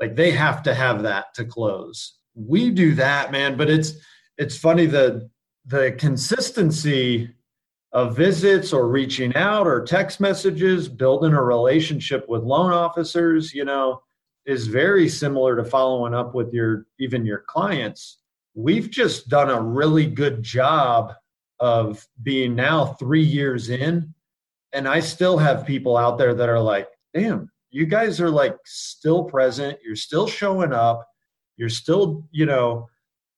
like 0.00 0.16
they 0.16 0.30
have 0.30 0.62
to 0.62 0.74
have 0.74 1.02
that 1.02 1.34
to 1.34 1.44
close. 1.44 2.18
We 2.34 2.70
do 2.70 2.94
that 2.94 3.32
man 3.32 3.56
but 3.56 3.70
it's 3.70 3.94
it's 4.38 4.56
funny 4.56 4.86
the 4.86 5.28
the 5.66 5.92
consistency 5.92 7.30
of 7.92 8.16
visits 8.16 8.72
or 8.72 8.88
reaching 8.88 9.34
out 9.34 9.66
or 9.66 9.84
text 9.84 10.20
messages 10.20 10.88
building 10.88 11.32
a 11.32 11.42
relationship 11.42 12.28
with 12.28 12.42
loan 12.42 12.72
officers 12.72 13.52
you 13.52 13.64
know 13.64 14.00
is 14.46 14.66
very 14.66 15.08
similar 15.08 15.56
to 15.56 15.64
following 15.64 16.14
up 16.14 16.34
with 16.34 16.52
your 16.52 16.86
even 16.98 17.26
your 17.26 17.44
clients. 17.46 18.18
We've 18.54 18.90
just 18.90 19.28
done 19.28 19.50
a 19.50 19.60
really 19.60 20.06
good 20.06 20.42
job 20.42 21.12
of 21.60 22.06
being 22.22 22.54
now 22.54 22.86
three 22.86 23.22
years 23.22 23.70
in 23.70 24.12
and 24.72 24.88
i 24.88 24.98
still 24.98 25.38
have 25.38 25.66
people 25.66 25.96
out 25.96 26.18
there 26.18 26.34
that 26.34 26.48
are 26.48 26.60
like 26.60 26.88
damn 27.14 27.50
you 27.70 27.86
guys 27.86 28.20
are 28.20 28.30
like 28.30 28.56
still 28.64 29.24
present. 29.24 29.78
You're 29.84 29.96
still 29.96 30.26
showing 30.26 30.72
up. 30.72 31.06
You're 31.56 31.68
still 31.68 32.26
you 32.30 32.46
know 32.46 32.88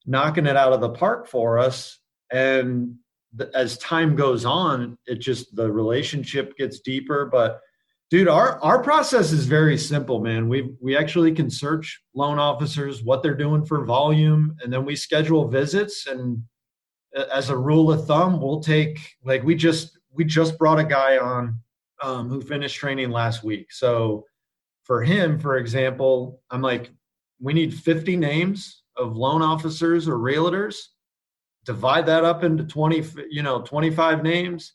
knocking 0.07 0.47
it 0.47 0.57
out 0.57 0.73
of 0.73 0.81
the 0.81 0.91
park 0.91 1.29
for 1.29 1.59
us. 1.59 1.99
And 2.33 2.97
th- 3.39 3.51
as 3.55 3.79
time 3.79 4.17
goes 4.17 4.45
on 4.45 4.99
it 5.07 5.17
just 5.17 5.55
the 5.55 5.71
relationship 5.71 6.57
gets 6.57 6.81
deeper. 6.81 7.27
But 7.27 7.61
dude 8.11 8.29
our 8.29 8.59
our 8.63 8.83
process 8.83 9.33
is 9.33 9.47
very 9.47 9.77
simple 9.77 10.21
man. 10.21 10.49
We 10.49 10.75
we 10.81 10.97
actually 10.97 11.33
can 11.33 11.51
search 11.51 12.01
loan 12.15 12.39
officers 12.39 13.03
what 13.05 13.23
they're 13.23 13.35
doing 13.35 13.65
for 13.65 13.85
volume 13.85 14.57
and 14.63 14.73
then 14.73 14.85
we 14.85 14.97
schedule 14.97 15.49
visits 15.49 16.07
and 16.07 16.43
as 17.15 17.51
a 17.51 17.57
rule 17.57 17.93
of 17.93 18.07
thumb, 18.07 18.41
we'll 18.41 18.61
take 18.61 18.99
like 19.25 19.43
we 19.43 19.55
just 19.55 19.99
we 20.13 20.25
just 20.25 20.59
brought 20.59 20.79
a 20.79 20.85
guy 20.85 21.19
on 21.19 21.59
um, 22.03 22.29
who 22.29 22.41
finished 22.41 22.77
training 22.77 23.11
last 23.11 23.43
week. 23.43 23.73
So 23.73 24.25
for 24.85 25.03
him, 25.03 25.39
for 25.39 25.57
example, 25.57 26.41
I'm 26.51 26.63
like, 26.63 26.91
we 27.41 27.53
need 27.53 27.75
50 27.75 28.17
names 28.17 28.83
of 28.97 29.17
loan 29.17 29.43
officers 29.43 30.09
or 30.09 30.19
realtors. 30.19 30.77
Divide 31.65 32.07
that 32.07 32.25
up 32.25 32.43
into 32.43 32.65
20, 32.65 33.05
you 33.31 33.43
know, 33.43 33.63
25 33.63 34.23
names, 34.23 34.75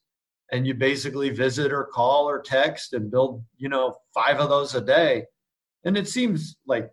and 0.51 0.65
you 0.65 0.73
basically 0.73 1.29
visit 1.29 1.73
or 1.73 1.83
call 1.83 2.29
or 2.29 2.41
text 2.41 2.93
and 2.93 3.11
build, 3.11 3.43
you 3.57 3.67
know, 3.67 3.95
five 4.13 4.39
of 4.39 4.49
those 4.49 4.73
a 4.73 4.81
day. 4.81 5.25
And 5.83 5.97
it 5.97 6.07
seems 6.07 6.57
like 6.65 6.89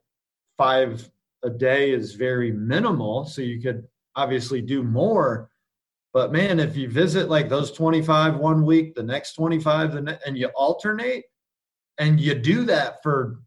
five 0.59 1.09
a 1.45 1.51
day 1.51 1.93
is 1.93 2.15
very 2.15 2.51
minimal. 2.51 3.25
So 3.25 3.43
you 3.43 3.61
could 3.61 3.87
obviously 4.17 4.61
do 4.61 4.83
more. 4.83 5.51
But 6.13 6.33
man, 6.33 6.61
if 6.61 6.77
you 6.77 6.89
visit 6.89 7.29
like 7.29 7.49
those 7.49 7.73
25 7.73 8.37
one 8.37 8.65
week, 8.65 8.95
the 8.95 9.03
next 9.03 9.35
25, 9.35 9.95
and 9.95 10.39
you 10.39 10.47
alternate, 10.55 11.25
and 11.99 12.21
you 12.21 12.35
do 12.35 12.65
that 12.65 13.03
for 13.03 13.41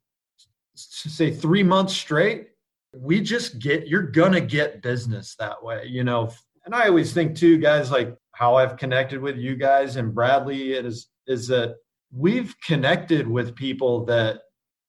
say 0.76 1.32
three 1.32 1.64
months 1.64 1.94
straight, 1.94 2.50
we 2.96 3.22
just 3.22 3.60
get 3.60 3.88
you're 3.88 4.02
gonna 4.02 4.42
get 4.42 4.82
business 4.82 5.36
that 5.40 5.62
way, 5.64 5.86
you 5.88 6.04
know. 6.04 6.32
And 6.66 6.76
I 6.76 6.88
always 6.88 7.14
think 7.14 7.36
too, 7.36 7.58
guys, 7.58 7.92
like 7.92 8.16
how 8.34 8.56
I've 8.56 8.78
connected 8.78 9.22
with 9.22 9.38
you 9.38 9.56
guys 9.56 9.96
and 9.96 10.14
Bradley 10.14 10.74
is 10.74 11.08
is 11.26 11.48
that 11.48 11.76
we've 12.12 12.56
connected 12.62 13.28
with 13.28 13.56
people 13.56 14.06
that 14.06 14.42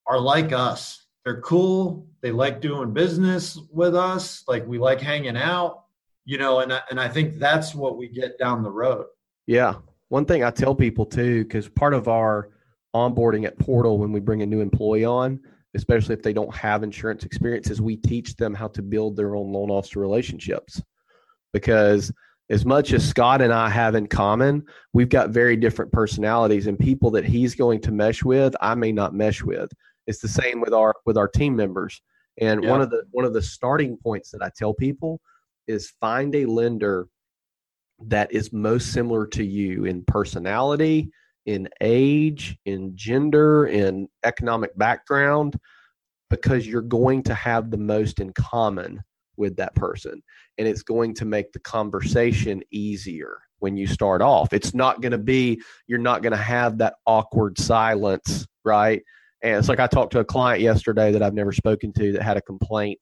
are 0.07 0.19
like 0.19 0.51
us. 0.51 1.05
They're 1.25 1.41
cool. 1.41 2.07
They 2.21 2.31
like 2.31 2.61
doing 2.61 2.93
business 2.93 3.57
with 3.71 3.95
us. 3.95 4.43
Like 4.47 4.65
we 4.67 4.77
like 4.77 5.01
hanging 5.01 5.37
out, 5.37 5.83
you 6.25 6.37
know. 6.37 6.59
And 6.59 6.73
I, 6.73 6.81
and 6.89 6.99
I 6.99 7.07
think 7.07 7.39
that's 7.39 7.75
what 7.75 7.97
we 7.97 8.07
get 8.07 8.37
down 8.39 8.63
the 8.63 8.71
road. 8.71 9.05
Yeah. 9.47 9.75
One 10.09 10.25
thing 10.25 10.43
I 10.43 10.51
tell 10.51 10.73
people 10.73 11.05
too, 11.05 11.43
because 11.43 11.67
part 11.69 11.93
of 11.93 12.07
our 12.07 12.49
onboarding 12.95 13.45
at 13.45 13.59
Portal 13.59 13.97
when 13.97 14.11
we 14.11 14.19
bring 14.19 14.41
a 14.41 14.45
new 14.45 14.61
employee 14.61 15.05
on, 15.05 15.39
especially 15.75 16.13
if 16.13 16.23
they 16.23 16.33
don't 16.33 16.53
have 16.53 16.83
insurance 16.83 17.23
experience, 17.23 17.69
is 17.69 17.81
we 17.81 17.95
teach 17.95 18.35
them 18.35 18.53
how 18.53 18.67
to 18.69 18.81
build 18.81 19.15
their 19.15 19.35
own 19.35 19.51
loan 19.51 19.69
officer 19.69 19.99
relationships. 19.99 20.81
Because 21.53 22.11
as 22.49 22.65
much 22.65 22.93
as 22.93 23.07
Scott 23.07 23.41
and 23.41 23.53
I 23.53 23.69
have 23.69 23.93
in 23.93 24.07
common, 24.07 24.63
we've 24.93 25.09
got 25.09 25.29
very 25.29 25.55
different 25.55 25.91
personalities 25.91 26.65
and 26.65 26.79
people 26.79 27.11
that 27.11 27.25
he's 27.25 27.53
going 27.53 27.81
to 27.81 27.91
mesh 27.91 28.23
with, 28.23 28.55
I 28.59 28.73
may 28.73 28.91
not 28.91 29.13
mesh 29.13 29.43
with. 29.43 29.71
It's 30.09 30.19
the 30.19 30.27
same 30.27 30.59
with 30.59 30.73
our 30.73 30.95
with 31.05 31.17
our 31.17 31.27
team 31.27 31.55
members. 31.55 32.01
And 32.41 32.63
yeah. 32.63 32.71
one 32.71 32.81
of 32.81 32.89
the 32.89 33.03
one 33.11 33.25
of 33.25 33.33
the 33.33 33.41
starting 33.43 33.95
points 33.95 34.31
that 34.31 34.41
I 34.41 34.49
tell 34.57 34.73
people 34.73 35.21
is 35.67 35.93
find 36.01 36.33
a 36.33 36.45
lender 36.45 37.07
that 38.07 38.31
is 38.33 38.51
most 38.51 38.91
similar 38.91 39.27
to 39.27 39.43
you 39.43 39.85
in 39.85 40.03
personality, 40.05 41.11
in 41.45 41.69
age, 41.81 42.57
in 42.65 42.95
gender, 42.95 43.67
in 43.67 44.09
economic 44.23 44.75
background, 44.77 45.59
because 46.29 46.65
you're 46.65 46.81
going 46.81 47.21
to 47.23 47.35
have 47.35 47.69
the 47.69 47.77
most 47.77 48.19
in 48.19 48.33
common 48.33 49.03
with 49.37 49.55
that 49.57 49.75
person. 49.75 50.23
And 50.57 50.67
it's 50.67 50.81
going 50.81 51.13
to 51.15 51.25
make 51.25 51.51
the 51.51 51.59
conversation 51.59 52.63
easier 52.71 53.39
when 53.59 53.77
you 53.77 53.85
start 53.85 54.21
off. 54.21 54.53
It's 54.53 54.73
not 54.73 55.01
going 55.01 55.11
to 55.11 55.17
be, 55.17 55.61
you're 55.85 55.99
not 55.99 56.23
going 56.23 56.31
to 56.31 56.37
have 56.37 56.77
that 56.79 56.95
awkward 57.05 57.59
silence, 57.59 58.47
right? 58.63 59.03
And 59.41 59.55
it's 59.55 59.69
like 59.69 59.79
I 59.79 59.87
talked 59.87 60.11
to 60.13 60.19
a 60.19 60.25
client 60.25 60.61
yesterday 60.61 61.11
that 61.11 61.23
I've 61.23 61.33
never 61.33 61.51
spoken 61.51 61.93
to 61.93 62.11
that 62.13 62.21
had 62.21 62.37
a 62.37 62.41
complaint. 62.41 62.99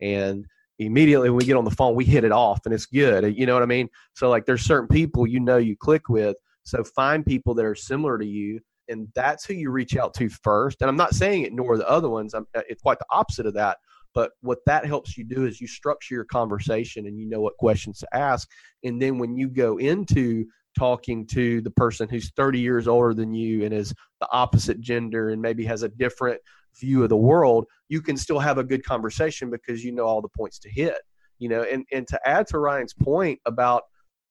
And 0.00 0.46
immediately 0.78 1.30
when 1.30 1.38
we 1.38 1.44
get 1.44 1.56
on 1.56 1.64
the 1.64 1.70
phone, 1.70 1.94
we 1.94 2.04
hit 2.04 2.24
it 2.24 2.32
off 2.32 2.60
and 2.64 2.72
it's 2.72 2.86
good. 2.86 3.36
You 3.36 3.46
know 3.46 3.54
what 3.54 3.62
I 3.62 3.66
mean? 3.66 3.88
So, 4.14 4.30
like, 4.30 4.46
there's 4.46 4.62
certain 4.62 4.88
people 4.88 5.26
you 5.26 5.40
know 5.40 5.56
you 5.56 5.76
click 5.76 6.08
with 6.08 6.36
so 6.64 6.84
find 6.84 7.24
people 7.24 7.54
that 7.54 7.64
are 7.64 7.74
similar 7.74 8.18
to 8.18 8.26
you, 8.26 8.60
and 8.88 9.08
that's 9.14 9.44
who 9.44 9.54
you 9.54 9.70
reach 9.70 9.96
out 9.96 10.14
to 10.14 10.28
first. 10.28 10.80
And 10.80 10.88
I'm 10.88 10.96
not 10.96 11.14
saying 11.14 11.44
ignore 11.44 11.76
the 11.76 11.88
other 11.88 12.08
ones. 12.08 12.34
I'm, 12.34 12.46
uh, 12.54 12.62
it's 12.68 12.82
quite 12.82 12.98
the 12.98 13.06
opposite 13.10 13.46
of 13.46 13.54
that. 13.54 13.78
But 14.14 14.32
what 14.40 14.58
that 14.66 14.84
helps 14.84 15.16
you 15.16 15.24
do 15.24 15.46
is 15.46 15.60
you 15.60 15.68
structure 15.68 16.14
your 16.14 16.24
conversation 16.24 17.06
and 17.06 17.18
you 17.18 17.28
know 17.28 17.40
what 17.40 17.56
questions 17.58 18.00
to 18.00 18.08
ask. 18.12 18.48
And 18.82 19.00
then 19.00 19.18
when 19.18 19.36
you 19.36 19.48
go 19.48 19.78
into 19.78 20.46
talking 20.76 21.26
to 21.28 21.60
the 21.60 21.70
person 21.70 22.08
who's 22.08 22.32
30 22.36 22.58
years 22.58 22.88
older 22.88 23.14
than 23.14 23.32
you 23.32 23.64
and 23.64 23.72
is 23.72 23.94
the 24.20 24.28
opposite 24.30 24.80
gender 24.80 25.30
and 25.30 25.40
maybe 25.40 25.64
has 25.64 25.82
a 25.82 25.88
different 25.88 26.40
view 26.78 27.02
of 27.02 27.08
the 27.08 27.16
world, 27.16 27.66
you 27.88 28.00
can 28.00 28.16
still 28.16 28.38
have 28.38 28.58
a 28.58 28.64
good 28.64 28.84
conversation 28.84 29.50
because 29.50 29.84
you 29.84 29.92
know 29.92 30.04
all 30.04 30.22
the 30.22 30.28
points 30.28 30.58
to 30.60 30.70
hit. 30.70 30.98
You 31.38 31.48
know, 31.48 31.62
and 31.62 31.84
and 31.90 32.06
to 32.08 32.20
add 32.28 32.46
to 32.48 32.58
Ryan's 32.58 32.92
point 32.92 33.40
about 33.46 33.84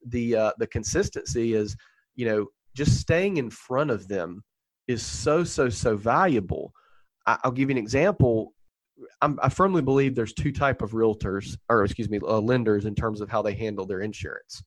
the 0.05 0.35
uh, 0.35 0.51
the 0.59 0.67
consistency 0.67 1.53
is 1.53 1.75
you 2.19 2.25
know, 2.25 2.47
just 2.75 2.99
staying 2.99 3.37
in 3.37 3.49
front 3.49 3.89
of 3.89 4.09
them 4.09 4.43
is 4.89 5.01
so, 5.01 5.45
so, 5.45 5.69
so 5.69 5.95
valuable. 5.95 6.73
I, 7.25 7.37
will 7.45 7.51
give 7.51 7.69
you 7.69 7.77
an 7.77 7.81
example. 7.81 8.53
I'm, 9.21 9.39
i 9.41 9.47
firmly 9.47 9.81
believe 9.81 10.15
there's 10.15 10.33
two 10.33 10.51
type 10.51 10.81
of 10.81 10.91
realtors, 10.91 11.55
or 11.69 11.85
excuse 11.85 12.09
me, 12.09 12.19
uh, 12.21 12.39
lenders 12.39 12.83
in 12.83 12.93
terms 12.93 13.21
of 13.21 13.29
how 13.29 13.41
they 13.41 13.53
handle 13.53 13.85
their 13.85 14.01
insurance. 14.01 14.61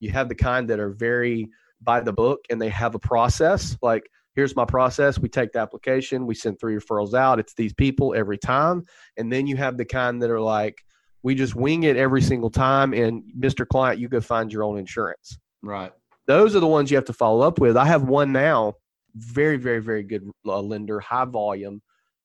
You 0.00 0.12
have 0.12 0.30
the 0.30 0.34
kind 0.34 0.66
that 0.70 0.80
are 0.80 0.92
very 0.92 1.46
by 1.82 2.00
the 2.00 2.12
book 2.14 2.40
and 2.48 2.58
they 2.58 2.70
have 2.70 2.94
a 2.94 2.98
process. 2.98 3.76
Like, 3.82 4.04
here's 4.34 4.56
my 4.56 4.64
process. 4.64 5.18
We 5.18 5.28
take 5.28 5.52
the 5.52 5.60
application, 5.60 6.26
we 6.26 6.34
send 6.34 6.58
three 6.58 6.76
referrals 6.76 7.14
out. 7.14 7.38
It's 7.38 7.54
these 7.54 7.72
people 7.72 8.14
every 8.14 8.38
time. 8.38 8.82
And 9.16 9.32
then 9.32 9.46
you 9.46 9.56
have 9.56 9.76
the 9.76 9.84
kind 9.84 10.20
that 10.22 10.30
are 10.30 10.40
like, 10.40 10.84
we 11.22 11.34
just 11.34 11.54
wing 11.54 11.84
it 11.84 11.96
every 11.96 12.20
single 12.20 12.50
time. 12.50 12.92
And 12.92 13.22
Mr. 13.38 13.66
Client, 13.66 13.98
you 13.98 14.08
go 14.08 14.20
find 14.20 14.52
your 14.52 14.62
own 14.62 14.78
insurance. 14.78 15.38
Right. 15.62 15.92
Those 16.26 16.54
are 16.54 16.60
the 16.60 16.66
ones 16.66 16.90
you 16.90 16.96
have 16.96 17.06
to 17.06 17.12
follow 17.12 17.46
up 17.46 17.58
with. 17.58 17.76
I 17.76 17.86
have 17.86 18.04
one 18.04 18.32
now, 18.32 18.74
very, 19.14 19.56
very, 19.56 19.80
very 19.80 20.02
good 20.02 20.28
uh, 20.46 20.60
lender, 20.60 21.00
high 21.00 21.24
volume, 21.24 21.80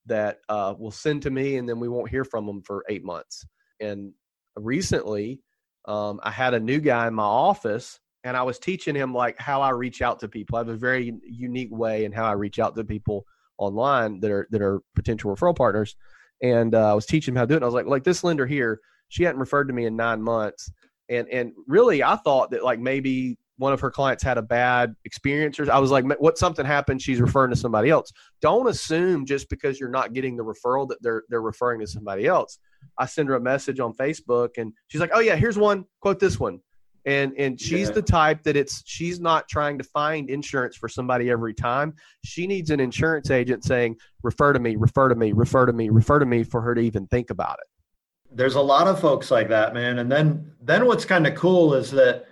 that 0.05 0.39
uh, 0.49 0.73
will 0.77 0.91
send 0.91 1.21
to 1.21 1.29
me, 1.29 1.57
and 1.57 1.67
then 1.67 1.79
we 1.79 1.87
won't 1.87 2.09
hear 2.09 2.25
from 2.25 2.45
them 2.45 2.61
for 2.61 2.83
eight 2.89 3.03
months. 3.03 3.45
And 3.79 4.11
recently, 4.55 5.41
um, 5.85 6.19
I 6.23 6.31
had 6.31 6.53
a 6.53 6.59
new 6.59 6.79
guy 6.79 7.07
in 7.07 7.13
my 7.13 7.23
office, 7.23 7.99
and 8.23 8.35
I 8.35 8.43
was 8.43 8.59
teaching 8.59 8.95
him 8.95 9.13
like 9.13 9.39
how 9.39 9.61
I 9.61 9.69
reach 9.69 10.01
out 10.01 10.19
to 10.19 10.27
people. 10.27 10.57
I 10.57 10.59
have 10.59 10.69
a 10.69 10.75
very 10.75 11.13
unique 11.23 11.71
way 11.71 12.05
in 12.05 12.11
how 12.11 12.25
I 12.25 12.33
reach 12.33 12.59
out 12.59 12.75
to 12.75 12.83
people 12.83 13.25
online 13.57 14.19
that 14.21 14.31
are 14.31 14.47
that 14.51 14.61
are 14.61 14.81
potential 14.95 15.33
referral 15.33 15.55
partners. 15.55 15.95
And 16.41 16.73
uh, 16.75 16.91
I 16.91 16.93
was 16.93 17.05
teaching 17.05 17.33
him 17.33 17.37
how 17.37 17.43
to 17.43 17.47
do 17.47 17.55
it. 17.55 17.63
I 17.63 17.65
was 17.65 17.75
like, 17.75 17.85
like 17.85 18.03
this 18.03 18.23
lender 18.23 18.45
here, 18.45 18.79
she 19.09 19.23
hadn't 19.23 19.39
referred 19.39 19.67
to 19.67 19.73
me 19.73 19.85
in 19.85 19.95
nine 19.95 20.21
months, 20.21 20.71
and 21.09 21.27
and 21.29 21.53
really, 21.67 22.03
I 22.03 22.15
thought 22.17 22.51
that 22.51 22.63
like 22.63 22.79
maybe 22.79 23.37
one 23.59 23.73
of 23.73 23.81
her 23.81 23.91
clients 23.91 24.23
had 24.23 24.37
a 24.37 24.41
bad 24.41 24.95
experience 25.03 25.59
or 25.59 25.69
I 25.69 25.79
was 25.79 25.91
like, 25.91 26.05
what 26.19 26.37
something 26.37 26.65
happened? 26.65 27.01
She's 27.01 27.19
referring 27.19 27.51
to 27.51 27.57
somebody 27.57 27.89
else. 27.89 28.09
Don't 28.41 28.69
assume 28.69 29.25
just 29.25 29.49
because 29.49 29.81
you're 29.81 29.89
not 29.89 30.13
getting 30.13 30.37
the 30.37 30.43
referral 30.45 30.87
that 30.87 30.97
they're 31.01 31.23
they're 31.27 31.41
referring 31.41 31.81
to 31.81 31.87
somebody 31.87 32.25
else. 32.25 32.57
I 32.97 33.05
send 33.05 33.27
her 33.27 33.35
a 33.35 33.41
message 33.41 33.81
on 33.81 33.93
Facebook 33.93 34.51
and 34.57 34.71
she's 34.87 35.01
like, 35.01 35.11
oh 35.13 35.19
yeah, 35.19 35.35
here's 35.35 35.57
one. 35.57 35.83
Quote 35.99 36.21
this 36.21 36.39
one. 36.39 36.61
And 37.05 37.33
and 37.37 37.59
she's 37.59 37.87
yeah. 37.87 37.95
the 37.95 38.01
type 38.01 38.43
that 38.43 38.55
it's 38.55 38.83
she's 38.85 39.19
not 39.19 39.47
trying 39.47 39.77
to 39.77 39.83
find 39.83 40.29
insurance 40.29 40.75
for 40.75 40.89
somebody 40.89 41.29
every 41.29 41.53
time. 41.53 41.93
She 42.23 42.45
needs 42.47 42.69
an 42.69 42.79
insurance 42.79 43.31
agent 43.31 43.63
saying, 43.63 43.97
refer 44.23 44.53
to 44.53 44.59
me, 44.59 44.75
refer 44.75 45.09
to 45.09 45.15
me, 45.15 45.31
refer 45.31 45.65
to 45.65 45.73
me, 45.73 45.89
refer 45.89 46.19
to 46.19 46.25
me 46.25 46.43
for 46.43 46.61
her 46.61 46.75
to 46.75 46.81
even 46.81 47.07
think 47.07 47.29
about 47.29 47.57
it. 47.59 48.35
There's 48.35 48.55
a 48.55 48.61
lot 48.61 48.87
of 48.87 48.99
folks 48.99 49.31
like 49.31 49.49
that, 49.49 49.73
man. 49.73 49.99
And 49.99 50.11
then 50.11 50.51
then 50.61 50.85
what's 50.85 51.05
kind 51.05 51.25
of 51.25 51.35
cool 51.35 51.73
is 51.73 51.89
that 51.91 52.25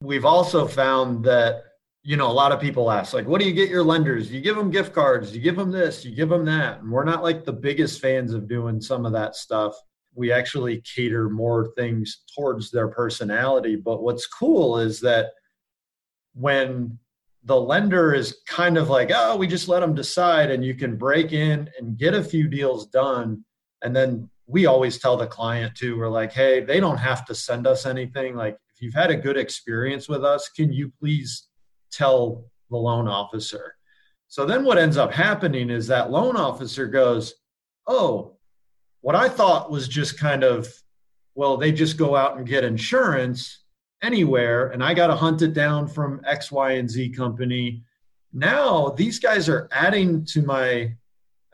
we've 0.00 0.24
also 0.24 0.66
found 0.66 1.24
that 1.24 1.64
you 2.02 2.16
know 2.16 2.28
a 2.28 2.32
lot 2.32 2.52
of 2.52 2.60
people 2.60 2.90
ask 2.90 3.14
like 3.14 3.26
what 3.26 3.40
do 3.40 3.46
you 3.46 3.52
get 3.52 3.68
your 3.70 3.84
lenders 3.84 4.30
you 4.30 4.40
give 4.40 4.56
them 4.56 4.70
gift 4.70 4.92
cards 4.92 5.34
you 5.34 5.40
give 5.40 5.54
them 5.54 5.70
this 5.70 6.04
you 6.04 6.14
give 6.14 6.28
them 6.28 6.44
that 6.44 6.80
and 6.80 6.90
we're 6.90 7.04
not 7.04 7.22
like 7.22 7.44
the 7.44 7.52
biggest 7.52 8.00
fans 8.00 8.34
of 8.34 8.48
doing 8.48 8.80
some 8.80 9.06
of 9.06 9.12
that 9.12 9.36
stuff 9.36 9.76
we 10.14 10.30
actually 10.30 10.82
cater 10.82 11.28
more 11.28 11.72
things 11.76 12.22
towards 12.34 12.70
their 12.70 12.88
personality 12.88 13.76
but 13.76 14.02
what's 14.02 14.26
cool 14.26 14.78
is 14.78 15.00
that 15.00 15.30
when 16.34 16.98
the 17.44 17.60
lender 17.60 18.14
is 18.14 18.38
kind 18.46 18.78
of 18.78 18.88
like 18.88 19.10
oh 19.14 19.36
we 19.36 19.46
just 19.46 19.68
let 19.68 19.80
them 19.80 19.94
decide 19.94 20.50
and 20.50 20.64
you 20.64 20.74
can 20.74 20.96
break 20.96 21.32
in 21.32 21.68
and 21.78 21.98
get 21.98 22.14
a 22.14 22.24
few 22.24 22.48
deals 22.48 22.86
done 22.86 23.44
and 23.82 23.94
then 23.94 24.28
we 24.46 24.66
always 24.66 24.98
tell 24.98 25.16
the 25.16 25.26
client 25.26 25.74
too 25.74 25.96
we're 25.98 26.08
like 26.08 26.32
hey 26.32 26.60
they 26.60 26.80
don't 26.80 26.98
have 26.98 27.24
to 27.24 27.34
send 27.34 27.66
us 27.66 27.86
anything 27.86 28.34
like 28.34 28.56
if 28.74 28.80
you've 28.80 28.94
had 28.94 29.10
a 29.10 29.16
good 29.16 29.36
experience 29.36 30.08
with 30.08 30.24
us, 30.24 30.48
can 30.48 30.72
you 30.72 30.90
please 30.98 31.48
tell 31.90 32.46
the 32.70 32.76
loan 32.76 33.06
officer? 33.06 33.76
So 34.28 34.46
then 34.46 34.64
what 34.64 34.78
ends 34.78 34.96
up 34.96 35.12
happening 35.12 35.68
is 35.68 35.86
that 35.88 36.10
loan 36.10 36.36
officer 36.36 36.86
goes, 36.86 37.34
Oh, 37.86 38.36
what 39.02 39.14
I 39.14 39.28
thought 39.28 39.70
was 39.70 39.86
just 39.86 40.18
kind 40.18 40.42
of, 40.42 40.68
well, 41.34 41.56
they 41.56 41.70
just 41.70 41.96
go 41.96 42.16
out 42.16 42.36
and 42.36 42.46
get 42.46 42.64
insurance 42.64 43.64
anywhere, 44.02 44.68
and 44.68 44.82
I 44.82 44.94
got 44.94 45.08
to 45.08 45.14
hunt 45.14 45.42
it 45.42 45.52
down 45.52 45.86
from 45.86 46.20
X, 46.26 46.50
Y, 46.50 46.72
and 46.72 46.90
Z 46.90 47.10
company. 47.10 47.84
Now 48.32 48.88
these 48.96 49.18
guys 49.18 49.48
are 49.48 49.68
adding 49.70 50.24
to 50.26 50.42
my 50.42 50.96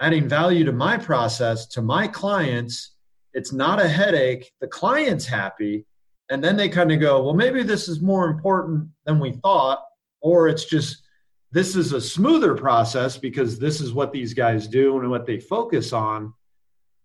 adding 0.00 0.28
value 0.28 0.64
to 0.64 0.72
my 0.72 0.96
process 0.96 1.66
to 1.66 1.82
my 1.82 2.06
clients. 2.06 2.92
It's 3.34 3.52
not 3.52 3.80
a 3.82 3.88
headache. 3.88 4.52
The 4.60 4.68
client's 4.68 5.26
happy 5.26 5.84
and 6.30 6.42
then 6.42 6.56
they 6.56 6.68
kind 6.68 6.92
of 6.92 7.00
go 7.00 7.22
well 7.22 7.34
maybe 7.34 7.62
this 7.62 7.88
is 7.88 8.00
more 8.00 8.28
important 8.28 8.88
than 9.04 9.18
we 9.18 9.32
thought 9.32 9.82
or 10.20 10.48
it's 10.48 10.64
just 10.64 11.02
this 11.50 11.76
is 11.76 11.92
a 11.92 12.00
smoother 12.00 12.54
process 12.54 13.16
because 13.16 13.58
this 13.58 13.80
is 13.80 13.92
what 13.92 14.12
these 14.12 14.34
guys 14.34 14.66
do 14.68 14.98
and 14.98 15.10
what 15.10 15.26
they 15.26 15.40
focus 15.40 15.92
on 15.92 16.32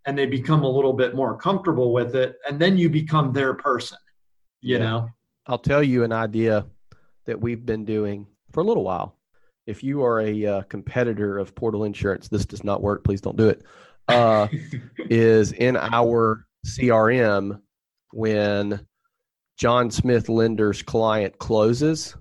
and 0.06 0.18
they 0.18 0.26
become 0.26 0.64
a 0.64 0.70
little 0.70 0.94
bit 0.94 1.16
more 1.16 1.38
comfortable 1.38 1.94
with 1.94 2.16
it 2.16 2.38
and 2.48 2.60
then 2.60 2.78
you 2.78 2.90
become 2.90 3.32
their 3.32 3.54
person 3.54 3.98
you 4.62 4.78
yeah. 4.78 4.84
know 4.84 5.10
i'll 5.48 5.58
tell 5.58 5.84
you 5.84 6.04
an 6.04 6.12
idea 6.12 6.66
that 7.26 7.40
we've 7.40 7.66
been 7.66 7.86
doing 7.86 8.28
for 8.52 8.62
a 8.62 8.64
little 8.64 8.84
while 8.84 9.18
if 9.66 9.84
you 9.84 10.04
are 10.04 10.20
a 10.22 10.46
uh, 10.46 10.62
competitor 10.64 11.38
of 11.38 11.56
portal 11.56 11.84
insurance 11.84 12.28
this 12.28 12.46
does 12.46 12.64
not 12.64 12.82
work 12.82 13.04
please 13.04 13.22
don't 13.22 13.38
do 13.38 13.50
it 13.50 13.64
uh, 14.10 14.48
is 15.10 15.52
in 15.54 15.78
our 15.78 16.46
crm 16.68 17.60
when 18.12 18.86
john 19.58 19.90
smith 19.90 20.30
lender's 20.30 20.82
client 20.82 21.38
closes 21.38 22.16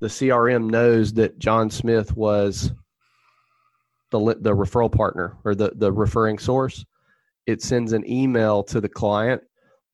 the 0.00 0.06
CRM 0.06 0.70
knows 0.70 1.12
that 1.12 1.38
John 1.38 1.70
Smith 1.70 2.16
was 2.16 2.72
the 4.10 4.18
the 4.40 4.54
referral 4.54 4.90
partner 4.90 5.36
or 5.44 5.54
the 5.54 5.72
the 5.76 5.92
referring 5.92 6.38
source. 6.38 6.84
It 7.46 7.62
sends 7.62 7.92
an 7.92 8.08
email 8.08 8.62
to 8.64 8.80
the 8.80 8.88
client 8.88 9.42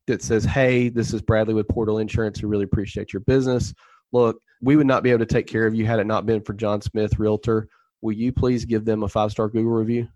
that 0.06 0.22
says, 0.22 0.44
"Hey, 0.44 0.88
this 0.88 1.12
is 1.12 1.22
Bradley 1.22 1.54
with 1.54 1.68
Portal 1.68 1.98
Insurance. 1.98 2.42
We 2.42 2.48
really 2.48 2.64
appreciate 2.64 3.12
your 3.12 3.20
business. 3.20 3.74
Look, 4.12 4.40
we 4.60 4.76
would 4.76 4.86
not 4.86 5.02
be 5.02 5.10
able 5.10 5.20
to 5.20 5.32
take 5.32 5.46
care 5.46 5.66
of 5.66 5.74
you 5.74 5.86
had 5.86 5.98
it 5.98 6.06
not 6.06 6.26
been 6.26 6.42
for 6.42 6.52
John 6.52 6.80
Smith 6.80 7.18
Realtor. 7.18 7.68
Will 8.02 8.12
you 8.12 8.32
please 8.32 8.64
give 8.64 8.84
them 8.84 9.02
a 9.02 9.08
five 9.08 9.30
star 9.30 9.48
Google 9.48 9.72
review?" 9.72 10.08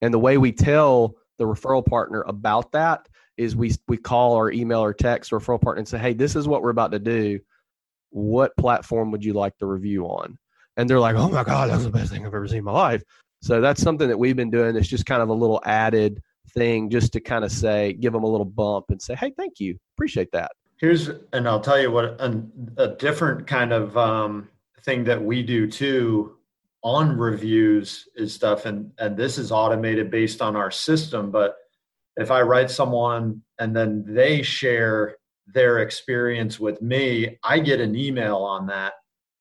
And 0.00 0.12
the 0.12 0.18
way 0.18 0.38
we 0.38 0.52
tell 0.52 1.14
the 1.38 1.44
referral 1.44 1.84
partner 1.84 2.22
about 2.22 2.72
that 2.72 3.08
is 3.36 3.56
we 3.56 3.72
we 3.88 3.96
call 3.96 4.34
or 4.34 4.50
email 4.52 4.80
or 4.80 4.92
text 4.92 5.30
referral 5.30 5.60
partner 5.60 5.78
and 5.78 5.88
say, 5.88 5.98
"Hey, 5.98 6.14
this 6.14 6.36
is 6.36 6.48
what 6.48 6.62
we're 6.62 6.70
about 6.70 6.92
to 6.92 6.98
do 6.98 7.40
what 8.12 8.56
platform 8.56 9.10
would 9.10 9.24
you 9.24 9.32
like 9.32 9.58
the 9.58 9.66
review 9.66 10.04
on? 10.04 10.38
And 10.76 10.88
they're 10.88 11.00
like, 11.00 11.16
oh 11.16 11.28
my 11.28 11.44
God, 11.44 11.70
that's 11.70 11.84
the 11.84 11.90
best 11.90 12.12
thing 12.12 12.24
I've 12.24 12.34
ever 12.34 12.46
seen 12.46 12.58
in 12.58 12.64
my 12.64 12.72
life. 12.72 13.02
So 13.42 13.60
that's 13.60 13.82
something 13.82 14.08
that 14.08 14.18
we've 14.18 14.36
been 14.36 14.50
doing. 14.50 14.76
It's 14.76 14.88
just 14.88 15.04
kind 15.04 15.20
of 15.20 15.28
a 15.28 15.34
little 15.34 15.60
added 15.64 16.22
thing 16.54 16.90
just 16.90 17.12
to 17.14 17.20
kind 17.20 17.44
of 17.44 17.50
say, 17.50 17.92
give 17.94 18.12
them 18.12 18.22
a 18.22 18.28
little 18.28 18.44
bump 18.44 18.86
and 18.90 19.02
say, 19.02 19.16
hey, 19.16 19.32
thank 19.36 19.58
you. 19.58 19.76
Appreciate 19.96 20.30
that. 20.32 20.52
Here's, 20.78 21.10
and 21.32 21.48
I'll 21.48 21.60
tell 21.60 21.80
you 21.80 21.90
what, 21.90 22.20
a, 22.20 22.42
a 22.76 22.88
different 22.96 23.46
kind 23.46 23.72
of 23.72 23.96
um, 23.96 24.48
thing 24.84 25.04
that 25.04 25.22
we 25.22 25.42
do 25.42 25.68
too 25.68 26.36
on 26.82 27.16
reviews 27.16 28.08
is 28.14 28.32
stuff. 28.32 28.64
And, 28.64 28.92
and 28.98 29.16
this 29.16 29.38
is 29.38 29.50
automated 29.50 30.10
based 30.10 30.40
on 30.40 30.56
our 30.56 30.70
system. 30.70 31.30
But 31.30 31.56
if 32.16 32.30
I 32.30 32.42
write 32.42 32.70
someone 32.70 33.42
and 33.58 33.74
then 33.74 34.04
they 34.06 34.42
share 34.42 35.16
their 35.46 35.80
experience 35.80 36.60
with 36.60 36.80
me, 36.80 37.38
I 37.42 37.58
get 37.58 37.80
an 37.80 37.96
email 37.96 38.36
on 38.36 38.66
that. 38.68 38.94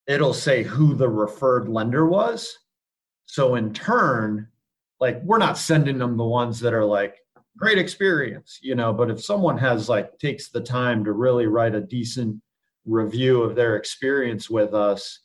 It'll 0.08 0.34
say 0.34 0.64
who 0.64 0.96
the 0.96 1.10
referred 1.10 1.70
lender 1.70 2.08
was. 2.08 2.58
So 3.32 3.56
in 3.56 3.72
turn, 3.72 4.50
like 5.00 5.24
we're 5.24 5.38
not 5.38 5.58
sending 5.58 5.98
them 5.98 6.18
the 6.18 6.26
ones 6.26 6.60
that 6.60 6.74
are 6.74 6.84
like 6.84 7.16
great 7.58 7.78
experience, 7.78 8.60
you 8.62 8.76
know, 8.76 8.92
but 8.92 9.10
if 9.10 9.24
someone 9.24 9.58
has 9.58 9.88
like 9.88 10.20
takes 10.20 10.50
the 10.50 10.60
time 10.60 11.06
to 11.06 11.14
really 11.14 11.48
write 11.48 11.74
a 11.74 11.80
decent 11.80 12.42
review 12.84 13.42
of 13.42 13.56
their 13.56 13.78
experience 13.78 14.50
with 14.50 14.74
us, 14.74 15.22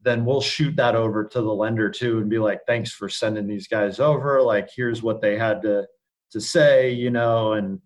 then 0.00 0.24
we'll 0.24 0.40
shoot 0.40 0.74
that 0.76 0.96
over 0.96 1.22
to 1.22 1.42
the 1.42 1.52
lender 1.52 1.90
too 1.90 2.20
and 2.20 2.30
be 2.30 2.38
like, 2.38 2.60
thanks 2.66 2.92
for 2.92 3.10
sending 3.10 3.46
these 3.46 3.68
guys 3.68 4.00
over. 4.00 4.40
Like, 4.40 4.70
here's 4.74 5.02
what 5.02 5.20
they 5.20 5.36
had 5.36 5.60
to 5.60 5.86
to 6.32 6.40
say, 6.40 6.90
you 6.92 7.10
know, 7.10 7.52
and 7.52 7.78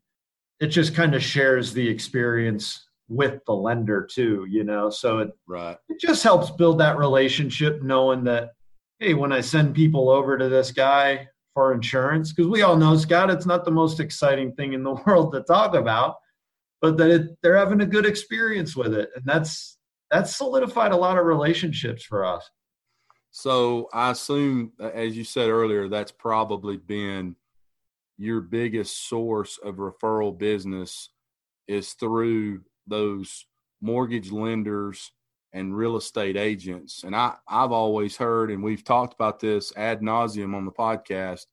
it 0.60 0.68
just 0.68 0.94
kind 0.94 1.16
of 1.16 1.22
shares 1.22 1.72
the 1.72 1.88
experience 1.88 2.86
with 3.08 3.44
the 3.46 3.52
lender 3.52 4.02
too 4.02 4.46
you 4.48 4.64
know 4.64 4.88
so 4.88 5.18
it 5.18 5.28
right 5.46 5.76
it 5.90 6.00
just 6.00 6.22
helps 6.22 6.50
build 6.52 6.80
that 6.80 6.96
relationship 6.96 7.82
knowing 7.82 8.24
that 8.24 8.52
hey 9.00 9.14
when 9.14 9.32
i 9.32 9.40
send 9.40 9.74
people 9.74 10.08
over 10.10 10.36
to 10.38 10.48
this 10.48 10.70
guy 10.70 11.26
for 11.54 11.72
insurance 11.72 12.32
because 12.32 12.50
we 12.50 12.62
all 12.62 12.76
know 12.76 12.96
scott 12.96 13.30
it's 13.30 13.46
not 13.46 13.64
the 13.64 13.70
most 13.70 14.00
exciting 14.00 14.52
thing 14.54 14.72
in 14.72 14.82
the 14.82 14.94
world 15.06 15.32
to 15.32 15.42
talk 15.42 15.74
about 15.74 16.16
but 16.80 16.96
that 16.98 17.10
it, 17.10 17.28
they're 17.42 17.56
having 17.56 17.80
a 17.80 17.86
good 17.86 18.06
experience 18.06 18.76
with 18.76 18.94
it 18.94 19.10
and 19.14 19.24
that's 19.24 19.78
that's 20.10 20.36
solidified 20.36 20.92
a 20.92 20.96
lot 20.96 21.18
of 21.18 21.24
relationships 21.24 22.04
for 22.04 22.24
us. 22.24 22.48
So 23.30 23.88
i 23.92 24.10
assume 24.10 24.72
as 24.78 25.16
you 25.16 25.24
said 25.24 25.48
earlier 25.48 25.88
that's 25.88 26.12
probably 26.12 26.76
been 26.76 27.36
your 28.16 28.40
biggest 28.40 29.08
source 29.08 29.58
of 29.58 29.76
referral 29.76 30.36
business 30.36 31.10
is 31.66 31.94
through 31.94 32.60
those 32.86 33.46
mortgage 33.80 34.30
lenders 34.30 35.10
and 35.54 35.74
real 35.74 35.96
estate 35.96 36.36
agents. 36.36 37.04
And 37.04 37.14
I, 37.16 37.34
I've 37.48 37.72
always 37.72 38.16
heard, 38.16 38.50
and 38.50 38.62
we've 38.62 38.84
talked 38.84 39.14
about 39.14 39.38
this 39.40 39.72
ad 39.76 40.00
nauseum 40.00 40.54
on 40.54 40.66
the 40.66 40.72
podcast, 40.72 41.46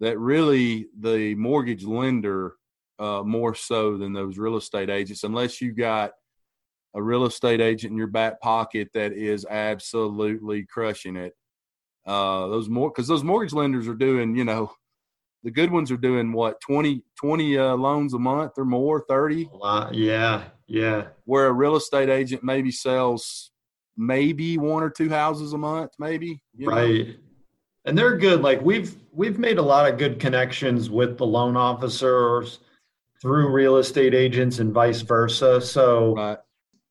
that 0.00 0.18
really 0.18 0.86
the 0.98 1.34
mortgage 1.34 1.84
lender 1.84 2.54
uh, 3.00 3.22
more 3.24 3.54
so 3.54 3.98
than 3.98 4.12
those 4.12 4.38
real 4.38 4.56
estate 4.56 4.88
agents, 4.88 5.24
unless 5.24 5.60
you 5.60 5.72
got 5.72 6.12
a 6.94 7.02
real 7.02 7.26
estate 7.26 7.60
agent 7.60 7.90
in 7.90 7.98
your 7.98 8.06
back 8.06 8.40
pocket 8.40 8.88
that 8.94 9.12
is 9.12 9.44
absolutely 9.44 10.64
crushing 10.64 11.16
it. 11.16 11.34
Uh, 12.06 12.46
those 12.46 12.68
more 12.68 12.90
because 12.90 13.08
those 13.08 13.24
mortgage 13.24 13.52
lenders 13.52 13.88
are 13.88 13.94
doing, 13.94 14.34
you 14.36 14.44
know, 14.44 14.72
the 15.42 15.50
good 15.50 15.70
ones 15.70 15.90
are 15.90 15.96
doing 15.98 16.32
what 16.32 16.60
20 16.60 17.02
20 17.16 17.58
uh, 17.58 17.74
loans 17.74 18.14
a 18.14 18.18
month 18.18 18.52
or 18.56 18.64
more 18.64 19.04
30 19.08 19.48
yeah 19.92 20.44
yeah 20.68 21.06
where 21.24 21.46
a 21.46 21.52
real 21.52 21.76
estate 21.76 22.08
agent 22.08 22.44
maybe 22.44 22.70
sells 22.70 23.50
maybe 23.96 24.58
one 24.58 24.82
or 24.82 24.90
two 24.90 25.08
houses 25.08 25.52
a 25.52 25.58
month 25.58 25.90
maybe 25.98 26.40
right 26.60 27.08
know? 27.08 27.14
and 27.86 27.98
they're 27.98 28.16
good 28.16 28.42
like 28.42 28.60
we've 28.62 28.96
we've 29.12 29.38
made 29.38 29.58
a 29.58 29.62
lot 29.62 29.90
of 29.90 29.98
good 29.98 30.20
connections 30.20 30.88
with 30.88 31.18
the 31.18 31.26
loan 31.26 31.56
officers 31.56 32.60
through 33.20 33.50
real 33.50 33.78
estate 33.78 34.14
agents 34.14 34.60
and 34.60 34.72
vice 34.72 35.00
versa 35.00 35.60
so 35.60 36.14
right. 36.14 36.38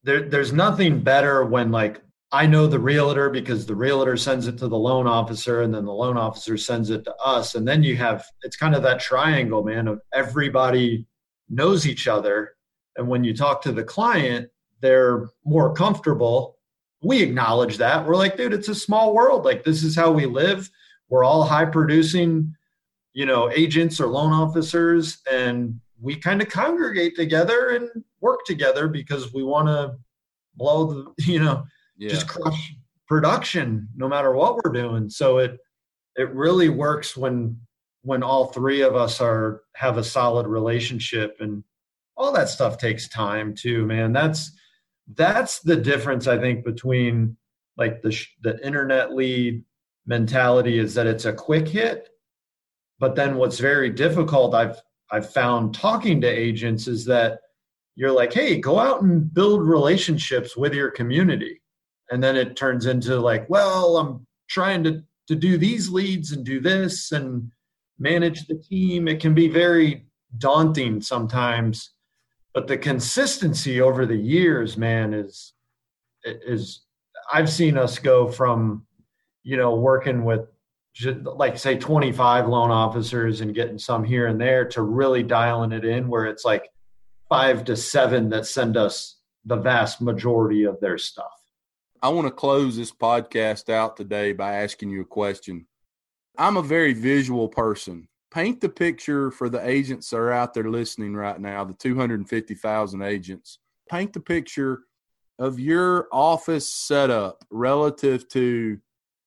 there, 0.03 0.27
there's 0.27 0.51
nothing 0.51 0.99
better 0.99 1.45
when 1.45 1.71
like 1.71 2.01
I 2.31 2.45
know 2.45 2.67
the 2.67 2.79
realtor 2.79 3.29
because 3.29 3.65
the 3.65 3.75
realtor 3.75 4.17
sends 4.17 4.47
it 4.47 4.57
to 4.57 4.67
the 4.67 4.77
loan 4.77 5.07
officer 5.07 5.61
and 5.61 5.73
then 5.73 5.85
the 5.85 5.93
loan 5.93 6.17
officer 6.17 6.57
sends 6.57 6.89
it 6.89 7.05
to 7.05 7.15
us. 7.15 7.55
And 7.55 7.65
then 7.65 7.83
you 7.83 7.95
have, 7.97 8.25
it's 8.43 8.57
kind 8.57 8.75
of 8.75 8.83
that 8.83 8.99
triangle, 8.99 9.63
man, 9.63 9.87
of 9.87 10.01
everybody 10.13 11.05
knows 11.49 11.87
each 11.87 12.07
other. 12.07 12.56
And 12.97 13.07
when 13.07 13.23
you 13.23 13.35
talk 13.35 13.61
to 13.63 13.71
the 13.71 13.83
client, 13.83 14.49
they're 14.81 15.29
more 15.45 15.73
comfortable. 15.73 16.57
We 17.01 17.21
acknowledge 17.21 17.77
that. 17.77 18.05
We're 18.05 18.15
like, 18.15 18.37
dude, 18.37 18.53
it's 18.53 18.69
a 18.69 18.75
small 18.75 19.13
world. 19.13 19.45
Like, 19.45 19.63
this 19.63 19.83
is 19.83 19.95
how 19.95 20.11
we 20.11 20.25
live. 20.25 20.69
We're 21.09 21.23
all 21.23 21.43
high 21.43 21.65
producing, 21.65 22.55
you 23.13 23.25
know, 23.25 23.51
agents 23.51 23.99
or 23.99 24.07
loan 24.07 24.33
officers. 24.33 25.19
And 25.31 25.79
we 25.99 26.15
kind 26.15 26.41
of 26.41 26.49
congregate 26.49 27.15
together 27.15 27.69
and 27.69 28.03
work 28.19 28.39
together 28.45 28.87
because 28.87 29.33
we 29.33 29.43
want 29.43 29.67
to 29.67 29.95
blow 30.55 30.85
the, 30.85 31.13
you 31.31 31.39
know, 31.39 31.65
yeah. 31.97 32.09
just 32.09 32.27
crush 32.27 32.75
production 33.07 33.87
no 33.95 34.07
matter 34.07 34.33
what 34.33 34.57
we're 34.63 34.71
doing. 34.71 35.09
So 35.09 35.37
it 35.37 35.57
it 36.15 36.33
really 36.33 36.69
works 36.69 37.15
when 37.15 37.59
when 38.01 38.23
all 38.23 38.45
three 38.45 38.81
of 38.81 38.95
us 38.95 39.21
are 39.21 39.61
have 39.75 39.97
a 39.97 40.03
solid 40.03 40.47
relationship 40.47 41.37
and 41.39 41.63
all 42.17 42.31
that 42.33 42.49
stuff 42.49 42.77
takes 42.77 43.07
time 43.07 43.53
too, 43.53 43.85
man. 43.85 44.11
That's 44.11 44.51
that's 45.15 45.59
the 45.59 45.75
difference 45.75 46.27
I 46.27 46.37
think 46.37 46.65
between 46.65 47.37
like 47.77 48.01
the 48.01 48.19
the 48.41 48.59
internet 48.65 49.13
lead 49.13 49.63
mentality 50.05 50.79
is 50.79 50.95
that 50.95 51.07
it's 51.07 51.25
a 51.25 51.33
quick 51.33 51.67
hit, 51.67 52.09
but 52.99 53.15
then 53.15 53.35
what's 53.35 53.59
very 53.59 53.89
difficult 53.89 54.55
I've 54.55 54.81
I've 55.11 55.31
found 55.31 55.73
talking 55.73 56.19
to 56.21 56.27
agents 56.27 56.87
is 56.87 57.05
that 57.05 57.39
you're 57.95 58.11
like, 58.11 58.33
hey, 58.33 58.59
go 58.59 58.79
out 58.79 59.01
and 59.01 59.33
build 59.33 59.61
relationships 59.67 60.57
with 60.57 60.73
your 60.73 60.91
community. 60.91 61.61
And 62.11 62.21
then 62.21 62.35
it 62.35 62.55
turns 62.55 62.85
into 62.85 63.19
like 63.19 63.49
well 63.49 63.97
i'm 63.97 64.25
trying 64.49 64.83
to 64.85 65.03
to 65.27 65.35
do 65.35 65.57
these 65.57 65.89
leads 65.89 66.31
and 66.31 66.45
do 66.45 66.59
this 66.59 67.11
and 67.11 67.51
manage 67.99 68.47
the 68.47 68.55
team. 68.55 69.07
It 69.07 69.19
can 69.19 69.33
be 69.33 69.49
very 69.49 70.05
daunting 70.37 71.01
sometimes 71.01 71.91
but 72.53 72.67
the 72.67 72.77
consistency 72.77 73.81
over 73.81 74.05
the 74.05 74.15
years 74.15 74.77
man 74.77 75.13
is 75.13 75.53
is 76.23 76.81
i've 77.33 77.49
seen 77.49 77.77
us 77.77 77.99
go 77.99 78.27
from 78.27 78.85
you 79.43 79.57
know 79.57 79.75
working 79.75 80.23
with 80.23 80.47
like 81.23 81.57
say 81.57 81.77
25 81.77 82.47
loan 82.47 82.71
officers 82.71 83.41
and 83.41 83.53
getting 83.53 83.77
some 83.77 84.03
here 84.03 84.27
and 84.27 84.41
there 84.41 84.65
to 84.65 84.81
really 84.81 85.21
dialing 85.21 85.71
it 85.71 85.85
in 85.85 86.07
where 86.07 86.25
it's 86.25 86.43
like 86.43 86.71
five 87.29 87.63
to 87.63 87.75
seven 87.75 88.29
that 88.29 88.47
send 88.47 88.75
us 88.75 89.17
the 89.45 89.55
vast 89.55 90.01
majority 90.01 90.63
of 90.63 90.79
their 90.79 90.97
stuff 90.97 91.31
I 92.01 92.09
want 92.09 92.27
to 92.27 92.31
close 92.31 92.77
this 92.77 92.91
podcast 92.91 93.69
out 93.69 93.97
today 93.97 94.31
by 94.31 94.57
asking 94.57 94.91
you 94.91 95.01
a 95.01 95.05
question. 95.05 95.65
I'm 96.37 96.55
a 96.55 96.61
very 96.61 96.93
visual 96.93 97.49
person. 97.49 98.07
Paint 98.31 98.61
the 98.61 98.69
picture 98.69 99.31
for 99.31 99.49
the 99.49 99.65
agents 99.67 100.09
that 100.09 100.17
are 100.17 100.31
out 100.31 100.53
there 100.53 100.69
listening 100.69 101.15
right 101.15 101.39
now, 101.39 101.63
the 101.63 101.73
250,000 101.73 103.01
agents. 103.01 103.59
Paint 103.89 104.13
the 104.13 104.19
picture 104.19 104.81
of 105.39 105.59
your 105.59 106.07
office 106.11 106.71
setup 106.71 107.45
relative 107.49 108.27
to 108.29 108.79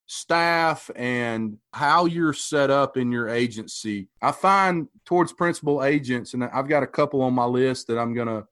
staff 0.06 0.90
and 0.96 1.56
how 1.72 2.04
you're 2.04 2.32
set 2.32 2.68
up 2.68 2.96
in 2.96 3.12
your 3.12 3.28
agency. 3.28 4.08
I 4.20 4.32
find 4.32 4.88
towards 5.04 5.32
principal 5.32 5.84
agents, 5.84 6.34
and 6.34 6.42
I've 6.44 6.68
got 6.68 6.82
a 6.82 6.88
couple 6.88 7.22
on 7.22 7.32
my 7.32 7.44
list 7.44 7.86
that 7.86 7.98
I'm 7.98 8.12
going 8.12 8.26
to 8.26 8.44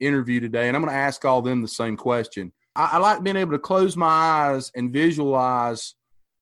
interview 0.00 0.40
today, 0.40 0.68
and 0.68 0.76
I'm 0.76 0.82
going 0.82 0.92
to 0.92 0.98
ask 0.98 1.24
all 1.24 1.42
them 1.42 1.60
the 1.60 1.68
same 1.68 1.98
question. 1.98 2.50
I, 2.74 2.90
I 2.92 2.98
like 2.98 3.22
being 3.22 3.36
able 3.36 3.52
to 3.52 3.58
close 3.58 3.96
my 3.96 4.06
eyes 4.06 4.72
and 4.74 4.90
visualize 4.90 5.94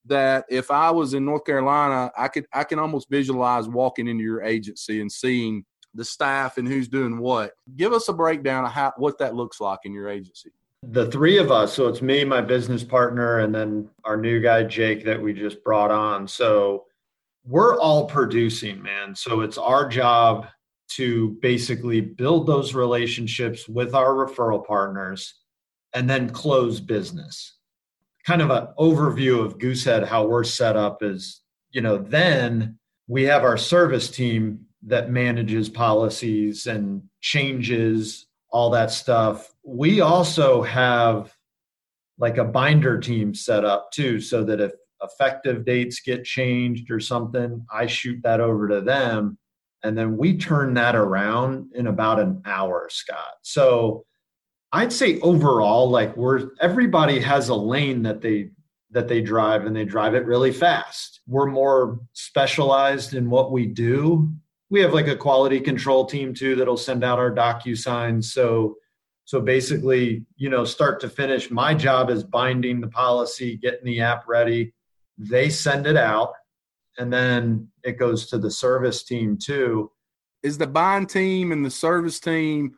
that 0.07 0.45
if 0.49 0.71
I 0.71 0.91
was 0.91 1.15
in 1.15 1.25
North 1.25 1.45
Carolina, 1.45 2.11
I 2.17 2.29
could 2.29 2.47
I 2.53 2.65
can 2.65 2.79
almost 2.79 3.11
visualize 3.11 3.69
walking 3.69 4.09
into 4.09 4.25
your 4.25 4.43
agency 4.43 5.01
and 5.01 5.11
seeing 5.11 5.65
the 5.95 6.05
staff 6.05 6.57
and 6.57 6.67
who's 6.67 6.89
doing 6.89 7.19
what. 7.19 7.53
Give 7.77 7.93
us 7.93 8.09
a 8.09 8.13
breakdown 8.13 8.65
of 8.65 8.73
how 8.73 8.93
what 8.97 9.19
that 9.19 9.35
looks 9.35 9.61
like 9.61 9.81
in 9.85 9.93
your 9.93 10.09
agency. 10.09 10.51
The 10.83 11.11
three 11.11 11.39
of 11.39 11.51
us 11.51 11.75
so 11.75 11.89
it's 11.89 12.01
me 12.01 12.25
my 12.25 12.41
business 12.41 12.83
partner 12.83 13.41
and 13.41 13.55
then 13.55 13.89
our 14.05 14.17
new 14.17 14.41
guy 14.41 14.63
jake 14.65 15.05
that 15.05 15.21
we 15.21 15.33
just 15.33 15.63
brought 15.63 15.91
on. 15.91 16.27
So 16.27 16.87
we're 17.45 17.79
all 17.79 18.07
producing 18.07 18.83
man. 18.83 19.15
So 19.15 19.41
it's 19.41 19.59
our 19.59 19.89
job 19.89 20.47
to 20.93 21.39
basically 21.41 22.01
build 22.01 22.47
those 22.47 22.75
relationships 22.75 23.69
with 23.69 23.95
our 23.95 24.15
referral 24.15 24.67
partners 24.67 25.35
and 25.95 26.09
then 26.09 26.31
close 26.31 26.81
business 26.81 27.60
kind 28.27 28.43
of 28.43 28.51
an 28.51 28.69
overview 28.79 29.45
of 29.45 29.59
goosehead 29.59 30.07
how 30.07 30.27
we're 30.27 30.45
set 30.45 30.77
up 30.77 31.03
is 31.03 31.43
you 31.71 31.81
know 31.81 31.97
then 31.97 32.79
we 33.09 33.25
have 33.25 33.43
our 33.43 33.57
service 33.57 34.09
team 34.09 34.67
that 34.83 35.11
manages 35.11 35.69
policies 35.69 36.67
and 36.67 37.03
changes 37.21 38.27
all 38.51 38.71
that 38.71 38.91
stuff. 38.91 39.53
We 39.65 40.01
also 40.01 40.63
have 40.63 41.35
like 42.19 42.39
a 42.39 42.45
binder 42.45 42.99
team 42.99 43.35
set 43.35 43.65
up 43.65 43.91
too, 43.93 44.21
so 44.21 44.45
that 44.45 44.61
if 44.61 44.73
effective 45.03 45.65
dates 45.65 46.01
get 46.01 46.25
changed 46.25 46.91
or 46.91 47.01
something, 47.01 47.65
I 47.73 47.87
shoot 47.87 48.21
that 48.23 48.41
over 48.41 48.69
to 48.69 48.81
them. 48.81 49.39
And 49.83 49.97
then 49.97 50.17
we 50.19 50.37
turn 50.37 50.75
that 50.75 50.95
around 50.95 51.73
in 51.75 51.87
about 51.87 52.21
an 52.21 52.43
hour, 52.45 52.89
Scott. 52.91 53.35
So 53.43 54.05
I'd 54.73 54.93
say 54.93 55.19
overall, 55.21 55.91
like 55.91 56.17
we're 56.17 56.51
everybody 56.61 57.19
has 57.21 57.49
a 57.49 57.55
lane 57.55 58.03
that 58.03 58.21
they 58.21 58.51
that 58.93 59.09
they 59.09 59.21
drive 59.21 59.67
and 59.67 59.75
they 59.75 59.85
drive 59.85 60.15
it 60.15 60.27
really 60.27 60.53
fast. 60.53 61.21
We're 61.27 61.47
more 61.47 62.01
specialized 62.13 63.15
in 63.15 63.31
what 63.31 63.53
we 63.53 63.67
do. 63.67 64.31
We 64.69 64.81
have 64.81 64.95
like 64.95 65.09
a 65.09 65.17
quality 65.17 65.61
control 65.61 66.07
team 66.07 66.35
too 66.35 66.55
that'll 66.57 66.77
send 66.77 67.05
out 67.05 67.19
our 67.19 67.33
docu 67.33 67.77
signs 67.77 68.33
so 68.33 68.77
so 69.25 69.41
basically 69.41 70.25
you 70.37 70.49
know 70.49 70.65
start 70.65 71.01
to 71.01 71.09
finish 71.09 71.51
my 71.51 71.75
job 71.75 72.11
is 72.11 72.25
binding 72.25 72.81
the 72.81 72.89
policy 72.89 73.57
getting 73.57 73.85
the 73.85 74.01
app 74.01 74.29
ready. 74.29 74.73
They 75.19 75.51
send 75.51 75.87
it 75.87 75.97
out 75.97 76.33
and 76.99 77.13
then 77.13 77.69
it 77.83 77.99
goes 77.99 78.27
to 78.27 78.39
the 78.39 78.51
service 78.51 79.03
team 79.03 79.37
too. 79.37 79.91
Is 80.43 80.59
the 80.59 80.67
bind 80.67 81.11
team 81.11 81.51
and 81.51 81.65
the 81.65 81.71
service 81.71 82.21
team 82.21 82.77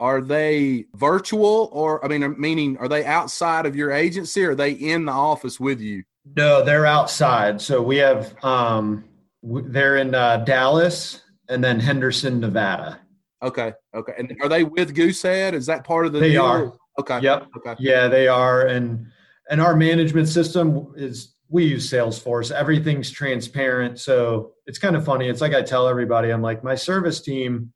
are 0.00 0.20
they 0.20 0.84
virtual 0.96 1.68
or 1.72 2.04
i 2.04 2.08
mean 2.08 2.34
meaning 2.38 2.76
are 2.78 2.88
they 2.88 3.04
outside 3.04 3.66
of 3.66 3.76
your 3.76 3.92
agency 3.92 4.42
or 4.44 4.50
are 4.50 4.54
they 4.56 4.72
in 4.72 5.04
the 5.04 5.12
office 5.12 5.60
with 5.60 5.80
you 5.80 6.02
no 6.36 6.64
they're 6.64 6.86
outside 6.86 7.60
so 7.60 7.80
we 7.80 7.96
have 7.98 8.34
um 8.44 9.04
they're 9.42 9.96
in 9.96 10.14
uh, 10.14 10.38
Dallas 10.38 11.22
and 11.48 11.62
then 11.62 11.80
Henderson, 11.80 12.40
Nevada. 12.40 13.00
Okay. 13.42 13.72
Okay. 13.94 14.12
And 14.18 14.36
are 14.42 14.48
they 14.48 14.64
with 14.64 14.94
Goosehead? 14.94 15.54
Is 15.54 15.66
that 15.66 15.84
part 15.84 16.06
of 16.06 16.12
the 16.12 16.20
They 16.20 16.32
deal? 16.32 16.44
are. 16.44 16.72
Okay. 16.98 17.20
Yep. 17.20 17.48
Okay. 17.56 17.74
Yeah, 17.78 18.08
they 18.08 18.28
are. 18.28 18.66
And 18.66 19.06
and 19.48 19.60
our 19.60 19.74
management 19.74 20.28
system 20.28 20.92
is 20.96 21.34
we 21.48 21.64
use 21.64 21.90
Salesforce. 21.90 22.52
Everything's 22.52 23.10
transparent. 23.10 23.98
So 23.98 24.52
it's 24.66 24.78
kind 24.78 24.94
of 24.94 25.04
funny. 25.04 25.28
It's 25.28 25.40
like 25.40 25.54
I 25.54 25.62
tell 25.62 25.88
everybody, 25.88 26.30
I'm 26.30 26.42
like, 26.42 26.62
my 26.62 26.74
service 26.74 27.20
team 27.20 27.72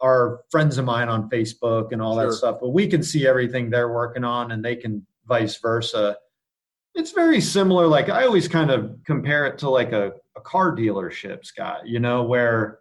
are 0.00 0.40
friends 0.50 0.78
of 0.78 0.84
mine 0.84 1.08
on 1.08 1.28
Facebook 1.30 1.92
and 1.92 2.02
all 2.02 2.14
Sure. 2.16 2.26
that 2.26 2.32
stuff, 2.32 2.58
but 2.60 2.70
we 2.70 2.86
can 2.86 3.02
see 3.02 3.26
everything 3.26 3.70
they're 3.70 3.92
working 3.92 4.24
on 4.24 4.52
and 4.52 4.64
they 4.64 4.76
can 4.76 5.06
vice 5.26 5.58
versa. 5.60 6.16
It's 6.94 7.12
very 7.12 7.40
similar. 7.40 7.86
Like 7.86 8.08
I 8.08 8.24
always 8.24 8.46
kind 8.48 8.70
of 8.70 8.98
compare 9.04 9.46
it 9.46 9.58
to 9.58 9.70
like 9.70 9.92
a, 9.92 10.12
a 10.36 10.40
car 10.40 10.74
dealership, 10.76 11.44
Scott, 11.44 11.86
you 11.86 11.98
know, 11.98 12.22
where 12.22 12.80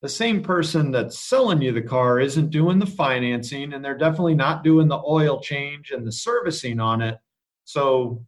the 0.00 0.08
same 0.08 0.42
person 0.42 0.90
that's 0.90 1.18
selling 1.18 1.62
you 1.62 1.70
the 1.72 1.80
car 1.82 2.18
isn't 2.18 2.50
doing 2.50 2.78
the 2.80 2.86
financing 2.86 3.72
and 3.72 3.84
they're 3.84 3.96
definitely 3.96 4.34
not 4.34 4.64
doing 4.64 4.88
the 4.88 5.00
oil 5.06 5.40
change 5.40 5.92
and 5.92 6.04
the 6.06 6.10
servicing 6.12 6.80
on 6.80 7.00
it. 7.00 7.18
So, 7.64 8.24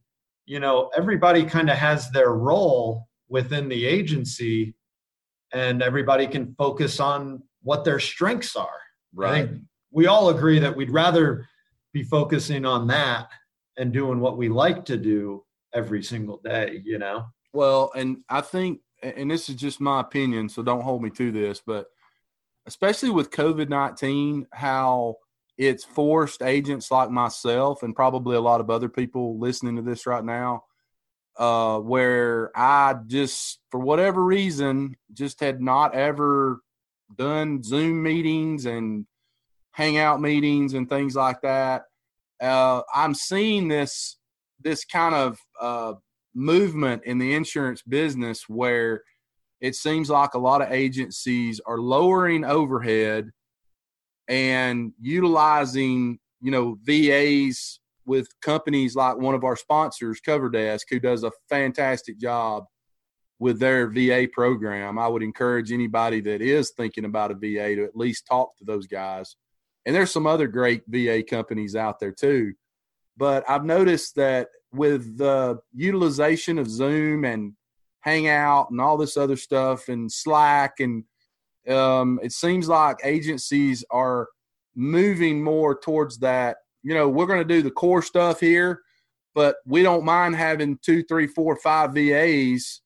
you 0.46 0.60
know, 0.60 0.90
everybody 0.96 1.44
kind 1.44 1.68
of 1.68 1.76
has 1.76 2.10
their 2.10 2.32
role 2.32 3.08
within 3.28 3.68
the 3.68 3.86
agency 3.86 4.74
and 5.52 5.82
everybody 5.82 6.26
can 6.28 6.54
focus 6.56 7.00
on 7.00 7.42
what 7.64 7.84
their 7.84 7.98
strengths 7.98 8.54
are. 8.54 8.68
Right. 9.16 9.48
we 9.92 10.06
all 10.06 10.30
agree 10.30 10.58
that 10.58 10.74
we'd 10.74 10.90
rather 10.90 11.46
be 11.92 12.02
focusing 12.02 12.64
on 12.64 12.88
that 12.88 13.28
and 13.76 13.92
doing 13.92 14.18
what 14.18 14.36
we 14.36 14.48
like 14.48 14.84
to 14.86 14.96
do 14.96 15.44
every 15.72 16.02
single 16.02 16.40
day, 16.44 16.82
you 16.84 16.98
know? 16.98 17.26
Well, 17.52 17.92
and 17.94 18.18
I 18.28 18.40
think, 18.40 18.80
and 19.02 19.30
this 19.30 19.48
is 19.48 19.54
just 19.54 19.80
my 19.80 20.00
opinion, 20.00 20.48
so 20.48 20.62
don't 20.62 20.82
hold 20.82 21.02
me 21.02 21.10
to 21.10 21.30
this, 21.30 21.62
but 21.64 21.86
especially 22.66 23.10
with 23.10 23.30
COVID 23.30 23.68
19, 23.68 24.48
how 24.52 25.16
it's 25.56 25.84
forced 25.84 26.42
agents 26.42 26.90
like 26.90 27.10
myself 27.10 27.84
and 27.84 27.94
probably 27.94 28.36
a 28.36 28.40
lot 28.40 28.60
of 28.60 28.70
other 28.70 28.88
people 28.88 29.38
listening 29.38 29.76
to 29.76 29.82
this 29.82 30.06
right 30.06 30.24
now, 30.24 30.64
uh, 31.36 31.78
where 31.78 32.50
I 32.56 32.96
just, 33.06 33.60
for 33.70 33.78
whatever 33.78 34.22
reason, 34.22 34.96
just 35.12 35.38
had 35.38 35.60
not 35.62 35.94
ever 35.94 36.60
done 37.16 37.62
Zoom 37.62 38.02
meetings 38.02 38.66
and 38.66 39.06
hangout 39.72 40.20
meetings 40.20 40.74
and 40.74 40.88
things 40.88 41.14
like 41.16 41.40
that. 41.42 41.82
Uh, 42.40 42.82
I'm 42.94 43.14
seeing 43.14 43.68
this 43.68 44.16
this 44.60 44.84
kind 44.84 45.14
of 45.14 45.38
uh, 45.60 45.94
movement 46.34 47.02
in 47.04 47.18
the 47.18 47.34
insurance 47.34 47.82
business 47.82 48.44
where 48.48 49.02
it 49.60 49.74
seems 49.74 50.10
like 50.10 50.34
a 50.34 50.38
lot 50.38 50.62
of 50.62 50.72
agencies 50.72 51.60
are 51.66 51.78
lowering 51.78 52.44
overhead 52.44 53.30
and 54.28 54.92
utilizing 55.00 56.18
you 56.40 56.50
know 56.50 56.76
VAs 56.82 57.80
with 58.06 58.28
companies 58.42 58.94
like 58.94 59.16
one 59.16 59.34
of 59.34 59.44
our 59.44 59.56
sponsors 59.56 60.20
CoverDesk 60.26 60.82
who 60.90 61.00
does 61.00 61.24
a 61.24 61.32
fantastic 61.48 62.18
job 62.18 62.64
with 63.38 63.58
their 63.58 63.88
VA 63.88 64.28
program. 64.32 64.98
I 64.98 65.08
would 65.08 65.22
encourage 65.22 65.72
anybody 65.72 66.20
that 66.22 66.40
is 66.40 66.70
thinking 66.70 67.04
about 67.04 67.30
a 67.30 67.34
VA 67.34 67.76
to 67.76 67.84
at 67.84 67.96
least 67.96 68.26
talk 68.26 68.56
to 68.58 68.64
those 68.64 68.86
guys. 68.86 69.36
And 69.86 69.94
there's 69.94 70.12
some 70.12 70.26
other 70.26 70.46
great 70.46 70.82
VA 70.86 71.22
companies 71.22 71.76
out 71.76 71.98
there 72.00 72.12
too. 72.12 72.54
But 73.16 73.48
I've 73.48 73.64
noticed 73.64 74.16
that 74.16 74.48
with 74.72 75.18
the 75.18 75.58
utilization 75.74 76.58
of 76.58 76.68
Zoom 76.68 77.24
and 77.24 77.52
Hangout 78.00 78.70
and 78.70 78.80
all 78.80 78.96
this 78.96 79.16
other 79.16 79.36
stuff 79.36 79.88
and 79.88 80.10
Slack 80.10 80.80
and 80.80 81.04
um, 81.68 82.20
it 82.22 82.32
seems 82.32 82.68
like 82.68 82.98
agencies 83.02 83.84
are 83.90 84.28
moving 84.74 85.42
more 85.42 85.78
towards 85.78 86.18
that. 86.18 86.58
You 86.82 86.94
know, 86.94 87.08
we're 87.08 87.26
going 87.26 87.46
to 87.46 87.54
do 87.54 87.62
the 87.62 87.70
core 87.70 88.02
stuff 88.02 88.40
here, 88.40 88.82
but 89.34 89.56
we 89.64 89.82
don't 89.82 90.04
mind 90.04 90.36
having 90.36 90.78
two, 90.82 91.02
three, 91.04 91.26
four, 91.26 91.56
five 91.56 91.94
VAs 91.94 92.82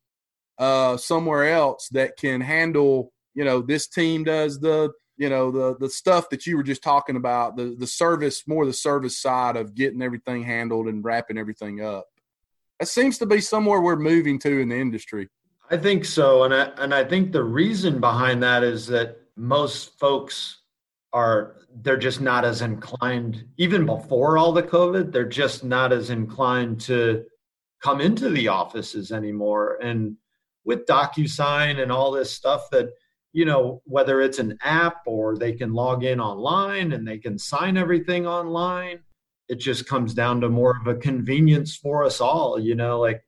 uh, 0.58 0.96
somewhere 0.96 1.48
else 1.50 1.88
that 1.92 2.16
can 2.16 2.40
handle. 2.40 3.12
You 3.34 3.44
know, 3.44 3.60
this 3.60 3.86
team 3.86 4.24
does 4.24 4.58
the 4.58 4.92
you 5.16 5.28
know 5.28 5.50
the 5.50 5.76
the 5.78 5.90
stuff 5.90 6.30
that 6.30 6.46
you 6.46 6.56
were 6.56 6.62
just 6.62 6.82
talking 6.82 7.16
about 7.16 7.56
the 7.56 7.76
the 7.78 7.86
service 7.86 8.46
more 8.46 8.66
the 8.66 8.72
service 8.72 9.20
side 9.20 9.56
of 9.56 9.74
getting 9.74 10.02
everything 10.02 10.42
handled 10.42 10.86
and 10.86 11.04
wrapping 11.04 11.38
everything 11.38 11.82
up. 11.82 12.06
That 12.80 12.86
seems 12.86 13.18
to 13.18 13.26
be 13.26 13.40
somewhere 13.40 13.80
we're 13.80 13.96
moving 13.96 14.38
to 14.40 14.60
in 14.60 14.68
the 14.68 14.76
industry. 14.76 15.28
I 15.70 15.76
think 15.76 16.04
so, 16.04 16.44
and 16.44 16.54
I 16.54 16.70
and 16.78 16.94
I 16.94 17.04
think 17.04 17.32
the 17.32 17.44
reason 17.44 18.00
behind 18.00 18.42
that 18.42 18.62
is 18.62 18.86
that 18.88 19.18
most 19.36 19.98
folks 19.98 20.58
are 21.12 21.56
they're 21.82 21.96
just 21.96 22.20
not 22.20 22.44
as 22.44 22.62
inclined 22.62 23.44
even 23.56 23.86
before 23.86 24.36
all 24.36 24.52
the 24.52 24.62
covid 24.62 25.12
they're 25.12 25.24
just 25.28 25.64
not 25.64 25.92
as 25.92 26.10
inclined 26.10 26.80
to 26.80 27.24
come 27.82 28.00
into 28.00 28.28
the 28.30 28.48
offices 28.48 29.12
anymore 29.12 29.78
and 29.80 30.16
with 30.68 30.84
docusign 30.84 31.82
and 31.82 31.90
all 31.90 32.12
this 32.12 32.30
stuff 32.30 32.68
that 32.70 32.90
you 33.32 33.46
know 33.46 33.80
whether 33.86 34.20
it's 34.20 34.38
an 34.38 34.58
app 34.62 34.98
or 35.06 35.34
they 35.34 35.52
can 35.52 35.72
log 35.72 36.04
in 36.04 36.20
online 36.20 36.92
and 36.92 37.08
they 37.08 37.16
can 37.16 37.38
sign 37.38 37.78
everything 37.78 38.26
online 38.26 39.00
it 39.48 39.58
just 39.58 39.86
comes 39.86 40.12
down 40.12 40.42
to 40.42 40.48
more 40.50 40.76
of 40.78 40.86
a 40.86 40.94
convenience 40.94 41.74
for 41.74 42.04
us 42.04 42.20
all 42.20 42.60
you 42.60 42.74
know 42.74 43.00
like 43.00 43.24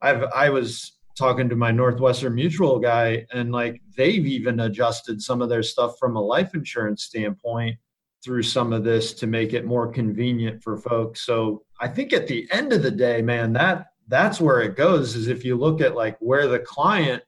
i've 0.00 0.22
i 0.32 0.48
was 0.48 0.92
talking 1.18 1.48
to 1.48 1.56
my 1.56 1.72
northwestern 1.72 2.36
mutual 2.36 2.78
guy 2.78 3.26
and 3.32 3.50
like 3.50 3.82
they've 3.96 4.26
even 4.26 4.60
adjusted 4.60 5.20
some 5.20 5.42
of 5.42 5.48
their 5.48 5.64
stuff 5.64 5.98
from 5.98 6.14
a 6.14 6.22
life 6.22 6.54
insurance 6.54 7.02
standpoint 7.02 7.76
through 8.24 8.42
some 8.42 8.72
of 8.72 8.84
this 8.84 9.12
to 9.12 9.26
make 9.26 9.54
it 9.54 9.64
more 9.64 9.86
convenient 9.86 10.60
for 10.62 10.76
folks. 10.76 11.24
So 11.24 11.62
I 11.80 11.86
think 11.86 12.12
at 12.12 12.26
the 12.26 12.48
end 12.50 12.72
of 12.72 12.82
the 12.82 12.90
day, 12.90 13.22
man, 13.22 13.52
that 13.52 13.86
that's 14.08 14.40
where 14.40 14.60
it 14.60 14.76
goes 14.76 15.16
is 15.16 15.28
if 15.28 15.44
you 15.44 15.56
look 15.56 15.80
at 15.80 15.94
like 15.94 16.16
where 16.20 16.46
the 16.48 16.58
client 16.58 17.22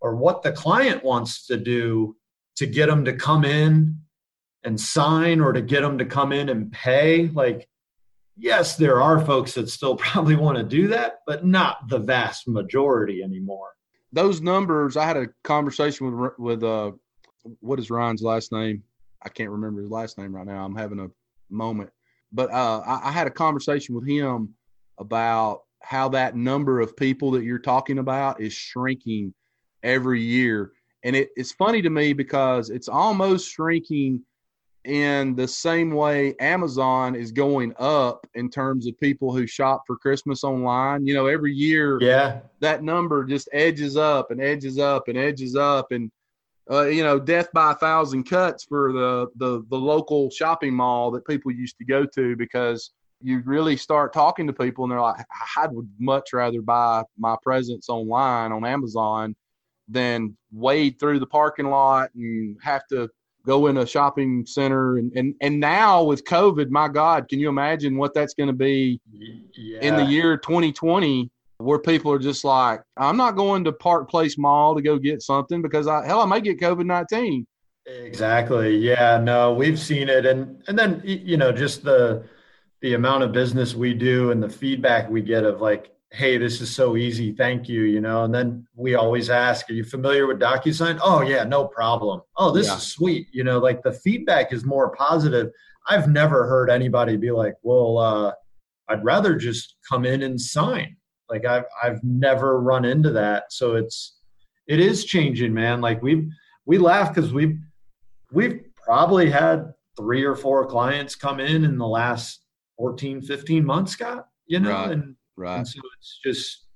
or 0.00 0.16
what 0.16 0.42
the 0.42 0.52
client 0.52 1.04
wants 1.04 1.46
to 1.46 1.56
do 1.56 2.16
to 2.56 2.66
get 2.66 2.86
them 2.86 3.04
to 3.04 3.12
come 3.12 3.44
in 3.44 3.96
and 4.64 4.80
sign 4.80 5.40
or 5.40 5.52
to 5.52 5.62
get 5.62 5.82
them 5.82 5.98
to 5.98 6.04
come 6.04 6.32
in 6.32 6.48
and 6.48 6.72
pay 6.72 7.28
like 7.28 7.68
yes 8.36 8.76
there 8.76 9.00
are 9.00 9.24
folks 9.24 9.54
that 9.54 9.68
still 9.68 9.96
probably 9.96 10.36
want 10.36 10.56
to 10.56 10.64
do 10.64 10.88
that 10.88 11.20
but 11.26 11.44
not 11.44 11.88
the 11.88 11.98
vast 11.98 12.48
majority 12.48 13.22
anymore. 13.22 13.68
Those 14.12 14.40
numbers 14.40 14.96
i 14.96 15.04
had 15.04 15.16
a 15.16 15.28
conversation 15.44 16.18
with 16.18 16.32
with 16.38 16.64
uh 16.64 16.92
what 17.60 17.78
is 17.78 17.90
ryan's 17.90 18.22
last 18.22 18.52
name? 18.52 18.82
I 19.22 19.28
can't 19.28 19.50
remember 19.50 19.82
his 19.82 19.90
last 19.90 20.18
name 20.18 20.34
right 20.34 20.46
now. 20.46 20.64
I'm 20.64 20.76
having 20.76 21.00
a 21.00 21.08
moment. 21.50 21.90
But 22.32 22.50
uh 22.50 22.80
I, 22.86 23.08
I 23.08 23.12
had 23.12 23.26
a 23.26 23.30
conversation 23.30 23.94
with 23.94 24.06
him 24.06 24.54
about 24.98 25.62
how 25.82 26.08
that 26.10 26.36
number 26.36 26.80
of 26.80 26.96
people 26.96 27.30
that 27.32 27.44
you're 27.44 27.58
talking 27.58 27.98
about 27.98 28.40
is 28.40 28.52
shrinking 28.52 29.34
every 29.82 30.20
year. 30.20 30.72
And 31.04 31.16
it, 31.16 31.30
it's 31.36 31.52
funny 31.52 31.82
to 31.82 31.90
me 31.90 32.12
because 32.12 32.70
it's 32.70 32.88
almost 32.88 33.50
shrinking 33.50 34.22
in 34.84 35.34
the 35.34 35.46
same 35.46 35.90
way 35.90 36.34
Amazon 36.40 37.14
is 37.14 37.32
going 37.32 37.74
up 37.78 38.26
in 38.34 38.50
terms 38.50 38.86
of 38.86 38.98
people 38.98 39.34
who 39.34 39.46
shop 39.46 39.84
for 39.86 39.96
Christmas 39.96 40.44
online. 40.44 41.06
You 41.06 41.14
know, 41.14 41.26
every 41.26 41.52
year, 41.52 41.98
yeah, 42.00 42.40
that 42.60 42.82
number 42.82 43.24
just 43.24 43.48
edges 43.52 43.96
up 43.96 44.30
and 44.30 44.40
edges 44.40 44.78
up 44.78 45.08
and 45.08 45.18
edges 45.18 45.54
up, 45.54 45.92
and 45.92 46.10
uh, 46.70 46.86
you 46.86 47.02
know, 47.02 47.18
death 47.18 47.48
by 47.52 47.72
a 47.72 47.74
thousand 47.74 48.24
cuts 48.24 48.64
for 48.64 48.92
the 48.92 49.26
the 49.36 49.64
the 49.70 49.76
local 49.76 50.30
shopping 50.30 50.74
mall 50.74 51.10
that 51.10 51.26
people 51.26 51.50
used 51.50 51.76
to 51.78 51.84
go 51.84 52.06
to 52.06 52.36
because 52.36 52.92
you 53.22 53.42
really 53.44 53.76
start 53.76 54.12
talking 54.12 54.46
to 54.46 54.52
people 54.52 54.84
and 54.84 54.92
they're 54.92 55.00
like, 55.00 55.24
I 55.56 55.66
would 55.66 55.88
much 55.98 56.32
rather 56.32 56.62
buy 56.62 57.04
my 57.18 57.36
presents 57.42 57.88
online 57.88 58.52
on 58.52 58.64
Amazon 58.64 59.34
than 59.88 60.36
wade 60.52 60.98
through 60.98 61.18
the 61.18 61.26
parking 61.26 61.66
lot 61.66 62.10
and 62.14 62.56
have 62.62 62.86
to 62.88 63.08
go 63.44 63.66
in 63.66 63.78
a 63.78 63.86
shopping 63.86 64.46
center. 64.46 64.98
And 64.98 65.12
and, 65.16 65.34
and 65.40 65.58
now 65.58 66.04
with 66.04 66.24
covid 66.24 66.70
my 66.70 66.88
god 66.88 67.28
can 67.28 67.40
you 67.40 67.48
imagine 67.48 67.96
what 67.96 68.14
that's 68.14 68.34
going 68.34 68.48
to 68.48 68.52
be 68.54 69.00
yeah. 69.12 69.80
in 69.80 69.96
the 69.96 70.04
year 70.04 70.36
2020 70.36 71.30
where 71.58 71.78
people 71.78 72.12
are 72.12 72.18
just 72.18 72.44
like 72.44 72.80
i'm 72.96 73.16
not 73.16 73.32
going 73.32 73.64
to 73.64 73.72
park 73.72 74.08
place 74.08 74.38
mall 74.38 74.74
to 74.74 74.82
go 74.82 74.98
get 74.98 75.22
something 75.22 75.60
because 75.62 75.86
i 75.86 76.06
hell 76.06 76.20
i 76.20 76.24
might 76.24 76.44
get 76.44 76.60
covid-19 76.60 77.44
exactly. 77.86 78.76
Yeah 78.76 79.18
no 79.18 79.52
we've 79.52 79.78
seen 79.78 80.08
it. 80.08 80.26
And 80.26 80.62
and 80.68 80.78
then 80.78 81.02
you 81.04 81.36
know 81.36 81.52
just 81.52 81.82
the 81.82 82.24
the 82.82 82.94
amount 82.94 83.22
of 83.22 83.32
business 83.32 83.74
we 83.74 83.94
do 83.94 84.30
and 84.30 84.42
the 84.42 84.48
feedback 84.48 85.08
we 85.10 85.22
get 85.22 85.44
of 85.44 85.60
like 85.60 85.92
hey 86.12 86.36
this 86.36 86.60
is 86.60 86.74
so 86.74 86.96
easy 86.96 87.32
thank 87.32 87.68
you 87.68 87.82
you 87.82 88.00
know 88.00 88.24
and 88.24 88.34
then 88.34 88.66
we 88.74 88.94
always 88.94 89.30
ask 89.30 89.70
are 89.70 89.74
you 89.74 89.84
familiar 89.84 90.26
with 90.26 90.40
docusign? 90.40 90.98
Oh 91.02 91.22
yeah 91.22 91.44
no 91.44 91.66
problem. 91.66 92.22
Oh 92.36 92.50
this 92.50 92.66
yeah. 92.66 92.76
is 92.76 92.82
sweet 92.82 93.28
you 93.32 93.44
know 93.44 93.58
like 93.58 93.82
the 93.82 93.92
feedback 93.92 94.52
is 94.52 94.64
more 94.64 94.94
positive. 94.96 95.50
I've 95.88 96.08
never 96.08 96.46
heard 96.46 96.70
anybody 96.70 97.16
be 97.16 97.30
like 97.30 97.54
well 97.62 97.98
uh, 97.98 98.32
i'd 98.88 99.04
rather 99.04 99.36
just 99.36 99.76
come 99.88 100.04
in 100.04 100.22
and 100.22 100.40
sign. 100.40 100.96
Like 101.28 101.44
i've 101.44 101.66
i've 101.82 102.02
never 102.02 102.60
run 102.60 102.84
into 102.84 103.10
that. 103.12 103.52
So 103.52 103.76
it's 103.76 104.16
it 104.66 104.80
is 104.80 105.04
changing 105.04 105.54
man. 105.54 105.80
Like 105.80 106.02
we've 106.02 106.28
we 106.66 106.78
laugh 106.78 107.14
because 107.14 107.32
we've 107.32 107.58
we've 108.32 108.60
probably 108.74 109.30
had 109.30 109.72
three 109.96 110.24
or 110.24 110.34
four 110.34 110.66
clients 110.66 111.14
come 111.14 111.40
in 111.40 111.64
in 111.64 111.78
the 111.78 111.86
last 111.86 112.39
14 112.80 113.20
15 113.20 113.64
months 113.64 113.92
scott 113.92 114.26
you 114.46 114.58
know 114.58 114.70
right. 114.70 114.92
and 114.92 115.16
Right. 115.40 115.56
And 115.56 115.66
so 115.66 115.80
it's 115.98 116.20
just 116.22 116.66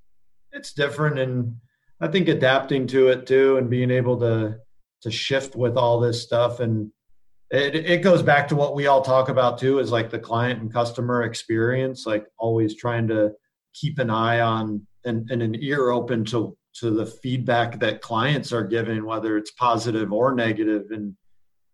it's 0.53 0.73
different 0.73 1.19
and 1.19 1.55
I 2.01 2.09
think 2.09 2.29
adapting 2.29 2.87
to 2.89 3.09
it 3.09 3.27
too 3.27 3.59
and 3.59 3.69
being 3.69 3.91
able 3.91 4.19
to 4.21 4.57
to 5.03 5.11
shift 5.11 5.55
with 5.55 5.77
all 5.77 6.01
this 6.01 6.23
stuff 6.23 6.61
and 6.61 6.91
it, 7.51 7.75
it 7.75 8.03
goes 8.03 8.23
back 8.23 8.49
to 8.49 8.57
what 8.57 8.75
we 8.75 8.87
all 8.87 9.03
talk 9.03 9.29
about 9.29 9.59
too 9.59 9.81
is 9.81 9.93
like 9.93 10.09
the 10.09 10.19
client 10.19 10.63
and 10.63 10.73
customer 10.73 11.25
experience 11.25 12.07
like 12.07 12.25
always 12.39 12.75
trying 12.75 13.07
to 13.09 13.33
keep 13.75 13.99
an 13.99 14.09
eye 14.09 14.41
on 14.41 14.87
and, 15.05 15.31
and 15.31 15.43
an 15.43 15.55
ear 15.63 15.91
open 15.91 16.25
to 16.25 16.57
to 16.77 16.91
the 16.91 17.05
feedback 17.05 17.79
that 17.81 18.01
clients 18.01 18.51
are 18.51 18.65
giving 18.65 19.05
whether 19.05 19.37
it's 19.37 19.51
positive 19.51 20.11
or 20.11 20.35
negative 20.35 20.87
and 20.91 21.15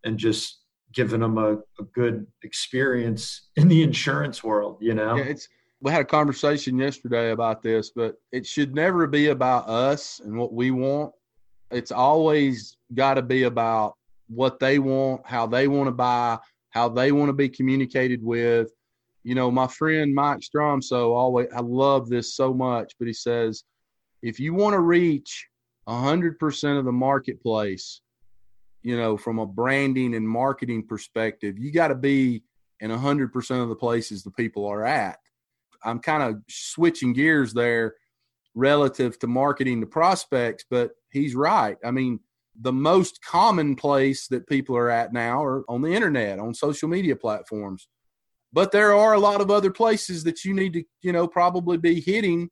and 0.02 0.18
just 0.18 0.59
giving 0.92 1.20
them 1.20 1.38
a, 1.38 1.52
a 1.52 1.84
good 1.92 2.26
experience 2.42 3.48
in 3.56 3.68
the 3.68 3.82
insurance 3.82 4.42
world 4.42 4.78
you 4.80 4.94
know 4.94 5.16
yeah, 5.16 5.24
it's 5.24 5.48
we 5.80 5.90
had 5.90 6.02
a 6.02 6.04
conversation 6.04 6.78
yesterday 6.78 7.30
about 7.30 7.62
this, 7.62 7.90
but 7.90 8.16
it 8.32 8.46
should 8.46 8.74
never 8.74 9.06
be 9.06 9.28
about 9.28 9.68
us 9.68 10.20
and 10.22 10.36
what 10.36 10.52
we 10.52 10.70
want. 10.70 11.12
It's 11.70 11.92
always 11.92 12.76
got 12.94 13.14
to 13.14 13.22
be 13.22 13.44
about 13.44 13.96
what 14.28 14.58
they 14.58 14.78
want, 14.78 15.26
how 15.26 15.46
they 15.46 15.68
want 15.68 15.88
to 15.88 15.92
buy, 15.92 16.38
how 16.70 16.88
they 16.88 17.12
want 17.12 17.30
to 17.30 17.32
be 17.32 17.48
communicated 17.48 18.22
with. 18.22 18.70
You 19.22 19.34
know, 19.34 19.50
my 19.50 19.66
friend 19.66 20.14
Mike 20.14 20.40
Stromsoe 20.40 21.14
always 21.14 21.48
I 21.54 21.60
love 21.60 22.08
this 22.08 22.34
so 22.34 22.52
much, 22.52 22.94
but 22.98 23.06
he 23.06 23.14
says 23.14 23.64
if 24.22 24.38
you 24.38 24.52
want 24.52 24.74
to 24.74 24.80
reach 24.80 25.46
100% 25.88 26.78
of 26.78 26.84
the 26.84 26.92
marketplace, 26.92 28.02
you 28.82 28.96
know, 28.96 29.16
from 29.16 29.38
a 29.38 29.46
branding 29.46 30.14
and 30.14 30.28
marketing 30.28 30.86
perspective, 30.86 31.58
you 31.58 31.72
got 31.72 31.88
to 31.88 31.94
be 31.94 32.42
in 32.80 32.90
100% 32.90 33.62
of 33.62 33.68
the 33.68 33.76
places 33.76 34.22
the 34.22 34.30
people 34.30 34.66
are 34.66 34.84
at. 34.84 35.18
I'm 35.84 35.98
kind 35.98 36.22
of 36.22 36.42
switching 36.48 37.12
gears 37.12 37.52
there 37.52 37.94
relative 38.54 39.18
to 39.20 39.26
marketing 39.26 39.80
the 39.80 39.86
prospects, 39.86 40.64
but 40.70 40.92
he's 41.10 41.34
right. 41.34 41.76
I 41.84 41.90
mean, 41.90 42.20
the 42.60 42.72
most 42.72 43.22
common 43.24 43.76
place 43.76 44.26
that 44.28 44.46
people 44.46 44.76
are 44.76 44.90
at 44.90 45.12
now 45.12 45.42
are 45.42 45.64
on 45.68 45.82
the 45.82 45.92
internet, 45.92 46.38
on 46.38 46.52
social 46.54 46.88
media 46.88 47.16
platforms. 47.16 47.88
But 48.52 48.72
there 48.72 48.94
are 48.94 49.14
a 49.14 49.20
lot 49.20 49.40
of 49.40 49.50
other 49.50 49.70
places 49.70 50.24
that 50.24 50.44
you 50.44 50.52
need 50.54 50.72
to, 50.72 50.82
you 51.02 51.12
know, 51.12 51.28
probably 51.28 51.78
be 51.78 52.00
hitting 52.00 52.50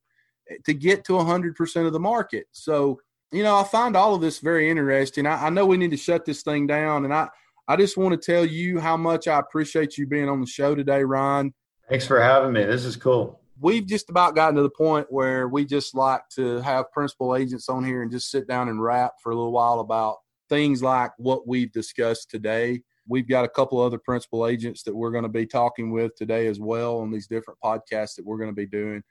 to 0.65 0.73
get 0.73 1.05
to 1.05 1.13
100% 1.15 1.87
of 1.87 1.93
the 1.93 2.01
market. 2.01 2.47
So, 2.53 3.01
you 3.33 3.43
know, 3.43 3.57
I 3.57 3.65
find 3.65 3.97
all 3.97 4.15
of 4.15 4.21
this 4.21 4.39
very 4.39 4.71
interesting. 4.71 5.27
I, 5.27 5.47
I 5.47 5.51
know 5.51 5.67
we 5.67 5.77
need 5.77 5.91
to 5.91 5.97
shut 5.97 6.25
this 6.25 6.43
thing 6.43 6.67
down, 6.67 7.05
and 7.05 7.13
I, 7.13 7.29
I 7.67 7.77
just 7.77 7.97
want 7.97 8.21
to 8.21 8.33
tell 8.33 8.45
you 8.45 8.79
how 8.79 8.97
much 8.97 9.29
I 9.29 9.39
appreciate 9.39 9.99
you 9.99 10.07
being 10.07 10.29
on 10.29 10.41
the 10.41 10.47
show 10.47 10.75
today, 10.75 11.05
Ryan. 11.05 11.53
Thanks 11.89 12.07
for 12.07 12.21
having 12.21 12.53
me. 12.53 12.65
This 12.65 12.85
is 12.85 12.97
cool. 12.97 13.41
We've 13.61 13.87
just 13.87 14.09
about 14.09 14.37
gotten 14.37 14.55
to 14.57 14.63
the 14.63 14.71
point 14.71 15.09
where 15.11 15.49
we 15.49 15.65
just 15.65 15.95
like 15.95 16.23
to 16.37 16.61
have 16.61 16.93
principal 16.93 17.35
agents 17.35 17.69
on 17.69 17.85
here 17.85 18.03
and 18.03 18.11
just 18.11 18.31
sit 18.31 18.47
down 18.47 18.69
and 18.69 18.83
rap 18.83 19.15
for 19.23 19.33
a 19.33 19.35
little 19.35 19.53
while 19.53 19.81
about 19.81 20.19
things 20.49 20.83
like 20.83 21.11
what 21.19 21.47
we've 21.47 21.73
discussed 21.73 22.31
today. 22.31 22.83
We've 23.09 23.29
got 23.29 23.45
a 23.45 23.49
couple 23.49 23.81
other 23.81 23.99
principal 23.99 24.47
agents 24.47 24.83
that 24.85 24.95
we're 24.95 25.11
going 25.11 25.25
to 25.25 25.29
be 25.29 25.47
talking 25.47 25.91
with 25.91 26.15
today 26.15 26.47
as 26.47 26.61
well 26.61 26.99
on 26.99 27.11
these 27.11 27.27
different 27.27 27.59
podcasts 27.65 28.15
that 28.17 28.25
we're 28.25 28.39
going 28.39 28.51
to 28.51 28.55
be 28.55 28.67
doing. 28.67 29.03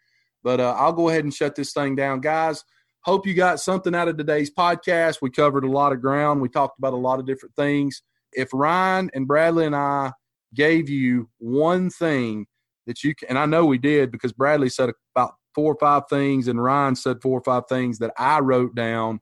But 0.43 0.59
uh, 0.59 0.75
I'll 0.77 0.93
go 0.93 1.09
ahead 1.09 1.23
and 1.23 1.33
shut 1.33 1.55
this 1.55 1.73
thing 1.73 1.95
down, 1.95 2.21
guys. 2.21 2.63
Hope 3.07 3.25
you 3.25 3.33
got 3.33 3.61
something 3.61 3.95
out 3.95 4.09
of 4.09 4.17
today's 4.17 4.53
podcast. 4.53 5.19
We 5.21 5.29
covered 5.29 5.63
a 5.63 5.71
lot 5.71 5.93
of 5.93 6.01
ground. 6.01 6.41
We 6.41 6.49
talked 6.49 6.77
about 6.77 6.91
a 6.91 6.97
lot 6.97 7.19
of 7.19 7.25
different 7.25 7.55
things. 7.55 8.01
If 8.33 8.49
Ryan 8.51 9.09
and 9.13 9.25
Bradley 9.25 9.65
and 9.65 9.73
I 9.73 10.11
gave 10.53 10.89
you 10.89 11.29
one 11.37 11.89
thing 11.89 12.47
that 12.85 13.05
you 13.05 13.15
can, 13.15 13.29
and 13.29 13.39
I 13.39 13.45
know 13.45 13.65
we 13.65 13.77
did 13.77 14.11
because 14.11 14.33
Bradley 14.33 14.67
said 14.67 14.89
about 15.15 15.35
four 15.55 15.71
or 15.71 15.77
five 15.79 16.03
things 16.09 16.49
and 16.49 16.61
Ryan 16.61 16.97
said 16.97 17.21
four 17.21 17.39
or 17.39 17.43
five 17.45 17.63
things 17.69 17.97
that 17.99 18.11
I 18.17 18.41
wrote 18.41 18.75
down 18.75 19.21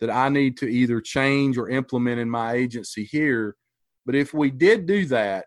that 0.00 0.08
I 0.08 0.30
need 0.30 0.56
to 0.56 0.66
either 0.66 1.02
change 1.02 1.58
or 1.58 1.68
implement 1.68 2.18
in 2.18 2.30
my 2.30 2.54
agency 2.54 3.04
here. 3.04 3.54
But 4.06 4.14
if 4.14 4.32
we 4.32 4.50
did 4.50 4.86
do 4.86 5.04
that, 5.06 5.44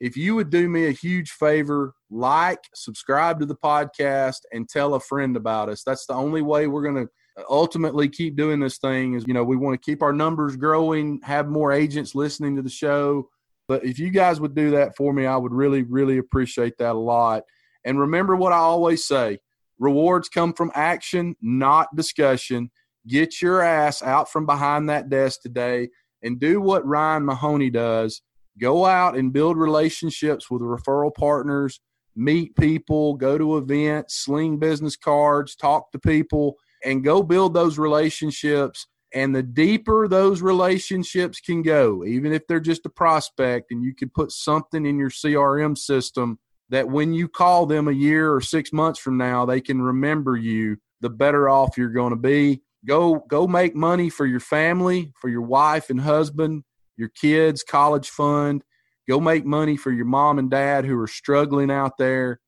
if 0.00 0.16
you 0.16 0.34
would 0.34 0.50
do 0.50 0.68
me 0.68 0.86
a 0.86 0.92
huge 0.92 1.30
favor, 1.30 1.92
like, 2.10 2.64
subscribe 2.74 3.38
to 3.38 3.46
the 3.46 3.54
podcast, 3.54 4.40
and 4.52 4.68
tell 4.68 4.94
a 4.94 5.00
friend 5.00 5.36
about 5.36 5.68
us. 5.68 5.84
That's 5.84 6.06
the 6.06 6.14
only 6.14 6.42
way 6.42 6.66
we're 6.66 6.82
going 6.82 7.06
to 7.06 7.08
ultimately 7.48 8.08
keep 8.08 8.36
doing 8.36 8.60
this 8.60 8.78
thing 8.78 9.14
is, 9.14 9.24
you 9.26 9.34
know, 9.34 9.44
we 9.44 9.56
want 9.56 9.80
to 9.80 9.84
keep 9.84 10.02
our 10.02 10.12
numbers 10.12 10.56
growing, 10.56 11.20
have 11.22 11.48
more 11.48 11.72
agents 11.72 12.14
listening 12.14 12.56
to 12.56 12.62
the 12.62 12.70
show, 12.70 13.28
but 13.70 13.84
if 13.84 14.00
you 14.00 14.10
guys 14.10 14.40
would 14.40 14.56
do 14.56 14.72
that 14.72 14.96
for 14.96 15.12
me, 15.12 15.26
I 15.26 15.36
would 15.36 15.52
really, 15.52 15.84
really 15.84 16.18
appreciate 16.18 16.76
that 16.78 16.96
a 16.96 16.98
lot. 16.98 17.44
And 17.84 18.00
remember 18.00 18.34
what 18.34 18.52
I 18.52 18.56
always 18.56 19.06
say 19.06 19.38
rewards 19.78 20.28
come 20.28 20.52
from 20.52 20.72
action, 20.74 21.36
not 21.40 21.94
discussion. 21.94 22.70
Get 23.06 23.40
your 23.40 23.62
ass 23.62 24.02
out 24.02 24.30
from 24.30 24.44
behind 24.44 24.88
that 24.88 25.08
desk 25.08 25.42
today 25.42 25.88
and 26.22 26.40
do 26.40 26.60
what 26.60 26.84
Ryan 26.84 27.24
Mahoney 27.24 27.70
does. 27.70 28.22
Go 28.60 28.84
out 28.84 29.16
and 29.16 29.32
build 29.32 29.56
relationships 29.56 30.50
with 30.50 30.62
referral 30.62 31.14
partners, 31.14 31.80
meet 32.16 32.56
people, 32.56 33.14
go 33.14 33.38
to 33.38 33.56
events, 33.56 34.16
sling 34.16 34.58
business 34.58 34.96
cards, 34.96 35.54
talk 35.54 35.92
to 35.92 35.98
people, 35.98 36.56
and 36.84 37.04
go 37.04 37.22
build 37.22 37.54
those 37.54 37.78
relationships 37.78 38.86
And 39.12 39.34
the 39.34 39.42
deeper 39.42 40.06
those 40.06 40.40
relationships 40.40 41.40
can 41.40 41.62
go, 41.62 42.04
even 42.04 42.32
if 42.32 42.46
they're 42.46 42.60
just 42.60 42.86
a 42.86 42.90
prospect, 42.90 43.72
and 43.72 43.82
you 43.82 43.94
can 43.94 44.08
put 44.08 44.30
something 44.30 44.86
in 44.86 44.98
your 44.98 45.10
CRM 45.10 45.76
system 45.76 46.38
that 46.68 46.88
when 46.88 47.12
you 47.12 47.26
call 47.28 47.66
them 47.66 47.88
a 47.88 47.92
year 47.92 48.32
or 48.32 48.40
six 48.40 48.72
months 48.72 49.00
from 49.00 49.16
now, 49.16 49.44
they 49.44 49.60
can 49.60 49.82
remember 49.82 50.36
you, 50.36 50.76
the 51.00 51.10
better 51.10 51.48
off 51.48 51.76
you're 51.76 51.88
going 51.88 52.10
to 52.10 52.16
be. 52.16 52.62
Go, 52.86 53.24
go 53.28 53.48
make 53.48 53.74
money 53.74 54.08
for 54.08 54.26
your 54.26 54.40
family, 54.40 55.12
for 55.20 55.28
your 55.28 55.42
wife 55.42 55.90
and 55.90 56.00
husband, 56.00 56.62
your 56.96 57.08
kids' 57.08 57.64
college 57.64 58.08
fund. 58.10 58.62
Go 59.08 59.18
make 59.18 59.44
money 59.44 59.76
for 59.76 59.90
your 59.90 60.04
mom 60.04 60.38
and 60.38 60.48
dad 60.48 60.84
who 60.84 60.96
are 61.00 61.08
struggling 61.08 61.70
out 61.70 61.98
there 61.98 62.38